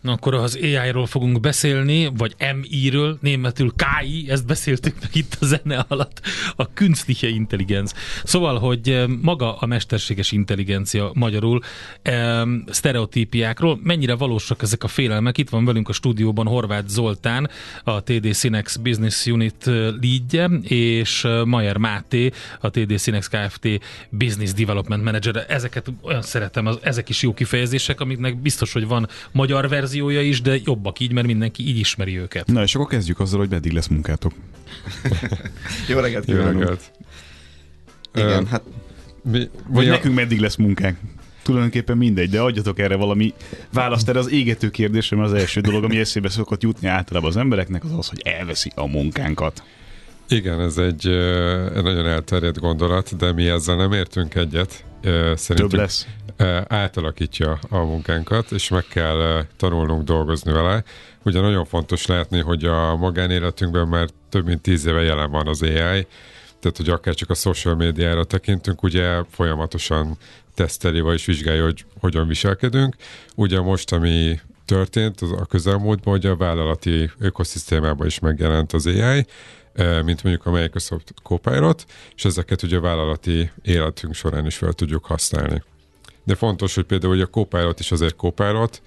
Na 0.02 0.12
akkor 0.12 0.34
az 0.34 0.58
AI-ról 0.62 1.06
fogunk 1.06 1.40
beszélni, 1.40 2.10
vagy 2.16 2.34
MI-ről, 2.60 3.18
németül 3.20 3.72
KI, 3.76 4.30
ezt 4.30 4.46
beszéltük 4.46 4.94
meg 5.00 5.10
itt 5.12 5.36
a 5.40 5.44
zene 5.44 5.84
alatt, 5.88 6.20
a 6.56 6.72
künstliche 6.72 7.28
Intelligenz. 7.28 7.94
Szóval, 8.24 8.58
hogy 8.58 8.88
eh, 8.88 9.06
maga 9.06 9.56
a 9.56 9.66
mesterséges 9.66 10.32
intelligencia 10.32 11.10
magyarul, 11.14 11.60
e, 12.02 12.46
sztereotípiákról, 12.66 13.78
mennyire 13.82 14.14
valósak 14.14 14.62
ezek 14.62 14.84
a 14.84 14.88
félelmek. 14.88 15.38
Itt 15.38 15.48
van 15.48 15.64
velünk 15.64 15.88
a 15.88 15.92
stúdióban 15.92 16.46
Horváth 16.46 16.88
Zoltán, 16.88 17.50
a 17.84 18.02
TD 18.02 18.34
Synex 18.34 18.76
Business 18.76 19.26
Unit 19.26 19.66
eh, 19.66 19.74
leadje, 19.74 20.46
és 20.62 21.26
Mayer 21.44 21.76
Máté, 21.76 22.30
a 22.60 22.70
TD 22.70 22.98
Synex 23.00 23.28
Kft. 23.28 23.68
Business 24.10 24.52
Development 24.52 25.04
Manager. 25.04 25.44
Ezeket 25.48 25.92
olyan 26.02 26.22
szeretem, 26.22 26.66
az, 26.66 26.78
ezek 26.82 27.08
is 27.08 27.22
jó 27.22 27.34
kifejezések, 27.34 28.00
amiknek 28.00 28.36
biztos, 28.36 28.72
hogy 28.72 28.86
van 28.86 29.08
magyar 29.32 29.68
verzió, 29.68 29.91
verziója 29.92 30.22
is, 30.22 30.40
de 30.40 30.58
jobbak 30.64 31.00
így, 31.00 31.12
mert 31.12 31.26
mindenki 31.26 31.68
így 31.68 31.78
ismeri 31.78 32.18
őket. 32.18 32.46
Na 32.46 32.62
és 32.62 32.74
akkor 32.74 32.86
kezdjük 32.86 33.20
azzal, 33.20 33.38
hogy 33.38 33.50
meddig 33.50 33.72
lesz 33.72 33.86
munkátok. 33.86 34.32
Jó 35.88 35.98
reggelt 35.98 36.24
kívánok! 36.24 36.52
Jó 36.52 36.58
reggelt. 36.58 36.90
Igen, 38.14 38.42
uh, 38.42 38.48
hát... 38.48 38.62
Mi, 39.22 39.48
vagy 39.68 39.84
mi 39.84 39.90
nekünk 39.90 40.12
a... 40.12 40.20
meddig 40.20 40.40
lesz 40.40 40.56
munkánk? 40.56 40.98
Tulajdonképpen 41.42 41.96
mindegy, 41.96 42.30
de 42.30 42.40
adjatok 42.40 42.78
erre 42.78 42.96
valami 42.96 43.34
választ 43.72 44.08
erre 44.08 44.18
az 44.18 44.30
égető 44.30 44.70
kérdésre, 44.70 45.16
mert 45.16 45.28
az 45.32 45.38
első 45.38 45.60
dolog, 45.60 45.84
ami 45.84 45.98
eszébe 45.98 46.28
szokott 46.28 46.62
jutni 46.62 46.88
általában 46.88 47.30
az 47.30 47.36
embereknek, 47.36 47.84
az 47.84 47.92
az, 47.98 48.08
hogy 48.08 48.20
elveszi 48.24 48.72
a 48.74 48.86
munkánkat. 48.86 49.62
Igen, 50.28 50.60
ez 50.60 50.76
egy, 50.76 51.04
nagyon 51.74 52.06
elterjedt 52.06 52.58
gondolat, 52.58 53.16
de 53.16 53.32
mi 53.32 53.46
ezzel 53.46 53.76
nem 53.76 53.92
értünk 53.92 54.34
egyet. 54.34 54.84
Szerintük 55.34 55.70
Több 55.70 55.72
lesz 55.72 56.06
átalakítja 56.66 57.58
a 57.68 57.78
munkánkat, 57.78 58.50
és 58.50 58.68
meg 58.68 58.84
kell 58.88 59.44
tanulnunk 59.56 60.04
dolgozni 60.04 60.52
vele. 60.52 60.84
Ugye 61.24 61.40
nagyon 61.40 61.64
fontos 61.64 62.06
látni, 62.06 62.40
hogy 62.40 62.64
a 62.64 62.96
magánéletünkben 62.96 63.88
már 63.88 64.08
több 64.28 64.46
mint 64.46 64.62
tíz 64.62 64.86
éve 64.86 65.02
jelen 65.02 65.30
van 65.30 65.46
az 65.46 65.62
AI, 65.62 66.06
tehát 66.60 66.76
hogy 66.76 66.88
akár 66.88 67.14
csak 67.14 67.30
a 67.30 67.34
social 67.34 67.74
médiára 67.74 68.24
tekintünk, 68.24 68.82
ugye 68.82 69.22
folyamatosan 69.30 70.16
teszteli 70.54 71.00
vagy 71.00 71.14
is 71.14 71.24
vizsgálja, 71.24 71.64
hogy 71.64 71.84
hogyan 72.00 72.26
viselkedünk. 72.26 72.96
Ugye 73.34 73.60
most, 73.60 73.92
ami 73.92 74.40
történt 74.64 75.20
az 75.20 75.32
a 75.32 75.44
közelmúltban, 75.44 76.12
hogy 76.12 76.26
a 76.26 76.36
vállalati 76.36 77.10
ökoszisztémában 77.18 78.06
is 78.06 78.18
megjelent 78.18 78.72
az 78.72 78.86
AI, 78.86 79.26
mint 80.04 80.22
mondjuk 80.22 80.46
a 80.46 80.50
Microsoft 80.50 81.14
Copilot, 81.22 81.84
és 82.16 82.24
ezeket 82.24 82.62
ugye 82.62 82.76
a 82.76 82.80
vállalati 82.80 83.50
életünk 83.62 84.14
során 84.14 84.46
is 84.46 84.56
fel 84.56 84.72
tudjuk 84.72 85.04
használni 85.04 85.62
de 86.24 86.34
fontos, 86.34 86.74
hogy 86.74 86.84
például 86.84 87.12
hogy 87.12 87.22
a 87.22 87.26
Copilot 87.26 87.80
is 87.80 87.92
azért 87.92 88.16
Copilot, 88.16 88.82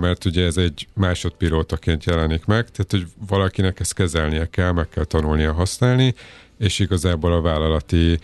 mert 0.00 0.24
ugye 0.24 0.44
ez 0.44 0.56
egy 0.56 0.88
másodpilótaként 0.94 2.04
jelenik 2.04 2.44
meg, 2.44 2.70
tehát 2.70 2.90
hogy 2.90 3.06
valakinek 3.28 3.80
ezt 3.80 3.94
kezelnie 3.94 4.46
kell, 4.46 4.72
meg 4.72 4.88
kell 4.88 5.04
tanulnia 5.04 5.52
használni, 5.52 6.14
és 6.58 6.78
igazából 6.78 7.32
a 7.32 7.40
vállalati 7.40 8.18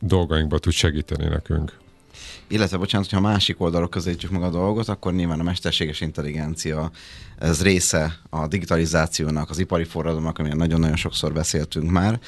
dolgainkba 0.00 0.58
tud 0.58 0.72
segíteni 0.72 1.28
nekünk. 1.28 1.72
Illetve, 2.48 2.76
bocsánat, 2.76 3.10
hogyha 3.10 3.28
másik 3.28 3.60
oldalról 3.60 3.88
közelítjük 3.88 4.30
meg 4.30 4.42
a 4.42 4.50
dolgot, 4.50 4.88
akkor 4.88 5.12
nyilván 5.12 5.40
a 5.40 5.42
mesterséges 5.42 6.00
intelligencia 6.00 6.90
ez 7.38 7.62
része 7.62 8.18
a 8.30 8.46
digitalizációnak, 8.46 9.50
az 9.50 9.58
ipari 9.58 9.84
forradalomnak, 9.84 10.38
amilyen 10.38 10.56
nagyon-nagyon 10.56 10.96
sokszor 10.96 11.32
beszéltünk 11.32 11.90
már, 11.90 12.20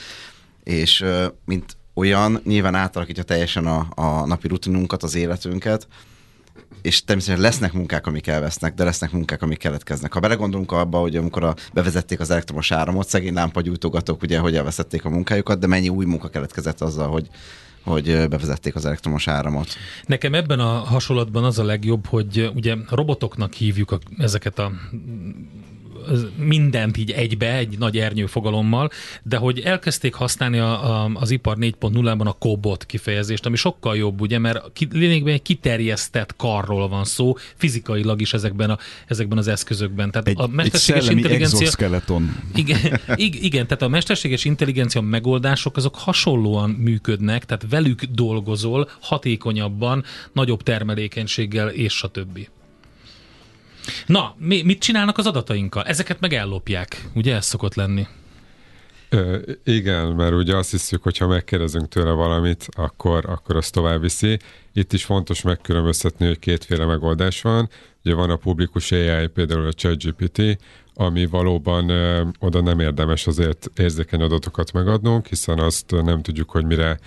és 0.64 1.04
mint 1.44 1.76
olyan 1.99 2.40
nyilván 2.44 2.74
átalakítja 2.74 3.22
teljesen 3.22 3.66
a, 3.66 3.86
a 3.94 4.26
napi 4.26 4.49
rutinunkat, 4.49 5.03
az 5.03 5.14
életünket, 5.14 5.86
és 6.82 7.05
természetesen 7.05 7.44
lesznek 7.44 7.72
munkák, 7.72 8.07
amik 8.07 8.26
elvesznek, 8.26 8.74
de 8.74 8.84
lesznek 8.84 9.12
munkák, 9.12 9.42
amik 9.42 9.59
keletkeznek. 9.59 10.12
Ha 10.12 10.20
belegondolunk 10.20 10.72
abba, 10.72 10.99
hogy 10.99 11.16
amikor 11.16 11.44
a, 11.44 11.55
bevezették 11.72 12.20
az 12.20 12.30
elektromos 12.30 12.70
áramot, 12.70 13.09
szegény 13.09 13.34
lámpagyújtogatók, 13.34 14.22
ugye, 14.22 14.38
hogy 14.38 14.57
elveszették 14.57 15.05
a 15.05 15.11
munkájukat, 15.11 15.59
de 15.59 15.66
mennyi 15.66 15.88
új 15.88 16.05
munka 16.05 16.28
keletkezett 16.28 16.80
azzal, 16.80 17.09
hogy 17.09 17.28
hogy 17.82 18.28
bevezették 18.28 18.74
az 18.74 18.84
elektromos 18.84 19.28
áramot. 19.28 19.68
Nekem 20.07 20.34
ebben 20.34 20.61
a 20.61 20.68
hasonlatban 20.68 21.44
az 21.44 21.59
a 21.59 21.64
legjobb, 21.64 22.07
hogy 22.07 22.51
ugye 22.55 22.76
robotoknak 22.90 23.53
hívjuk 23.53 23.90
a, 23.90 23.99
ezeket 24.18 24.59
a 24.59 24.72
mindent 26.36 26.96
így 26.96 27.11
egybe, 27.11 27.56
egy 27.56 27.78
nagy 27.78 27.98
ernyő 27.98 28.26
fogalommal, 28.26 28.90
de 29.22 29.36
hogy 29.36 29.59
elkezdték 29.59 30.14
használni 30.14 30.59
a, 30.59 31.04
a, 31.04 31.11
az 31.14 31.30
ipar 31.30 31.56
4.0-ban 31.61 32.26
a 32.26 32.32
kobot 32.32 32.86
kifejezést, 32.86 33.46
ami 33.46 33.56
sokkal 33.56 33.96
jobb, 33.96 34.20
ugye, 34.20 34.38
mert 34.38 34.72
ki, 34.72 34.88
lényegben 34.92 35.34
egy 35.34 35.42
kiterjesztett 35.42 36.36
karról 36.36 36.88
van 36.88 37.04
szó, 37.04 37.36
fizikailag 37.56 38.20
is 38.20 38.32
ezekben, 38.32 38.70
a, 38.70 38.78
ezekben 39.06 39.38
az 39.38 39.48
eszközökben. 39.48 40.11
Tehát 40.11 40.28
egy, 40.28 40.40
a 40.40 40.46
mesterséges 40.46 41.09
egy 41.09 41.16
intelligencia... 41.16 41.59
Igen, 42.54 43.00
igen, 43.48 43.66
tehát 43.66 43.82
a 43.82 43.88
mesterséges 43.88 44.44
intelligencia 44.44 45.00
megoldások 45.00 45.76
azok 45.76 45.94
hasonlóan 45.94 46.70
működnek, 46.70 47.44
tehát 47.44 47.66
velük 47.70 48.04
dolgozol 48.04 48.90
hatékonyabban, 49.00 50.04
nagyobb 50.32 50.62
termelékenységgel 50.62 51.68
és 51.68 52.02
a 52.02 52.09
többi. 52.09 52.48
Na, 54.07 54.34
mi, 54.39 54.62
mit 54.62 54.80
csinálnak 54.80 55.18
az 55.18 55.26
adatainkkal? 55.26 55.84
Ezeket 55.84 56.20
meg 56.20 56.32
ellopják, 56.32 57.09
ugye 57.14 57.34
ez 57.34 57.47
szokott 57.47 57.74
lenni? 57.74 58.07
Ö, 59.09 59.39
igen, 59.64 60.07
mert 60.07 60.32
ugye 60.32 60.57
azt 60.57 60.70
hiszük, 60.70 61.03
hogy 61.03 61.18
ha 61.18 61.26
megkérdezünk 61.26 61.89
tőle 61.89 62.11
valamit, 62.11 62.66
akkor, 62.70 63.24
akkor 63.26 63.57
azt 63.57 63.72
tovább 63.72 64.01
viszi. 64.01 64.39
Itt 64.72 64.93
is 64.93 65.05
fontos 65.05 65.43
megkülönböztetni, 65.43 66.26
hogy 66.26 66.39
kétféle 66.39 66.84
megoldás 66.84 67.43
van. 67.43 67.68
Ugye 68.05 68.14
van 68.14 68.30
a 68.30 68.36
publikus 68.36 68.93
AI, 68.93 69.26
például 69.26 69.66
a 69.66 69.72
ChatGPT, 69.72 70.59
ami 70.95 71.26
valóban 71.26 71.89
ö, 71.89 72.22
oda 72.39 72.61
nem 72.61 72.80
érdemes 72.80 73.26
azért 73.26 73.70
érzékeny 73.76 74.22
adatokat 74.22 74.72
megadnunk, 74.72 75.26
hiszen 75.26 75.59
azt 75.59 75.91
nem 75.91 76.22
tudjuk, 76.22 76.51
hogy 76.51 76.64
mire 76.64 76.99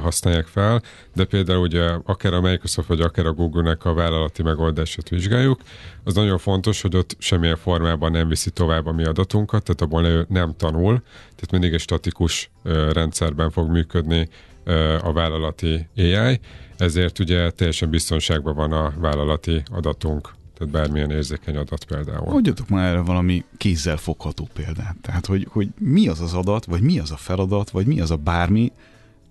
használják 0.00 0.46
fel, 0.46 0.82
de 1.14 1.24
például 1.24 1.60
ugye 1.60 1.90
akár 2.04 2.32
a 2.32 2.40
Microsoft 2.40 2.88
vagy 2.88 3.00
akár 3.00 3.26
a 3.26 3.32
Google-nek 3.32 3.84
a 3.84 3.94
vállalati 3.94 4.42
megoldását 4.42 5.08
vizsgáljuk, 5.08 5.60
az 6.04 6.14
nagyon 6.14 6.38
fontos, 6.38 6.80
hogy 6.80 6.96
ott 6.96 7.16
semmilyen 7.18 7.56
formában 7.56 8.10
nem 8.10 8.28
viszi 8.28 8.50
tovább 8.50 8.86
a 8.86 8.92
mi 8.92 9.04
adatunkat, 9.04 9.62
tehát 9.62 9.80
abból 9.80 10.04
ő 10.04 10.26
nem 10.28 10.54
tanul, 10.56 11.02
tehát 11.20 11.50
mindig 11.50 11.72
egy 11.72 11.80
statikus 11.80 12.50
rendszerben 12.92 13.50
fog 13.50 13.70
működni 13.70 14.28
a 15.02 15.12
vállalati 15.12 15.88
AI, 15.96 16.40
ezért 16.76 17.18
ugye 17.18 17.50
teljesen 17.50 17.90
biztonságban 17.90 18.54
van 18.54 18.72
a 18.72 18.92
vállalati 18.98 19.62
adatunk, 19.70 20.30
tehát 20.58 20.72
bármilyen 20.72 21.10
érzékeny 21.10 21.56
adat 21.56 21.84
például. 21.84 22.36
Adjatok 22.36 22.68
már 22.68 22.88
erre 22.88 23.00
valami 23.00 23.44
kézzel 23.56 23.96
fogható 23.96 24.48
példát. 24.52 24.96
Tehát, 25.00 25.26
hogy, 25.26 25.46
hogy 25.50 25.68
mi 25.78 26.08
az 26.08 26.20
az 26.20 26.34
adat, 26.34 26.64
vagy 26.64 26.80
mi 26.80 26.98
az 26.98 27.10
a 27.10 27.16
feladat, 27.16 27.70
vagy 27.70 27.86
mi 27.86 28.00
az 28.00 28.10
a 28.10 28.16
bármi, 28.16 28.72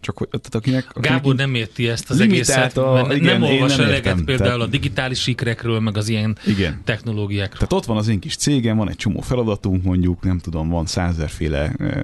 csak 0.02 0.18
hogy 0.18 0.28
tehát 0.28 0.56
akinek, 0.56 0.86
akinek 0.89 1.10
Gábor 1.10 1.36
nem 1.36 1.56
érti 1.56 1.88
ezt 1.88 2.10
az 2.10 2.20
egészet, 2.20 2.78
a- 2.78 2.93
mert 2.93 3.14
igen, 3.16 3.39
nem 3.39 3.50
olvas 3.52 3.76
nem 3.76 3.86
eleget 3.86 4.06
értem. 4.06 4.26
például 4.26 4.50
Tehát- 4.50 4.68
a 4.68 4.70
digitális 4.72 5.22
sikrekről, 5.22 5.80
meg 5.80 5.97
az 5.97 6.10
ilyen 6.10 6.38
Igen. 6.45 6.82
technológiákról. 6.84 7.54
Tehát 7.68 7.74
ott 7.74 7.86
van 7.86 7.97
az 7.97 8.08
én 8.08 8.20
kis 8.20 8.36
cégem, 8.36 8.78
van 8.78 8.89
egy 8.89 8.95
csomó 8.95 9.20
feladatunk, 9.22 9.84
mondjuk, 9.84 10.24
nem 10.24 10.38
tudom, 10.39 10.70
van 10.70 10.86
százezerféle 10.86 11.72
eh, 11.80 12.04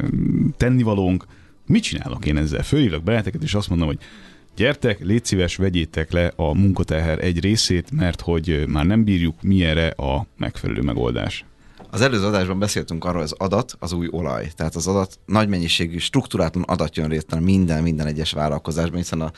tennivalónk. 0.58 1.26
Mit 1.68 1.84
csinálok 1.84 2.26
én 2.26 2.38
ezzel? 2.38 2.64
Fölhívok 2.64 3.04
beleteket, 3.04 3.44
és 3.44 3.54
azt 3.54 3.70
mondom, 3.70 3.88
hogy 3.88 3.98
gyertek, 4.56 5.04
légy 5.04 5.26
szíves, 5.26 5.56
vegyétek 5.56 6.12
le 6.12 6.32
a 6.36 6.54
munkateher 6.58 7.24
egy 7.24 7.40
részét, 7.40 7.92
mert 7.92 8.22
hogy 8.22 8.50
eh, 8.50 8.66
már 8.66 8.86
nem 8.86 9.04
bírjuk, 9.04 9.36
mi 9.42 9.64
erre 9.64 9.88
a 9.88 10.26
megfelelő 10.38 10.82
megoldás. 10.82 11.46
Az 11.96 12.02
előző 12.02 12.26
adásban 12.26 12.60
beszéltünk 12.60 13.04
arról, 13.06 13.22
hogy 13.22 13.32
az 13.32 13.46
adat 13.48 13.76
az 13.80 13.92
új 13.92 14.08
olaj. 14.12 14.52
Tehát 14.56 14.76
az 14.76 14.88
adat 14.88 15.20
nagy 15.26 15.48
mennyiségű, 15.48 15.98
struktúrátlan 15.98 16.64
adat 16.64 16.96
jön 16.96 17.10
létre 17.10 17.40
minden, 17.40 17.84
minden 17.84 18.08
egyes 18.08 18.32
vállalkozásban, 18.32 18.98
hiszen 18.98 19.22
a 19.22 19.32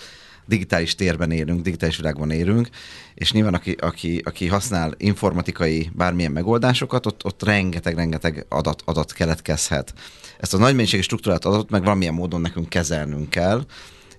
digitális 0.45 0.95
térben 0.95 1.31
élünk, 1.31 1.61
digitális 1.61 1.97
világban 1.97 2.31
élünk, 2.31 2.69
és 3.13 3.31
nyilván 3.31 3.53
aki, 3.53 3.71
aki, 3.71 4.21
aki 4.25 4.47
használ 4.47 4.93
informatikai 4.97 5.91
bármilyen 5.93 6.31
megoldásokat, 6.31 7.05
ott, 7.05 7.25
ott 7.25 7.43
rengeteg-rengeteg 7.43 8.45
adat, 8.49 8.81
adat 8.85 9.13
keletkezhet. 9.13 9.93
Ezt 10.39 10.53
a 10.53 10.57
nagy 10.57 10.75
mennyiségű 10.75 11.01
struktúrát 11.01 11.45
adatot 11.45 11.69
meg 11.69 11.83
valamilyen 11.83 12.13
módon 12.13 12.41
nekünk 12.41 12.69
kezelnünk 12.69 13.29
kell, 13.29 13.65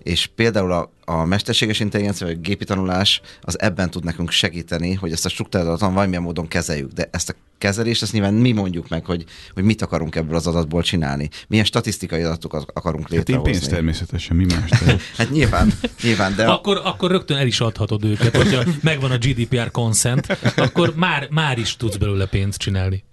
és 0.08 0.26
például 0.34 0.72
a, 0.72 0.92
a 1.04 1.24
mesterséges 1.24 1.80
intelligencia 1.80 2.26
vagy 2.26 2.36
a 2.36 2.40
gépi 2.40 2.64
tanulás 2.64 3.20
az 3.40 3.60
ebben 3.60 3.90
tud 3.90 4.04
nekünk 4.04 4.30
segíteni, 4.30 4.94
hogy 4.94 5.12
ezt 5.12 5.24
a 5.24 5.28
struktúrált 5.28 5.68
adatot 5.68 5.94
valamilyen 5.94 6.22
módon 6.22 6.48
kezeljük. 6.48 6.92
De 6.92 7.08
ezt 7.10 7.28
a 7.28 7.34
kezelést, 7.58 8.02
ezt 8.02 8.12
nyilván 8.12 8.34
mi 8.34 8.52
mondjuk 8.52 8.88
meg, 8.88 9.04
hogy, 9.04 9.24
hogy 9.54 9.62
mit 9.64 9.82
akarunk 9.82 10.14
ebből 10.16 10.36
az 10.36 10.46
adatból 10.46 10.82
csinálni. 10.82 11.28
Milyen 11.48 11.64
statisztikai 11.64 12.22
adatokat 12.22 12.70
akarunk 12.74 13.02
Hát 13.02 13.12
én 13.12 13.18
létrehozni. 13.18 13.52
pénzt 13.52 13.70
természetesen, 13.70 14.36
mi 14.36 14.44
más? 14.44 14.70
Hát 15.16 15.30
nyilván, 15.30 15.72
nyilván, 16.02 16.34
de 16.34 16.44
Akkor, 16.44 16.80
akkor 16.84 17.10
rögtön 17.10 17.36
el 17.36 17.46
is 17.46 17.60
adhatod 17.60 18.04
őket, 18.04 18.36
hogyha 18.36 18.62
megvan 18.80 19.10
a 19.10 19.18
GDPR 19.18 19.70
consent, 19.70 20.26
akkor 20.56 20.92
már, 20.96 21.28
már 21.30 21.58
is 21.58 21.76
tudsz 21.76 21.96
belőle 21.96 22.26
pénzt 22.26 22.58
csinálni. 22.58 23.04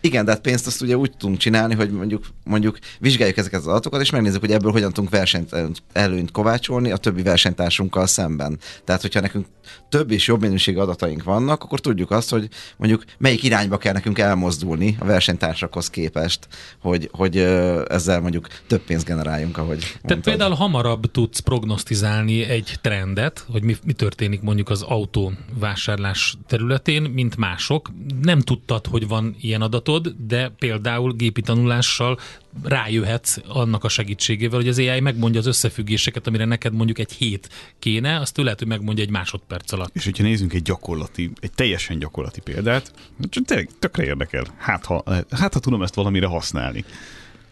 Igen, 0.00 0.24
de 0.24 0.30
hát 0.30 0.40
pénzt 0.40 0.66
azt 0.66 0.82
ugye 0.82 0.96
úgy 0.96 1.12
tudunk 1.16 1.38
csinálni, 1.38 1.74
hogy 1.74 1.90
mondjuk, 1.90 2.26
mondjuk 2.44 2.78
vizsgáljuk 2.98 3.36
ezeket 3.36 3.60
az 3.60 3.66
adatokat, 3.66 4.00
és 4.00 4.10
megnézzük, 4.10 4.40
hogy 4.40 4.52
ebből 4.52 4.72
hogyan 4.72 4.92
tudunk 4.92 5.12
versenyt, 5.12 5.56
előnyt 5.92 6.30
kovácsolni 6.30 6.90
a 6.90 6.96
többi 6.96 7.22
versenytársunkkal 7.22 8.06
szemben. 8.06 8.58
Tehát, 8.84 9.00
hogyha 9.00 9.20
nekünk 9.20 9.46
több 9.88 10.10
és 10.10 10.26
jobb 10.26 10.40
minőségű 10.40 10.78
adataink 10.78 11.22
vannak, 11.22 11.62
akkor 11.62 11.80
tudjuk 11.80 12.10
azt, 12.10 12.30
hogy 12.30 12.48
mondjuk 12.76 13.04
melyik 13.18 13.42
irányba 13.42 13.76
kell 13.76 13.92
nekünk 13.92 14.18
elmozdulni 14.18 14.96
a 15.00 15.04
versenytársakhoz 15.04 15.90
képest, 15.90 16.48
hogy, 16.80 17.08
hogy 17.12 17.36
ö, 17.36 17.82
ezzel 17.88 18.20
mondjuk 18.20 18.46
több 18.66 18.80
pénzt 18.80 19.06
generáljunk, 19.06 19.58
ahogy 19.58 19.78
Tehát 19.78 20.02
mondtad. 20.02 20.22
például 20.22 20.54
hamarabb 20.54 21.10
tudsz 21.10 21.38
prognosztizálni 21.38 22.42
egy 22.42 22.74
trendet, 22.80 23.44
hogy 23.50 23.62
mi, 23.62 23.76
mi 23.84 23.92
történik 23.92 24.40
mondjuk 24.40 24.70
az 24.70 24.82
autóvásárlás 24.82 26.36
területén, 26.46 27.02
mint 27.02 27.36
mások. 27.36 27.90
Nem 28.22 28.40
tudtad, 28.40 28.86
hogy 28.86 29.08
van 29.08 29.36
ilyen 29.40 29.62
adatod, 29.62 29.89
de 29.98 30.48
például 30.58 31.12
gépi 31.12 31.40
tanulással 31.40 32.18
rájöhetsz 32.62 33.36
annak 33.46 33.84
a 33.84 33.88
segítségével, 33.88 34.58
hogy 34.58 34.68
az 34.68 34.78
AI 34.78 35.00
megmondja 35.00 35.40
az 35.40 35.46
összefüggéseket, 35.46 36.26
amire 36.26 36.44
neked 36.44 36.72
mondjuk 36.72 36.98
egy 36.98 37.12
hét 37.12 37.48
kéne, 37.78 38.20
azt 38.20 38.38
ő 38.38 38.42
lehet, 38.42 38.58
hogy 38.58 38.68
megmondja 38.68 39.04
egy 39.04 39.10
másodperc 39.10 39.72
alatt. 39.72 39.94
És 39.94 40.04
hogyha 40.04 40.22
nézzünk 40.22 40.52
egy 40.52 40.62
gyakorlati, 40.62 41.30
egy 41.40 41.52
teljesen 41.52 41.98
gyakorlati 41.98 42.40
példát, 42.40 42.92
csak 43.28 43.44
tényleg 43.44 43.68
tökre 43.78 44.04
érdekel. 44.04 44.44
Hát 44.58 44.84
ha, 44.84 45.02
hát, 45.30 45.52
ha 45.52 45.60
tudom 45.60 45.82
ezt 45.82 45.94
valamire 45.94 46.26
használni. 46.26 46.84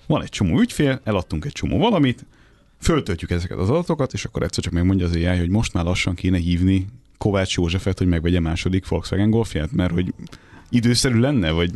Van 0.07 0.23
egy 0.23 0.29
csomó 0.29 0.61
ügyfél, 0.61 1.01
eladtunk 1.05 1.45
egy 1.45 1.53
csomó 1.53 1.79
valamit, 1.79 2.27
föltöltjük 2.81 3.31
ezeket 3.31 3.59
az 3.59 3.71
adatokat, 3.71 4.13
és 4.13 4.25
akkor 4.25 4.43
egyszer 4.43 4.65
csak 4.65 4.73
megmondja 4.73 5.07
az 5.07 5.15
AI, 5.15 5.39
hogy 5.39 5.49
most 5.49 5.73
már 5.73 5.85
lassan 5.85 6.15
kéne 6.15 6.39
hívni 6.39 6.87
Kovács 7.19 7.55
Józsefet, 7.55 7.99
hogy 7.99 8.07
megvegye 8.07 8.41
második 8.41 8.89
Volkswagen 8.89 9.31
Golfját, 9.31 9.73
mert 9.73 9.93
hogy 9.93 10.15
időszerű 10.69 11.19
lenne, 11.19 11.51
vagy 11.51 11.71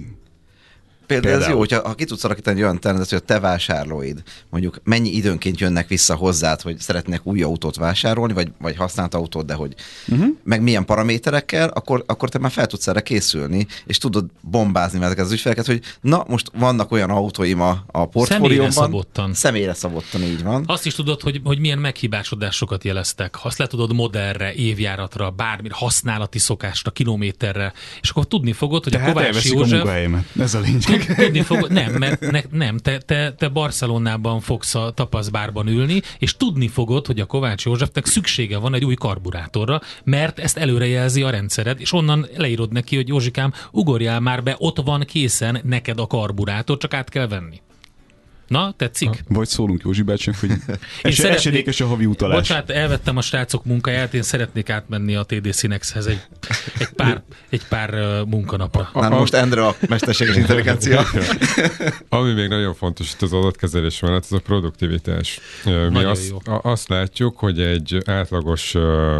Például, 1.20 1.42
ez 1.42 1.48
jó, 1.48 1.58
Például. 1.58 1.58
hogyha 1.58 1.88
ha 1.88 1.94
ki 1.94 2.04
tudsz 2.04 2.24
alakítani 2.24 2.56
egy 2.56 2.62
olyan 2.62 2.80
trendet, 2.80 3.08
hogy 3.08 3.18
a 3.18 3.26
te 3.26 3.40
vásárlóid 3.40 4.22
mondjuk 4.50 4.80
mennyi 4.84 5.08
időnként 5.08 5.60
jönnek 5.60 5.88
vissza 5.88 6.14
hozzád, 6.14 6.60
hogy 6.60 6.78
szeretnék 6.78 7.20
új 7.26 7.42
autót 7.42 7.76
vásárolni, 7.76 8.32
vagy, 8.32 8.52
vagy 8.58 8.76
használt 8.76 9.14
autót, 9.14 9.46
de 9.46 9.54
hogy 9.54 9.74
uh-huh. 10.08 10.26
meg 10.44 10.62
milyen 10.62 10.84
paraméterekkel, 10.84 11.68
akkor, 11.68 12.04
akkor 12.06 12.28
te 12.28 12.38
már 12.38 12.50
fel 12.50 12.66
tudsz 12.66 12.86
erre 12.86 13.00
készülni, 13.00 13.66
és 13.86 13.98
tudod 13.98 14.26
bombázni 14.40 15.00
ezeket 15.04 15.24
az 15.24 15.32
ügyfeleket, 15.32 15.66
hogy 15.66 15.80
na, 16.00 16.24
most 16.28 16.50
vannak 16.54 16.92
olyan 16.92 17.10
autóim 17.10 17.60
a, 17.60 17.84
a 17.86 18.06
portfóliómban. 18.06 18.70
szabottan. 18.70 19.34
Személyre 19.34 19.74
szabottan, 19.74 20.22
így 20.22 20.42
van. 20.42 20.64
Azt 20.66 20.86
is 20.86 20.94
tudod, 20.94 21.20
hogy, 21.20 21.40
hogy 21.44 21.58
milyen 21.58 21.78
meghibásodásokat 21.78 22.84
jeleztek. 22.84 23.36
Azt 23.42 23.58
le 23.58 23.66
tudod 23.66 23.92
modellre, 23.92 24.52
évjáratra, 24.54 25.30
bármire, 25.30 25.74
használati 25.76 26.38
szokásra, 26.38 26.90
kilométerre, 26.90 27.72
és 28.00 28.10
akkor 28.10 28.26
tudni 28.26 28.52
fogod, 28.52 28.84
hogy 28.84 28.94
a 28.94 28.96
tehát 28.96 29.12
Kovács 29.12 29.36
a 29.36 29.40
József... 29.44 29.70
munkahelyemet. 29.70 30.24
Ez 30.38 30.54
a 30.54 30.60
lényeg. 30.60 31.01
Tudni 31.16 31.40
fogod, 31.40 31.72
nem, 31.72 31.92
mert 31.92 32.30
ne, 32.30 32.40
nem, 32.50 32.78
te, 32.78 32.98
te, 32.98 33.34
te 33.34 33.48
Barcelonában 33.48 34.40
fogsz 34.40 34.74
a 34.74 34.90
tapaszbárban 34.90 35.66
ülni, 35.66 36.02
és 36.18 36.36
tudni 36.36 36.68
fogod, 36.68 37.06
hogy 37.06 37.20
a 37.20 37.26
Kovács 37.26 37.64
Józsefnek 37.64 38.06
szüksége 38.06 38.58
van 38.58 38.74
egy 38.74 38.84
új 38.84 38.94
karburátorra, 38.94 39.80
mert 40.04 40.38
ezt 40.38 40.56
előrejelzi 40.56 41.22
a 41.22 41.30
rendszered, 41.30 41.80
és 41.80 41.92
onnan 41.92 42.26
leírod 42.36 42.72
neki, 42.72 42.96
hogy 42.96 43.08
Józsikám, 43.08 43.52
ugorjál 43.70 44.20
már 44.20 44.42
be, 44.42 44.54
ott 44.58 44.80
van 44.80 45.00
készen 45.00 45.60
neked 45.64 45.98
a 45.98 46.06
karburátor, 46.06 46.76
csak 46.76 46.94
át 46.94 47.08
kell 47.08 47.26
venni. 47.26 47.60
Na, 48.52 48.72
tetszik? 48.76 49.24
Vagy 49.28 49.48
szólunk 49.48 49.82
Józsi 49.84 50.02
bácsinak, 50.02 50.38
hogy 50.40 50.50
es- 51.02 51.14
szeretnék- 51.14 51.38
esedékes 51.38 51.80
a 51.80 51.86
havi 51.86 52.06
utalás. 52.06 52.36
Bocsánat, 52.36 52.70
elvettem 52.70 53.16
a 53.16 53.20
srácok 53.20 53.64
munkáját, 53.64 54.14
én 54.14 54.22
szeretnék 54.22 54.70
átmenni 54.70 55.14
a 55.14 55.22
TD 55.22 55.54
Synexhez 55.54 56.06
egy, 56.06 56.20
egy 56.78 56.88
pár, 56.88 57.22
egy 57.50 57.66
pár 57.68 57.94
uh, 57.94 58.26
munkanapra. 58.28 58.90
Na, 58.94 59.08
most 59.08 59.34
Endre 59.34 59.66
a 59.66 59.76
mesterséges 59.88 60.36
intelligencia. 60.36 61.02
Ami 62.08 62.32
még 62.32 62.48
nagyon 62.48 62.74
fontos 62.74 63.12
itt 63.12 63.22
az 63.22 63.32
adatkezelés 63.32 64.00
mellett, 64.00 64.24
ez 64.24 64.32
a 64.32 64.38
produktivitás. 64.40 65.40
Mi 65.64 65.70
Nagyon 65.70 66.10
azt, 66.10 66.28
jó. 66.30 66.52
a- 66.54 66.60
azt 66.70 66.88
látjuk, 66.88 67.38
hogy 67.38 67.60
egy 67.60 68.02
átlagos 68.04 68.72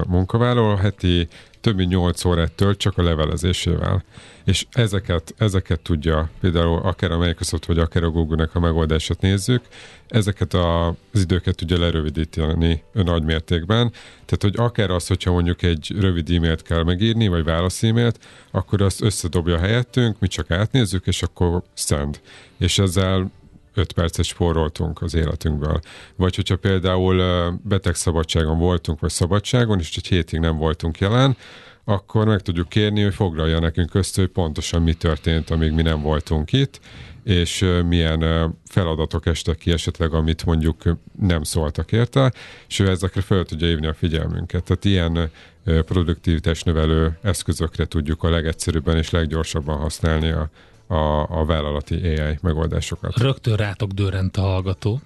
munkavállaló 0.08 0.74
heti 0.74 1.28
több 1.62 1.76
mint 1.76 1.90
8 1.90 2.24
órát 2.24 2.52
tölt 2.52 2.78
csak 2.78 2.98
a 2.98 3.02
levelezésével. 3.02 4.04
És 4.44 4.66
ezeket, 4.72 5.34
ezeket 5.38 5.80
tudja, 5.80 6.30
például 6.40 6.78
akár 6.78 7.10
a 7.10 7.18
Microsoft, 7.18 7.66
vagy 7.66 7.78
akár 7.78 8.02
a 8.02 8.10
Google-nek 8.10 8.54
a 8.54 8.60
megoldását 8.60 9.20
nézzük, 9.20 9.62
ezeket 10.08 10.54
a, 10.54 10.86
az 10.88 11.20
időket 11.20 11.56
tudja 11.56 11.78
lerövidíteni 11.78 12.82
nagy 12.92 13.22
mértékben. 13.22 13.90
Tehát, 14.24 14.40
hogy 14.40 14.54
akár 14.56 14.90
az, 14.90 15.06
hogyha 15.06 15.32
mondjuk 15.32 15.62
egy 15.62 15.94
rövid 15.98 16.30
e-mailt 16.30 16.62
kell 16.62 16.82
megírni, 16.82 17.28
vagy 17.28 17.44
válasz 17.44 17.82
e-mailt, 17.82 18.18
akkor 18.50 18.82
azt 18.82 19.02
összedobja 19.02 19.58
helyettünk, 19.58 20.18
mi 20.18 20.26
csak 20.26 20.50
átnézzük, 20.50 21.06
és 21.06 21.22
akkor 21.22 21.62
send. 21.74 22.20
És 22.58 22.78
ezzel 22.78 23.30
5 23.74 23.92
percet 23.92 24.24
spóroltunk 24.24 25.02
az 25.02 25.14
életünkből. 25.14 25.80
Vagy 26.16 26.34
hogyha 26.34 26.56
például 26.56 27.22
betegszabadságon 27.62 28.58
voltunk, 28.58 29.00
vagy 29.00 29.10
szabadságon, 29.10 29.78
és 29.78 29.96
egy 29.96 30.06
hétig 30.06 30.40
nem 30.40 30.56
voltunk 30.56 30.98
jelen, 30.98 31.36
akkor 31.84 32.26
meg 32.26 32.40
tudjuk 32.40 32.68
kérni, 32.68 33.02
hogy 33.02 33.14
foglalja 33.14 33.58
nekünk 33.58 33.94
össze, 33.94 34.20
hogy 34.20 34.30
pontosan 34.30 34.82
mi 34.82 34.94
történt, 34.94 35.50
amíg 35.50 35.72
mi 35.72 35.82
nem 35.82 36.02
voltunk 36.02 36.52
itt, 36.52 36.80
és 37.24 37.66
milyen 37.86 38.54
feladatok 38.64 39.26
estek 39.26 39.56
ki 39.56 39.70
esetleg, 39.70 40.12
amit 40.12 40.44
mondjuk 40.44 40.82
nem 41.20 41.42
szóltak 41.42 41.92
érte, 41.92 42.32
és 42.68 42.78
ő 42.78 42.88
ezekre 42.88 43.20
fel 43.20 43.44
tudja 43.44 43.66
hívni 43.66 43.86
a 43.86 43.94
figyelmünket. 43.94 44.64
Tehát 44.64 44.84
ilyen 44.84 45.30
produktivitás 45.64 46.62
növelő 46.62 47.18
eszközökre 47.22 47.84
tudjuk 47.84 48.22
a 48.22 48.30
legegyszerűbben 48.30 48.96
és 48.96 49.10
leggyorsabban 49.10 49.78
használni 49.78 50.30
a, 50.30 50.50
a, 50.92 51.26
a 51.40 51.44
vállalati 51.44 51.94
AI 51.94 52.38
megoldásokat. 52.42 53.16
Rögtön 53.16 53.56
rátok 53.56 53.90
dörrent 53.90 54.36
a 54.36 54.40
hallgató. 54.40 55.00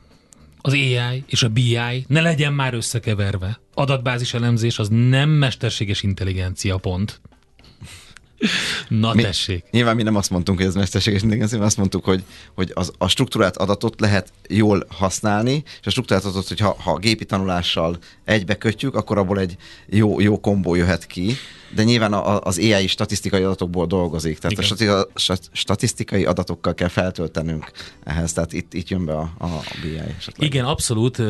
Az 0.59 0.72
AI 0.72 1.24
és 1.26 1.43
a 1.43 1.49
BI 1.49 2.05
ne 2.09 2.20
legyen 2.20 2.53
már 2.53 2.74
összekeverve. 2.74 3.61
Adatbázis 3.74 4.34
elemzés 4.34 4.78
az 4.78 4.89
nem 4.89 5.30
mesterséges 5.30 6.03
intelligencia 6.03 6.76
pont. 6.76 7.20
Na 8.89 9.14
Mi- 9.14 9.22
tessék. 9.22 9.64
Nyilván 9.70 9.97
mi 9.97 10.03
nem 10.03 10.16
azt 10.16 10.30
mondtunk, 10.30 10.59
hogy 10.59 10.66
ez 10.66 10.74
mesterséges 10.74 11.20
intelligencia, 11.20 11.62
azt 11.62 11.76
mondtuk, 11.76 12.05
hogy, 12.05 12.24
hogy 12.55 12.70
az, 12.74 12.93
a 12.99 13.09
struktúrált 13.09 13.57
adatot 13.57 14.01
lehet 14.01 14.32
jól 14.49 14.87
használni, 14.89 15.62
és 15.80 15.87
a 15.87 15.91
struktúrált 15.91 16.24
adatot, 16.24 16.49
hogy 16.49 16.61
ha, 16.61 16.76
ha 16.78 16.91
a 16.91 16.99
gépi 16.99 17.24
tanulással 17.24 17.99
egybe 18.24 18.57
kötjük, 18.57 18.95
akkor 18.95 19.18
abból 19.18 19.39
egy 19.39 19.57
jó, 19.87 20.20
jó 20.20 20.41
kombó 20.41 20.74
jöhet 20.74 21.07
ki, 21.07 21.34
de 21.76 21.82
nyilván 21.82 22.12
a, 22.12 22.40
az 22.40 22.58
AI 22.58 22.86
statisztikai 22.86 23.42
adatokból 23.42 23.86
dolgozik, 23.86 24.38
tehát 24.38 24.52
Igen. 24.52 24.64
a 24.64 24.66
stati- 24.66 25.10
stat- 25.14 25.48
statisztikai 25.52 26.24
adatokkal 26.24 26.74
kell 26.74 26.88
feltöltenünk 26.88 27.70
ehhez, 28.04 28.32
tehát 28.32 28.52
itt, 28.52 28.74
itt 28.74 28.88
jön 28.88 29.04
be 29.04 29.12
a, 29.12 29.30
a, 29.38 29.46
BI 29.82 29.98
esetleg. 30.18 30.48
Igen, 30.48 30.64
abszolút. 30.64 31.22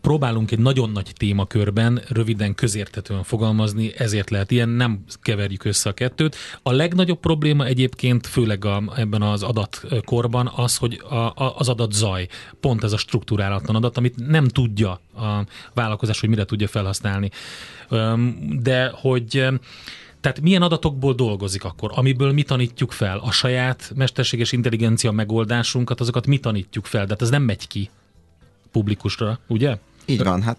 Próbálunk 0.00 0.50
egy 0.50 0.58
nagyon 0.58 0.90
nagy 0.90 1.12
témakörben 1.16 2.02
röviden, 2.08 2.54
közérthetően 2.54 3.22
fogalmazni, 3.22 3.92
ezért 3.96 4.30
lehet 4.30 4.50
ilyen, 4.50 4.68
nem 4.68 5.04
keverjük 5.22 5.64
össze 5.64 5.88
a 5.88 5.92
kettőt. 5.92 6.36
A 6.62 6.72
legnagyobb 6.72 7.20
probléma 7.20 7.66
egyébként, 7.66 8.26
főleg 8.26 8.64
a, 8.64 8.82
ebben 8.96 9.22
az 9.22 9.42
adatkorban 9.42 10.52
az, 10.56 10.76
hogy 10.76 11.02
a, 11.08 11.14
a, 11.14 11.54
az 11.56 11.68
adat 11.68 11.92
zaj, 11.92 12.26
pont 12.60 12.84
ez 12.84 12.92
a 12.92 12.96
struktúrálatlan 12.96 13.76
adat, 13.76 13.96
amit 13.96 14.26
nem 14.26 14.48
tudja 14.48 15.00
a 15.16 15.44
vállalkozás, 15.74 16.20
hogy 16.20 16.28
mire 16.28 16.44
tudja 16.44 16.68
felhasználni. 16.68 17.30
De 18.60 18.92
hogy 18.94 19.46
tehát 20.20 20.40
milyen 20.40 20.62
adatokból 20.62 21.14
dolgozik 21.14 21.64
akkor? 21.64 21.90
Amiből 21.94 22.32
mi 22.32 22.42
tanítjuk 22.42 22.92
fel? 22.92 23.18
A 23.18 23.30
saját 23.30 23.92
mesterséges 23.94 24.52
intelligencia 24.52 25.10
megoldásunkat, 25.10 26.00
azokat 26.00 26.26
mi 26.26 26.38
tanítjuk 26.38 26.86
fel? 26.86 27.04
De 27.04 27.12
hát 27.12 27.22
ez 27.22 27.30
nem 27.30 27.42
megy 27.42 27.66
ki 27.66 27.90
publikusra, 28.72 29.38
ugye? 29.46 29.78
Így 30.06 30.24
van, 30.24 30.42
hát 30.42 30.58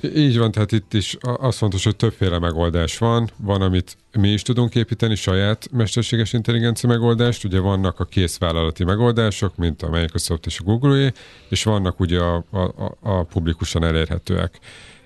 Így 0.00 0.38
van, 0.38 0.50
tehát 0.50 0.72
itt 0.72 0.94
is 0.94 1.16
az 1.20 1.56
fontos, 1.56 1.84
hogy 1.84 1.96
többféle 1.96 2.38
megoldás 2.38 2.98
van. 2.98 3.30
Van, 3.36 3.62
amit 3.62 3.96
mi 4.12 4.28
is 4.28 4.42
tudunk 4.42 4.74
építeni, 4.74 5.14
saját 5.14 5.68
mesterséges 5.70 6.32
intelligencia 6.32 6.88
megoldást. 6.88 7.44
Ugye 7.44 7.60
vannak 7.60 8.00
a 8.00 8.04
készvállalati 8.04 8.84
megoldások, 8.84 9.56
mint 9.56 9.82
a 9.82 9.90
Microsoft 9.90 10.46
és 10.46 10.58
a 10.58 10.64
google 10.64 11.12
és 11.48 11.64
vannak 11.64 12.00
ugye 12.00 12.20
a, 12.20 12.44
a, 12.50 12.58
a, 12.58 12.96
a 13.00 13.22
publikusan 13.22 13.84
elérhetőek. 13.84 14.58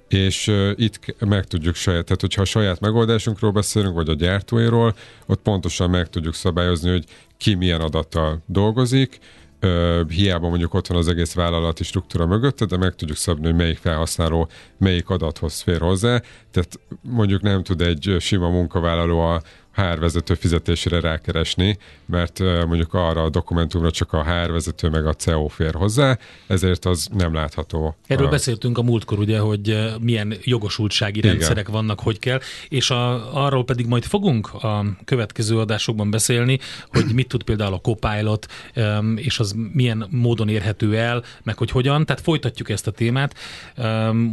És 0.09 0.49
uh, 0.49 0.71
itt 0.77 1.15
meg 1.19 1.45
tudjuk 1.45 1.75
saját, 1.75 2.05
tehát 2.05 2.21
hogyha 2.21 2.43
a 2.43 2.45
saját 2.45 2.81
megoldásunkról 2.81 3.51
beszélünk, 3.51 3.95
vagy 3.95 4.09
a 4.09 4.15
gyártóiról, 4.15 4.97
ott 5.27 5.41
pontosan 5.43 5.91
meg 5.91 6.09
tudjuk 6.09 6.35
szabályozni, 6.35 6.91
hogy 6.91 7.05
ki 7.37 7.55
milyen 7.55 7.81
adattal 7.81 8.43
dolgozik, 8.47 9.19
hiába 10.09 10.49
mondjuk 10.49 10.75
ott 10.75 10.87
van 10.87 10.99
az 10.99 11.09
egész 11.09 11.35
vállalati 11.35 11.85
struktúra 11.85 12.27
mögötte, 12.27 12.65
de 12.65 12.77
meg 12.77 12.95
tudjuk 12.95 13.17
szabni, 13.17 13.47
hogy 13.47 13.55
melyik 13.55 13.79
felhasználó 13.79 14.49
melyik 14.79 15.09
adathoz 15.09 15.61
fér 15.61 15.81
hozzá. 15.81 16.21
Tehát 16.51 16.81
mondjuk 17.01 17.43
nem 17.43 17.63
tud 17.63 17.81
egy 17.81 18.17
sima 18.19 18.49
munkavállaló 18.49 19.21
a 19.21 19.43
HR 19.77 19.99
vezető 19.99 20.35
fizetésére 20.35 21.01
rákeresni, 21.01 21.79
mert 22.07 22.39
mondjuk 22.39 22.95
arra 22.95 23.23
a 23.23 23.31
dokumentumra 23.31 23.91
csak 23.91 24.13
a 24.13 24.25
HR 24.25 24.51
vezető 24.51 24.89
meg 24.89 25.07
a 25.07 25.13
CEO 25.13 25.47
fér 25.47 25.75
hozzá, 25.75 26.19
ezért 26.47 26.85
az 26.85 27.09
nem 27.13 27.35
látható. 27.35 27.97
Erről 28.07 28.27
a- 28.27 28.31
beszéltünk 28.31 28.79
a 28.79 28.83
múltkor, 28.83 29.19
ugye, 29.19 29.39
hogy 29.39 29.95
milyen 30.01 30.35
jogosultsági 30.43 31.19
Igen. 31.19 31.31
rendszerek 31.31 31.69
vannak, 31.69 32.01
hogy 32.01 32.19
kell, 32.19 32.41
és 32.69 32.91
a, 32.91 33.35
arról 33.45 33.65
pedig 33.65 33.87
majd 33.87 34.05
fogunk 34.05 34.55
a 34.55 34.85
következő 35.05 35.59
adásokban 35.59 36.11
beszélni, 36.11 36.59
hogy 36.89 37.05
mit 37.15 37.29
tud 37.29 37.43
például 37.43 37.73
a 37.75 37.79
Copilot, 37.79 38.47
és 39.17 39.39
az 39.39 39.55
milyen 39.73 40.07
módon 40.11 40.49
érhető 40.49 40.97
el, 40.97 41.25
meg 41.43 41.59
hogy 41.59 41.71
hogyan, 41.71 42.07
tehát 42.07 42.23
folytatjuk 42.23 42.69
ezt 42.69 42.87
a 42.87 42.91
témát. 42.91 43.35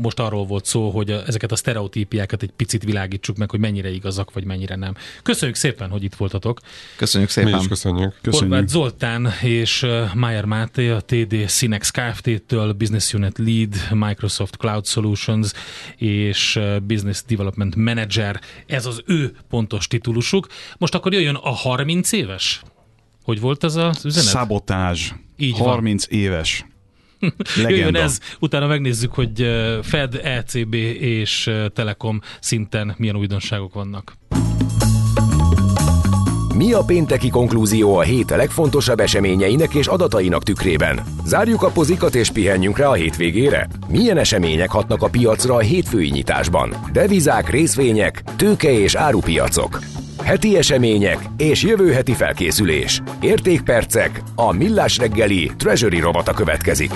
Most 0.02 0.20
arról 0.20 0.46
volt 0.46 0.66
szó, 0.66 0.90
hogy 0.90 1.10
ezeket 1.10 1.52
a 1.52 1.56
sztereotípiákat 1.56 2.44
egy 2.44 2.52
picit 2.56 2.84
világítsuk 2.84 3.38
meg, 3.38 3.50
hogy 3.50 3.60
mennyire 3.60 3.90
igazak, 3.90 4.34
vagy 4.34 4.46
mennyire 4.46 4.76
nem. 4.76 4.94
Köszönjük 5.34 5.58
szépen, 5.58 5.90
hogy 5.90 6.04
itt 6.04 6.16
voltatok. 6.16 6.60
köszönjük 6.96 7.36
Mi 7.36 7.44
szépen. 7.44 7.60
is 7.60 7.68
köszönjük. 7.68 8.14
Horváth 8.32 8.68
Zoltán 8.68 9.30
és 9.42 9.86
Mayer 10.14 10.46
Máté, 10.46 10.90
a 10.90 11.00
TD 11.02 11.50
Synex 11.50 11.92
Kft-től, 11.92 12.74
Business 12.74 13.14
Unit 13.14 13.38
Lead, 13.38 13.76
Microsoft 13.92 14.56
Cloud 14.56 14.86
Solutions 14.86 15.52
és 15.98 16.60
Business 16.84 17.24
Development 17.28 17.76
Manager. 17.76 18.42
Ez 18.66 18.86
az 18.86 19.02
ő 19.06 19.36
pontos 19.50 19.88
titulusuk. 19.88 20.48
Most 20.78 20.96
akkor 20.96 21.14
jöjjön 21.14 21.36
a 21.36 21.50
30 21.52 22.12
éves? 22.12 22.62
Hogy 23.24 23.40
volt 23.40 23.64
ez 23.64 23.76
az 23.76 24.06
üzenet? 24.06 24.30
Szabotázs. 24.30 25.12
Így 25.38 25.58
van. 25.58 25.68
30 25.68 26.06
éves. 26.10 26.66
Jöjjön 27.56 27.72
Legenda. 27.78 28.00
ez, 28.00 28.20
utána 28.40 28.68
megnézzük, 28.68 29.14
hogy 29.14 29.48
Fed, 29.82 30.20
ECB 30.24 30.74
és 30.74 31.52
Telekom 31.74 32.22
szinten 32.40 32.96
milyen 32.98 33.16
újdonságok 33.16 33.74
vannak. 33.74 34.14
Mi 36.58 36.74
a 36.74 36.84
pénteki 36.86 37.30
konklúzió 37.30 37.96
a 37.96 38.02
hét 38.02 38.30
legfontosabb 38.30 39.00
eseményeinek 39.00 39.74
és 39.74 39.88
adatainak 39.88 40.44
tükrében? 40.44 41.00
Zárjuk 41.26 41.64
a 41.64 41.70
pozikat 41.70 42.16
és 42.16 42.30
pihenjünk 42.30 42.78
rá 42.78 42.88
a 42.88 42.94
hétvégére? 42.94 43.68
Milyen 43.88 44.18
események 44.18 44.70
hatnak 44.70 45.02
a 45.02 45.10
piacra 45.10 45.56
a 45.56 45.60
hétfői 45.60 46.10
nyitásban? 46.10 46.76
Devizák, 46.92 47.50
részvények, 47.50 48.24
tőke 48.36 48.72
és 48.72 48.96
árupiacok. 48.96 49.80
Heti 50.24 50.58
események 50.58 51.30
és 51.38 51.64
jövő 51.64 51.92
heti 51.92 52.14
felkészülés. 52.14 53.02
Értékpercek, 53.22 54.22
a 54.36 54.52
millás 54.52 54.98
reggeli 54.98 55.52
Treasury 55.58 56.00
robata 56.00 56.34
következik. 56.34 56.92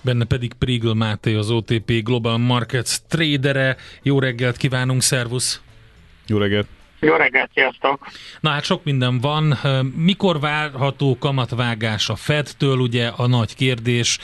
Benne 0.00 0.24
pedig 0.24 0.52
Prigl 0.52 0.92
Máté, 0.92 1.34
az 1.34 1.50
OTP 1.50 1.92
Global 2.02 2.38
Markets 2.38 2.96
tradere. 3.08 3.76
Jó 4.02 4.18
reggelt 4.18 4.56
kívánunk, 4.56 5.02
szervusz! 5.02 5.60
Jó 6.26 6.38
reggelt. 6.38 6.77
Jó 7.00 7.14
reggelt, 7.14 7.50
sziasztok! 7.54 8.06
Na 8.40 8.50
hát 8.50 8.64
sok 8.64 8.84
minden 8.84 9.18
van. 9.20 9.54
Mikor 9.96 10.40
várható 10.40 11.16
kamatvágás 11.18 12.08
a 12.08 12.16
Fedtől? 12.16 12.78
Ugye 12.78 13.10
a 13.16 13.26
nagy 13.26 13.54
kérdés, 13.54 14.18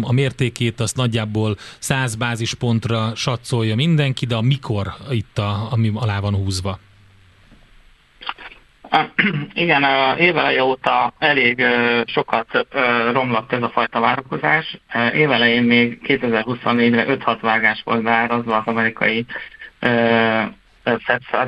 a 0.00 0.12
mértékét 0.12 0.80
azt 0.80 0.96
nagyjából 0.96 1.56
100 1.78 2.14
bázispontra 2.14 3.14
satszolja 3.14 3.74
mindenki, 3.74 4.26
de 4.26 4.34
a 4.34 4.40
mikor 4.40 4.86
itt, 5.10 5.38
a, 5.38 5.72
ami 5.72 5.90
alá 5.94 6.20
van 6.20 6.34
húzva? 6.34 6.78
Igen, 9.54 9.84
éveleje 10.18 10.64
óta 10.64 11.12
elég 11.18 11.64
sokat 12.06 12.66
romlott 13.12 13.52
ez 13.52 13.62
a 13.62 13.70
fajta 13.70 14.00
várakozás. 14.00 14.78
Évelején 15.12 15.62
még 15.62 16.00
2024-re 16.06 17.04
5-6 17.08 17.38
vágás 17.40 17.82
volt 17.84 18.02
beárazva 18.02 18.56
az 18.56 18.66
amerikai 18.66 19.26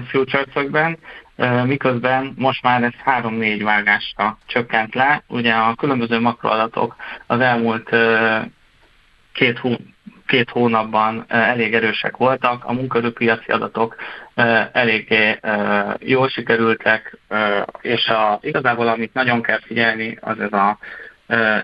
Futures-ökben, 0.08 0.98
ö, 1.36 1.64
miközben 1.64 2.34
most 2.36 2.62
már 2.62 2.82
ez 2.82 2.92
3-4 3.04 3.60
vágásra 3.62 4.38
csökkent 4.46 4.94
le. 4.94 5.22
Ugye 5.28 5.52
a 5.52 5.74
különböző 5.74 6.20
makroadatok 6.20 6.96
az 7.26 7.40
elmúlt 7.40 7.96
két, 9.32 9.58
hó, 9.58 9.70
két 10.26 10.50
hónapban 10.50 11.24
elég 11.28 11.74
erősek 11.74 12.16
voltak, 12.16 12.64
a 12.64 12.72
munkaerőpiaci 12.72 13.50
adatok 13.50 13.96
eléggé 14.72 15.40
jól 15.98 16.28
sikerültek, 16.28 17.18
és 17.80 18.06
a, 18.06 18.38
igazából 18.42 18.88
amit 18.88 19.14
nagyon 19.14 19.42
kell 19.42 19.60
figyelni, 19.60 20.18
az 20.20 20.40
ez 20.40 20.52
a 20.52 20.78
ö, 21.26 21.58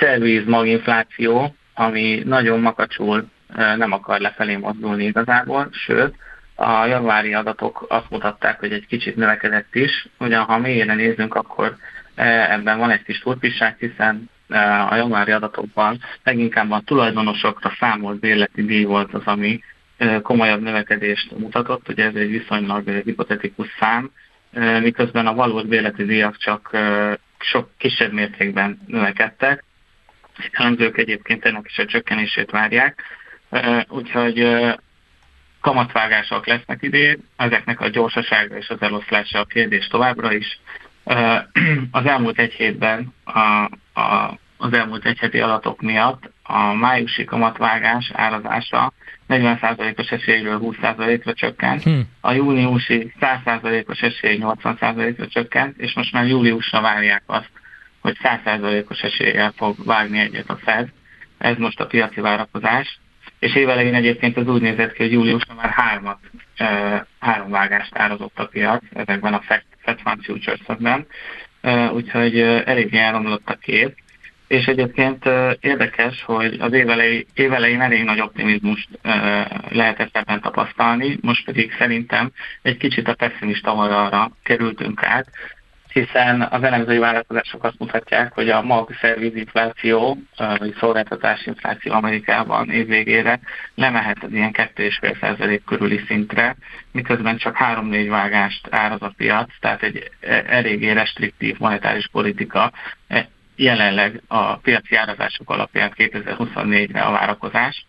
szervíz 0.00 0.46
maginfláció, 0.46 1.54
ami 1.74 2.22
nagyon 2.24 2.60
makacsul 2.60 3.28
nem 3.76 3.92
akar 3.92 4.20
lefelé 4.20 4.56
mozdulni 4.56 5.04
igazából, 5.04 5.68
sőt, 5.70 6.14
a 6.60 6.86
januári 6.86 7.34
adatok 7.34 7.86
azt 7.88 8.10
mutatták, 8.10 8.58
hogy 8.58 8.72
egy 8.72 8.86
kicsit 8.86 9.16
növekedett 9.16 9.74
is. 9.74 10.08
Ugyan 10.18 10.44
ha 10.44 10.58
mélyre 10.58 10.94
nézzünk, 10.94 11.34
akkor 11.34 11.76
eh, 12.14 12.52
ebben 12.52 12.78
van 12.78 12.90
egy 12.90 13.02
kis 13.02 13.18
turpisság, 13.18 13.76
hiszen 13.78 14.30
eh, 14.48 14.92
a 14.92 14.96
januári 14.96 15.32
adatokban 15.32 15.98
leginkább 16.24 16.70
a 16.70 16.82
tulajdonosokra 16.84 17.72
számolt 17.78 18.20
bérleti 18.20 18.64
díj 18.64 18.84
volt 18.84 19.14
az, 19.14 19.22
ami 19.24 19.62
eh, 19.96 20.20
komolyabb 20.20 20.62
növekedést 20.62 21.38
mutatott, 21.38 21.88
ugye 21.88 22.04
ez 22.04 22.14
egy 22.14 22.30
viszonylag 22.30 23.02
hipotetikus 23.04 23.68
szám, 23.80 24.10
miközben 24.80 25.26
a 25.26 25.34
valós 25.34 25.64
bérleti 25.64 26.04
díjak 26.04 26.36
csak 26.36 26.76
sok 27.38 27.70
kisebb 27.78 28.12
mértékben 28.12 28.80
növekedtek. 28.86 29.64
Elemzők 30.52 30.98
egyébként 30.98 31.44
ennek 31.44 31.66
is 31.66 31.78
a 31.78 31.84
csökkenését 31.84 32.50
várják, 32.50 33.02
úgyhogy 33.88 34.38
kamatvágások 35.60 36.46
lesznek 36.46 36.82
idén, 36.82 37.18
ezeknek 37.36 37.80
a 37.80 37.88
gyorsasága 37.88 38.56
és 38.56 38.68
az 38.68 38.82
eloszlása 38.82 39.38
a 39.38 39.44
kérdés 39.44 39.86
továbbra 39.86 40.32
is. 40.32 40.60
Az 41.90 42.06
elmúlt 42.06 42.38
egy 42.38 42.52
hétben, 42.52 43.14
a, 43.24 43.38
a, 44.00 44.38
az 44.56 44.72
elmúlt 44.72 45.04
egy 45.04 45.18
heti 45.18 45.40
adatok 45.40 45.80
miatt 45.80 46.30
a 46.42 46.72
májusi 46.72 47.24
kamatvágás 47.24 48.10
árazása 48.14 48.92
40%-os 49.28 50.10
esélyről 50.10 50.60
20%-ra 50.62 51.32
csökkent, 51.34 51.82
Hm. 51.82 52.00
a 52.20 52.32
júniusi 52.32 53.12
100%-os 53.20 54.00
esély 54.00 54.38
80%-ra 54.42 55.26
csökkent, 55.26 55.78
és 55.78 55.94
most 55.94 56.12
már 56.12 56.26
júliusra 56.26 56.80
várják 56.80 57.22
azt, 57.26 57.50
hogy 58.00 58.16
100%-os 58.22 59.00
eséllyel 59.00 59.52
fog 59.56 59.76
vágni 59.84 60.18
egyet 60.18 60.50
a 60.50 60.56
Fed. 60.56 60.88
Ez 61.38 61.56
most 61.56 61.80
a 61.80 61.86
piaci 61.86 62.20
várakozás. 62.20 62.98
És 63.38 63.54
évelején 63.54 63.94
egyébként 63.94 64.36
az 64.36 64.48
úgy 64.48 64.60
nézett 64.60 64.92
ki, 64.92 65.02
hogy 65.02 65.12
júliusban 65.12 65.56
már 65.56 65.70
hármat, 65.70 66.18
három 67.18 67.50
vágást 67.50 67.98
árazott 67.98 68.38
a 68.38 68.46
piac 68.46 68.82
ezekben 68.92 69.34
a 69.34 69.40
Fed, 69.40 69.62
Fund 70.04 70.24
Futures-ökben, 70.24 71.06
úgyhogy 71.92 72.40
eléggé 72.40 72.98
elromlott 72.98 73.48
a 73.48 73.54
kép. 73.54 73.96
És 74.46 74.66
egyébként 74.66 75.24
érdekes, 75.60 76.22
hogy 76.22 76.56
az 76.60 76.72
évelei, 76.72 77.26
évelején 77.34 77.80
elég 77.80 78.04
nagy 78.04 78.20
optimizmust 78.20 78.88
lehetett 79.68 80.16
ebben 80.16 80.40
tapasztalni, 80.40 81.18
most 81.20 81.44
pedig 81.44 81.72
szerintem 81.78 82.32
egy 82.62 82.76
kicsit 82.76 83.08
a 83.08 83.14
pessimista 83.14 83.74
oldalra 83.74 84.30
kerültünk 84.42 85.02
át, 85.02 85.26
hiszen 85.98 86.42
az 86.42 86.62
elemzői 86.62 86.98
várakozások 86.98 87.64
azt 87.64 87.78
mutatják, 87.78 88.32
hogy 88.32 88.48
a 88.48 88.62
mag 88.62 88.90
infláció, 89.34 90.18
vagy 90.58 90.74
szolgáltatási 90.78 91.48
infláció 91.48 91.92
Amerikában 91.92 92.70
évvégére 92.70 93.40
lemehet 93.74 94.24
az 94.24 94.32
ilyen 94.32 94.52
2,5% 94.52 95.60
körüli 95.66 96.00
szintre, 96.06 96.56
miközben 96.92 97.36
csak 97.36 97.56
3-4 97.60 98.06
vágást 98.08 98.68
áraz 98.70 99.02
a 99.02 99.12
piac, 99.16 99.50
tehát 99.60 99.82
egy 99.82 100.10
e, 100.20 100.44
eléggé 100.46 100.90
restriktív 100.90 101.58
monetáris 101.58 102.08
politika 102.12 102.72
e, 103.08 103.28
jelenleg 103.56 104.22
a 104.26 104.56
piaci 104.56 104.94
árazások 104.94 105.50
alapján 105.50 105.92
2024-re 105.96 107.00
a 107.00 107.10
várakozás. 107.10 107.86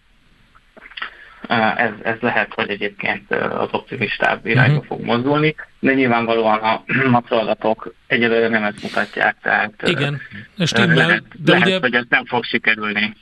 Ez, 1.75 1.91
ez 2.03 2.15
lehet, 2.19 2.53
hogy 2.53 2.69
egyébként 2.69 3.31
az 3.31 3.69
optimistább 3.71 4.45
irányba 4.45 4.73
uh-huh. 4.73 4.87
fog 4.87 5.05
mozdulni, 5.05 5.55
de 5.79 5.93
nyilvánvalóan 5.93 6.59
a 6.59 6.83
makroadatok 7.09 7.93
egyelőre 8.07 8.47
nem 8.47 8.63
ezt 8.63 8.81
mutatják, 8.81 9.35
tehát 9.41 9.73
Igen, 9.85 10.21
stimmel, 10.57 10.95
lehet, 10.95 11.23
de 11.43 11.51
lehet, 11.51 11.67
ugye... 11.67 11.79
hogy 11.79 11.93
ez 11.93 12.05
nem 12.09 12.25
fog 12.25 12.43
sikerülni 12.43 13.15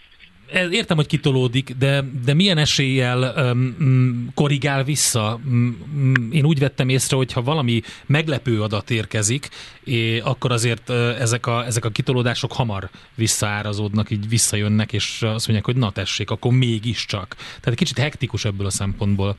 értem, 0.51 0.97
hogy 0.97 1.07
kitolódik, 1.07 1.69
de, 1.79 2.03
de 2.25 2.33
milyen 2.33 2.57
eséllyel 2.57 3.51
um, 3.53 4.31
korrigál 4.35 4.83
vissza? 4.83 5.39
Um, 5.45 6.29
én 6.31 6.45
úgy 6.45 6.59
vettem 6.59 6.89
észre, 6.89 7.15
hogy 7.15 7.33
ha 7.33 7.41
valami 7.41 7.81
meglepő 8.05 8.61
adat 8.61 8.89
érkezik, 8.89 9.49
é, 9.83 10.19
akkor 10.19 10.51
azért 10.51 10.89
uh, 10.89 11.21
ezek, 11.21 11.45
a, 11.45 11.65
ezek 11.65 11.85
a 11.85 11.89
kitolódások 11.89 12.53
hamar 12.53 12.89
visszaárazódnak, 13.15 14.11
így 14.11 14.29
visszajönnek, 14.29 14.93
és 14.93 15.21
azt 15.21 15.47
mondják, 15.47 15.65
hogy 15.65 15.75
na 15.77 15.91
tessék, 15.91 16.29
akkor 16.29 16.51
mégiscsak. 16.51 17.35
Tehát 17.35 17.67
egy 17.67 17.75
kicsit 17.75 17.97
hektikus 17.97 18.45
ebből 18.45 18.65
a 18.65 18.69
szempontból 18.69 19.35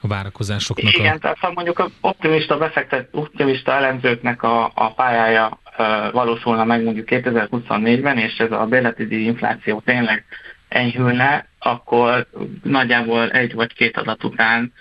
a 0.00 0.06
várakozásoknak. 0.06 0.94
Igen, 0.94 1.16
a... 1.16 1.18
tehát 1.18 1.38
ha 1.38 1.52
mondjuk 1.54 1.78
a 1.78 1.90
optimista 2.00 2.58
befektet, 2.58 3.08
optimista 3.12 3.72
elemzőknek 3.72 4.42
a, 4.42 4.72
a 4.74 4.92
pályája 4.92 5.59
valósulna 6.12 6.64
meg 6.64 6.82
mondjuk 6.82 7.08
2024-ben, 7.10 8.18
és 8.18 8.38
ez 8.38 8.52
a 8.52 8.66
bérleti 8.66 9.24
infláció 9.24 9.82
tényleg 9.84 10.24
enyhülne, 10.68 11.46
akkor 11.58 12.26
nagyjából 12.62 13.30
egy 13.30 13.54
vagy 13.54 13.74
két 13.74 13.96
adat 13.96 14.24
után 14.24 14.72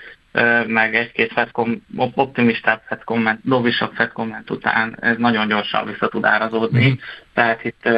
meg 0.67 0.95
egy-két 0.95 1.31
fedkom, 1.31 1.85
optimistább 2.15 2.81
Fed 2.85 3.03
komment, 3.03 3.39
dovisabb 3.43 3.93
Fed 3.93 4.11
komment 4.11 4.49
után 4.49 4.97
ez 4.99 5.17
nagyon 5.17 5.47
gyorsan 5.47 5.85
vissza 5.85 6.07
tud 6.07 6.25
árazódni. 6.25 6.87
Mm. 6.87 6.93
Tehát 7.33 7.63
itt 7.63 7.89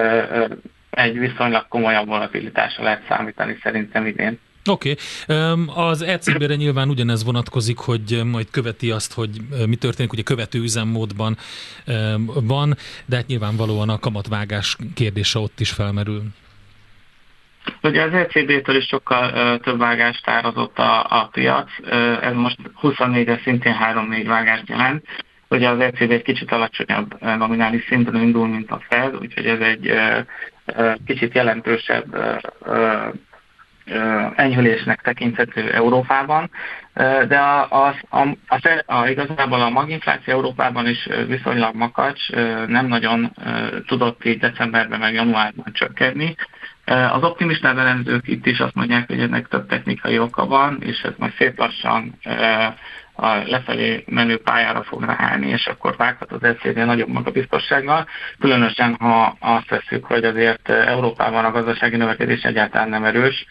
egy 0.90 1.20
viszonylag 1.20 1.68
komolyabb 1.68 2.08
volatilitásra 2.08 2.84
lehet 2.84 3.06
számítani 3.08 3.58
szerintem 3.64 4.06
idén. 4.06 4.40
Oké, 4.66 4.96
okay. 5.28 5.66
az 5.68 6.02
ECB-re 6.02 6.56
nyilván 6.56 6.90
ugyanez 6.90 7.24
vonatkozik, 7.24 7.78
hogy 7.78 8.22
majd 8.26 8.50
követi 8.52 8.92
azt, 8.92 9.14
hogy 9.14 9.30
mi 9.66 9.76
történik, 9.76 10.14
ugye 10.14 10.24
követő 10.24 10.60
üzemmódban 10.60 11.38
van, 12.26 12.78
de 13.06 13.16
hát 13.16 13.28
nyilvánvalóan 13.28 13.90
a 13.90 14.00
kamatvágás 14.00 14.78
kérdése 14.96 15.40
ott 15.40 15.60
is 15.60 15.72
felmerül. 15.72 16.24
Ugye 17.84 18.02
az 18.02 18.14
ECB-től 18.14 18.76
is 18.76 18.86
sokkal 18.86 19.60
több 19.60 19.78
vágást 19.78 20.28
árazott 20.30 20.78
a, 20.78 21.06
a 21.10 21.30
piac, 21.32 21.70
ez 22.22 22.34
most 22.34 22.58
24-re 22.82 23.40
szintén 23.44 23.76
3-4 23.94 24.24
vágást 24.28 24.70
jelent. 24.70 25.06
Ugye 25.48 25.70
az 25.70 25.80
ECB 25.80 26.12
egy 26.12 26.22
kicsit 26.22 26.52
alacsonyabb 26.52 27.22
nominális 27.22 27.86
szinten 27.88 28.16
indul, 28.16 28.48
mint 28.48 28.72
a 28.72 28.82
Fed, 28.90 29.16
úgyhogy 29.16 29.46
ez 29.46 29.60
egy 29.60 29.94
kicsit 31.06 31.34
jelentősebb 31.34 32.18
enyhülésnek 34.36 35.02
tekinthető 35.02 35.72
Európában, 35.72 36.50
de 37.28 37.38
a, 37.38 37.68
a, 37.88 37.96
a, 38.10 38.28
a, 38.48 38.84
a, 38.86 39.08
igazából 39.08 39.62
a 39.62 39.70
maginfláció 39.70 40.34
Európában 40.34 40.88
is 40.88 41.08
viszonylag 41.28 41.76
makacs, 41.76 42.30
nem 42.68 42.88
nagyon 42.88 43.32
tudott 43.88 44.26
így 44.26 44.40
decemberben 44.40 45.00
meg 45.00 45.14
januárban 45.14 45.74
csökkenni. 45.74 46.36
Az 46.86 47.24
optimistább 47.24 47.78
elemzők 47.78 48.28
itt 48.28 48.46
is 48.46 48.60
azt 48.60 48.76
mondják, 48.76 49.08
hogy 49.08 49.20
ennek 49.20 49.48
több 49.48 49.68
technikai 49.68 50.20
oka 50.20 50.46
van, 50.46 50.78
és 50.82 51.02
ez 51.02 51.14
majd 51.18 51.34
szép 51.38 51.60
lassan 51.60 52.18
a 53.14 53.36
lefelé 53.46 54.04
menő 54.08 54.38
pályára 54.38 54.84
fog 54.84 55.04
ráállni, 55.04 55.48
és 55.48 55.68
akkor 55.68 55.96
vághat 55.98 56.32
az 56.32 56.44
ECB 56.44 56.78
nagyobb 56.78 57.08
magabiztossággal, 57.10 58.08
különösen 58.40 58.96
ha 59.00 59.36
azt 59.40 59.70
veszük, 59.70 60.06
hogy 60.06 60.24
azért 60.24 60.70
Európában 60.70 61.46
a 61.46 61.52
gazdasági 61.52 61.96
növekedés 61.98 62.42
egyáltalán 62.42 62.90
nem 62.90 63.04
erős, 63.04 63.46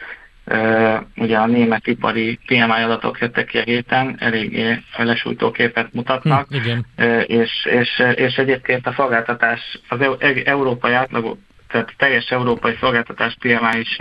Ugye 1.16 1.36
a 1.36 1.46
német 1.46 1.86
ipari 1.86 2.38
PMI 2.46 2.82
adatok 2.82 3.18
jöttek 3.18 3.46
ki 3.46 3.58
a 3.58 3.62
héten, 3.62 4.16
eléggé 4.18 4.82
lesújtó 4.96 5.50
képet 5.50 5.92
mutatnak, 5.92 6.48
hm, 6.48 6.54
igen. 6.54 6.86
És, 7.26 7.68
és, 7.70 8.02
és 8.14 8.34
egyébként 8.36 8.86
a 8.86 8.92
szolgáltatás, 8.96 9.80
az 9.88 9.98
európai 10.44 10.92
átlagú, 10.92 11.38
tehát 11.68 11.94
teljes 11.96 12.30
európai 12.30 12.76
szolgáltatás 12.80 13.36
PMI 13.40 13.78
is 13.80 13.96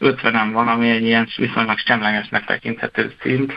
50-en 0.00 0.48
van, 0.52 0.68
ami 0.68 0.90
egy 0.90 1.02
ilyen 1.02 1.28
viszonylag 1.36 1.78
semlegesnek 1.78 2.44
tekinthető 2.44 3.12
szint. 3.22 3.52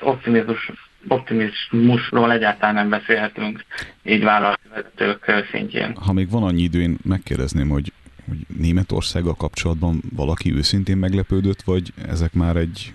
Optimizmus 0.00 0.70
optimizmusról 1.08 2.32
egyáltalán 2.32 2.74
nem 2.74 2.88
beszélhetünk 2.88 3.64
így 4.02 4.22
vállalatvezetők 4.22 5.46
szintjén. 5.52 5.96
Ha 6.06 6.12
még 6.12 6.30
van 6.30 6.42
annyi 6.42 6.62
idő, 6.62 6.80
én 6.80 6.96
megkérdezném, 7.02 7.68
hogy 7.68 7.92
hogy 8.28 8.58
Németországgal 8.58 9.34
kapcsolatban 9.34 10.02
valaki 10.16 10.54
őszintén 10.54 10.96
meglepődött, 10.96 11.62
vagy 11.62 11.92
ezek 12.08 12.32
már 12.32 12.56
egy, 12.56 12.92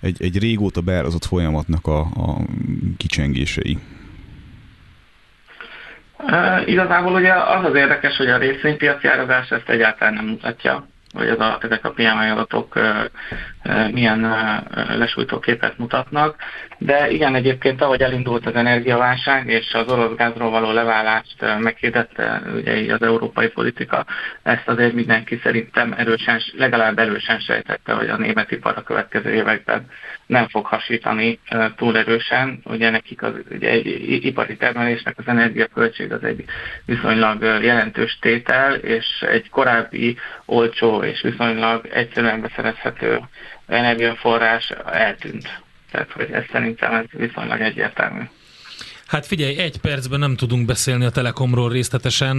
egy, 0.00 0.22
egy 0.22 0.38
régóta 0.38 0.80
beárazott 0.80 1.24
folyamatnak 1.24 1.86
a, 1.86 2.00
a 2.00 2.38
kicsengései? 2.96 3.78
E, 6.16 6.62
igazából 6.66 7.12
ugye 7.12 7.32
az 7.32 7.64
az 7.64 7.74
érdekes, 7.74 8.16
hogy 8.16 8.28
a 8.28 8.38
részvénypiaci 8.38 9.06
árazás 9.06 9.50
ezt 9.50 9.68
egyáltalán 9.68 10.14
nem 10.14 10.26
mutatja 10.26 10.86
hogy 11.14 11.28
ez 11.28 11.40
a, 11.40 11.58
ezek 11.62 11.84
a 11.84 11.90
PMI 11.90 12.28
adatok 12.30 12.78
milyen 13.92 14.20
lesújtó 14.98 15.38
képet 15.38 15.78
mutatnak. 15.78 16.36
De 16.78 17.10
igen, 17.10 17.34
egyébként 17.34 17.82
ahogy 17.82 18.00
elindult 18.02 18.46
az 18.46 18.54
energiaválság 18.54 19.46
és 19.48 19.74
az 19.74 19.88
orosz 19.88 20.16
gázról 20.16 20.50
való 20.50 20.70
leválást 20.72 21.58
meghirdette 21.58 22.42
ugye 22.54 22.80
így 22.80 22.90
az 22.90 23.02
európai 23.02 23.48
politika, 23.48 24.06
ezt 24.42 24.68
azért 24.68 24.92
mindenki 24.92 25.40
szerintem 25.42 25.92
erősen, 25.92 26.40
legalább 26.56 26.98
erősen 26.98 27.38
sejtette, 27.38 27.92
hogy 27.92 28.08
a 28.08 28.16
német 28.16 28.50
ipar 28.50 28.76
a 28.76 28.82
következő 28.82 29.32
években 29.32 29.86
nem 30.26 30.48
fog 30.48 30.66
hasítani 30.66 31.38
túl 31.76 31.96
erősen. 31.96 32.60
Ugye 32.64 32.90
nekik 32.90 33.22
az 33.22 33.32
ugye 33.50 33.70
egy 33.70 33.86
ipari 34.24 34.56
termelésnek 34.56 35.18
az 35.18 35.26
energiaköltség 35.26 36.12
az 36.12 36.24
egy 36.24 36.44
viszonylag 36.86 37.42
jelentős 37.42 38.18
tétel, 38.20 38.74
és 38.74 39.06
egy 39.28 39.50
korábbi 39.50 40.16
olcsó 40.44 41.02
és 41.02 41.20
viszonylag 41.20 41.86
egyszerűen 41.86 42.40
beszerezhető 42.40 43.20
energiaforrás 43.66 44.72
eltűnt. 44.92 45.62
Tehát, 45.90 46.12
hogy 46.12 46.28
ez 46.32 46.44
szerintem 46.52 46.94
ez 46.94 47.04
viszonylag 47.10 47.60
egyértelmű. 47.60 48.22
Hát 49.06 49.26
figyelj, 49.26 49.58
egy 49.58 49.76
percben 49.80 50.18
nem 50.18 50.36
tudunk 50.36 50.66
beszélni 50.66 51.04
a 51.04 51.10
Telekomról 51.10 51.70
részletesen, 51.70 52.36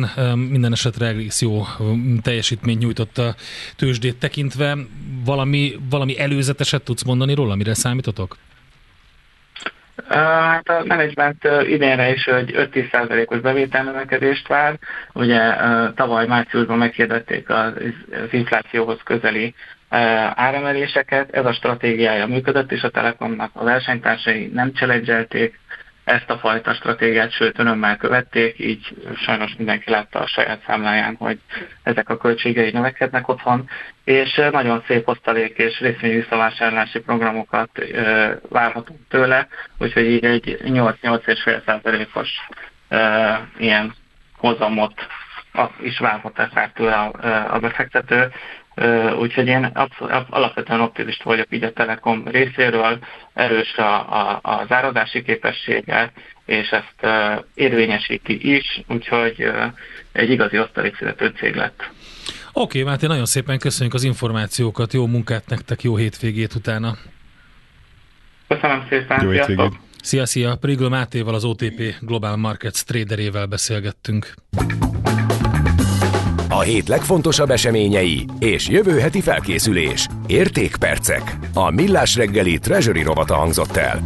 minden 0.50 0.72
esetre 0.72 1.08
egész 1.08 1.42
jó 1.42 1.64
teljesítményt 2.22 2.80
nyújtott 2.80 3.18
a 3.18 3.36
tőzsdét 3.76 4.20
tekintve. 4.20 4.78
Valami, 5.26 5.76
valami 5.90 6.20
előzeteset 6.20 6.84
tudsz 6.84 7.04
mondani 7.04 7.34
róla, 7.34 7.52
amire 7.52 7.74
számítotok? 7.74 8.38
Hát 10.08 10.70
a 10.70 10.84
menedzsment 10.86 11.48
idénre 11.68 12.12
is 12.12 12.26
egy 12.26 12.52
5-10%-os 12.56 13.40
bevételnövekedést 13.40 14.48
vár. 14.48 14.80
Ugye 15.14 15.54
tavaly 15.96 16.28
márciusban 16.28 16.78
meghirdették 16.78 17.50
az 17.50 17.74
inflációhoz 18.32 19.00
közeli 19.04 19.54
áremeléseket, 19.90 21.30
ez 21.32 21.46
a 21.46 21.54
stratégiája 21.54 22.28
működött, 22.28 22.72
és 22.72 22.84
a 22.84 22.90
Telekomnak 22.90 23.52
a 23.54 23.64
versenytársai 23.64 24.46
nem 24.54 24.74
cseledzselték 24.74 25.60
ezt 26.06 26.30
a 26.30 26.38
fajta 26.38 26.74
stratégiát, 26.74 27.32
sőt 27.32 27.60
önömmel 27.60 27.98
követték, 27.98 28.60
így 28.60 28.96
sajnos 29.16 29.56
mindenki 29.58 29.90
látta 29.90 30.20
a 30.20 30.28
saját 30.28 30.64
számláján, 30.68 31.16
hogy 31.16 31.40
ezek 31.84 32.10
a 32.10 32.18
költségei 32.18 32.72
növekednek 32.72 33.28
otthon, 33.28 33.70
és 34.04 34.42
nagyon 34.52 34.84
szép 34.88 35.08
osztalék 35.08 35.58
és 35.58 35.80
részvény 35.80 36.16
visszavásárlási 36.16 37.00
programokat 37.00 37.70
várhatunk 38.50 39.00
tőle, 39.10 39.48
úgyhogy 39.78 40.06
így 40.06 40.26
egy 40.26 40.58
8-8,5%-os 40.64 42.30
ilyen 43.58 43.96
hozamot 44.38 45.08
is 45.82 46.00
várhat 46.00 46.72
tőle 46.74 46.94
a, 46.94 47.56
a 47.56 47.60
befektető. 47.60 48.32
Úgyhogy 49.20 49.48
én 49.48 49.64
abszol- 49.64 50.26
alapvetően 50.30 50.82
optimist 50.82 51.24
vagyok 51.24 51.48
így 51.50 51.64
a 51.64 51.74
Telekom 51.74 52.28
részéről, 52.28 53.00
erős 53.34 53.76
a, 53.76 53.96
a, 54.22 54.40
az 54.42 54.72
áradási 54.72 55.24
képessége, 55.24 56.12
és 56.46 56.70
ezt 56.70 57.08
érvényesíti 57.54 58.56
is, 58.56 58.82
úgyhogy 58.88 59.52
egy 60.12 60.30
igazi 60.30 60.60
osztalékfizető 60.60 61.34
cég 61.38 61.56
lett. 61.56 61.90
Oké, 62.54 62.80
okay, 62.80 62.92
Máté, 62.92 63.08
nagyon 63.08 63.26
szépen 63.26 63.60
köszönjük 63.60 63.94
az 63.94 64.04
információkat, 64.04 64.94
jó 64.94 65.08
munkát 65.08 65.48
nektek, 65.48 65.82
jó 65.82 65.96
hétvégét 65.96 66.54
utána. 66.56 66.98
Köszönöm 68.48 68.86
szépen, 68.90 69.24
jó 69.24 69.30
hétvégét. 69.30 69.72
Szia, 70.02 70.26
szia! 70.26 70.56
Prigl 70.56 70.88
Mátéval, 70.88 71.34
az 71.34 71.44
OTP 71.44 71.82
Global 72.02 72.36
Markets 72.36 72.84
traderével 72.84 73.46
beszélgettünk. 73.46 74.34
A 76.56 76.60
hét 76.60 76.88
legfontosabb 76.88 77.50
eseményei 77.50 78.26
és 78.40 78.68
jövő 78.68 79.00
heti 79.00 79.22
felkészülés. 79.22 80.08
Értékpercek. 80.28 81.38
A 81.54 81.70
Millás 81.70 82.16
reggeli 82.16 82.58
Treasury 82.58 83.02
rovata 83.02 83.36
hangzott 83.36 83.76
el. 83.76 84.02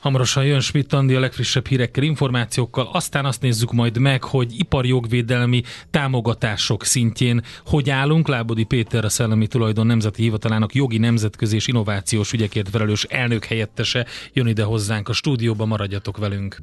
Hamarosan 0.00 0.44
jön 0.44 0.60
Schmidt 0.60 0.92
Andi 0.92 1.14
a 1.14 1.20
legfrissebb 1.20 1.66
hírekkel, 1.66 2.02
információkkal, 2.02 2.88
aztán 2.92 3.24
azt 3.24 3.42
nézzük 3.42 3.72
majd 3.72 3.98
meg, 3.98 4.24
hogy 4.24 4.58
iparjogvédelmi 4.58 5.62
támogatások 5.90 6.84
szintjén 6.84 7.42
hogy 7.66 7.90
állunk. 7.90 8.28
Lábodi 8.28 8.64
Péter, 8.64 9.04
a 9.04 9.08
Szellemi 9.08 9.46
Tulajdon 9.46 9.86
Nemzeti 9.86 10.22
Hivatalának 10.22 10.74
jogi 10.74 10.98
nemzetközi 10.98 11.56
és 11.56 11.66
innovációs 11.66 12.32
ügyekért 12.32 12.68
felelős 12.68 13.04
elnök 13.04 13.44
helyettese 13.44 14.06
jön 14.32 14.46
ide 14.46 14.62
hozzánk 14.62 15.08
a 15.08 15.12
stúdióba, 15.12 15.64
maradjatok 15.64 16.16
velünk. 16.16 16.58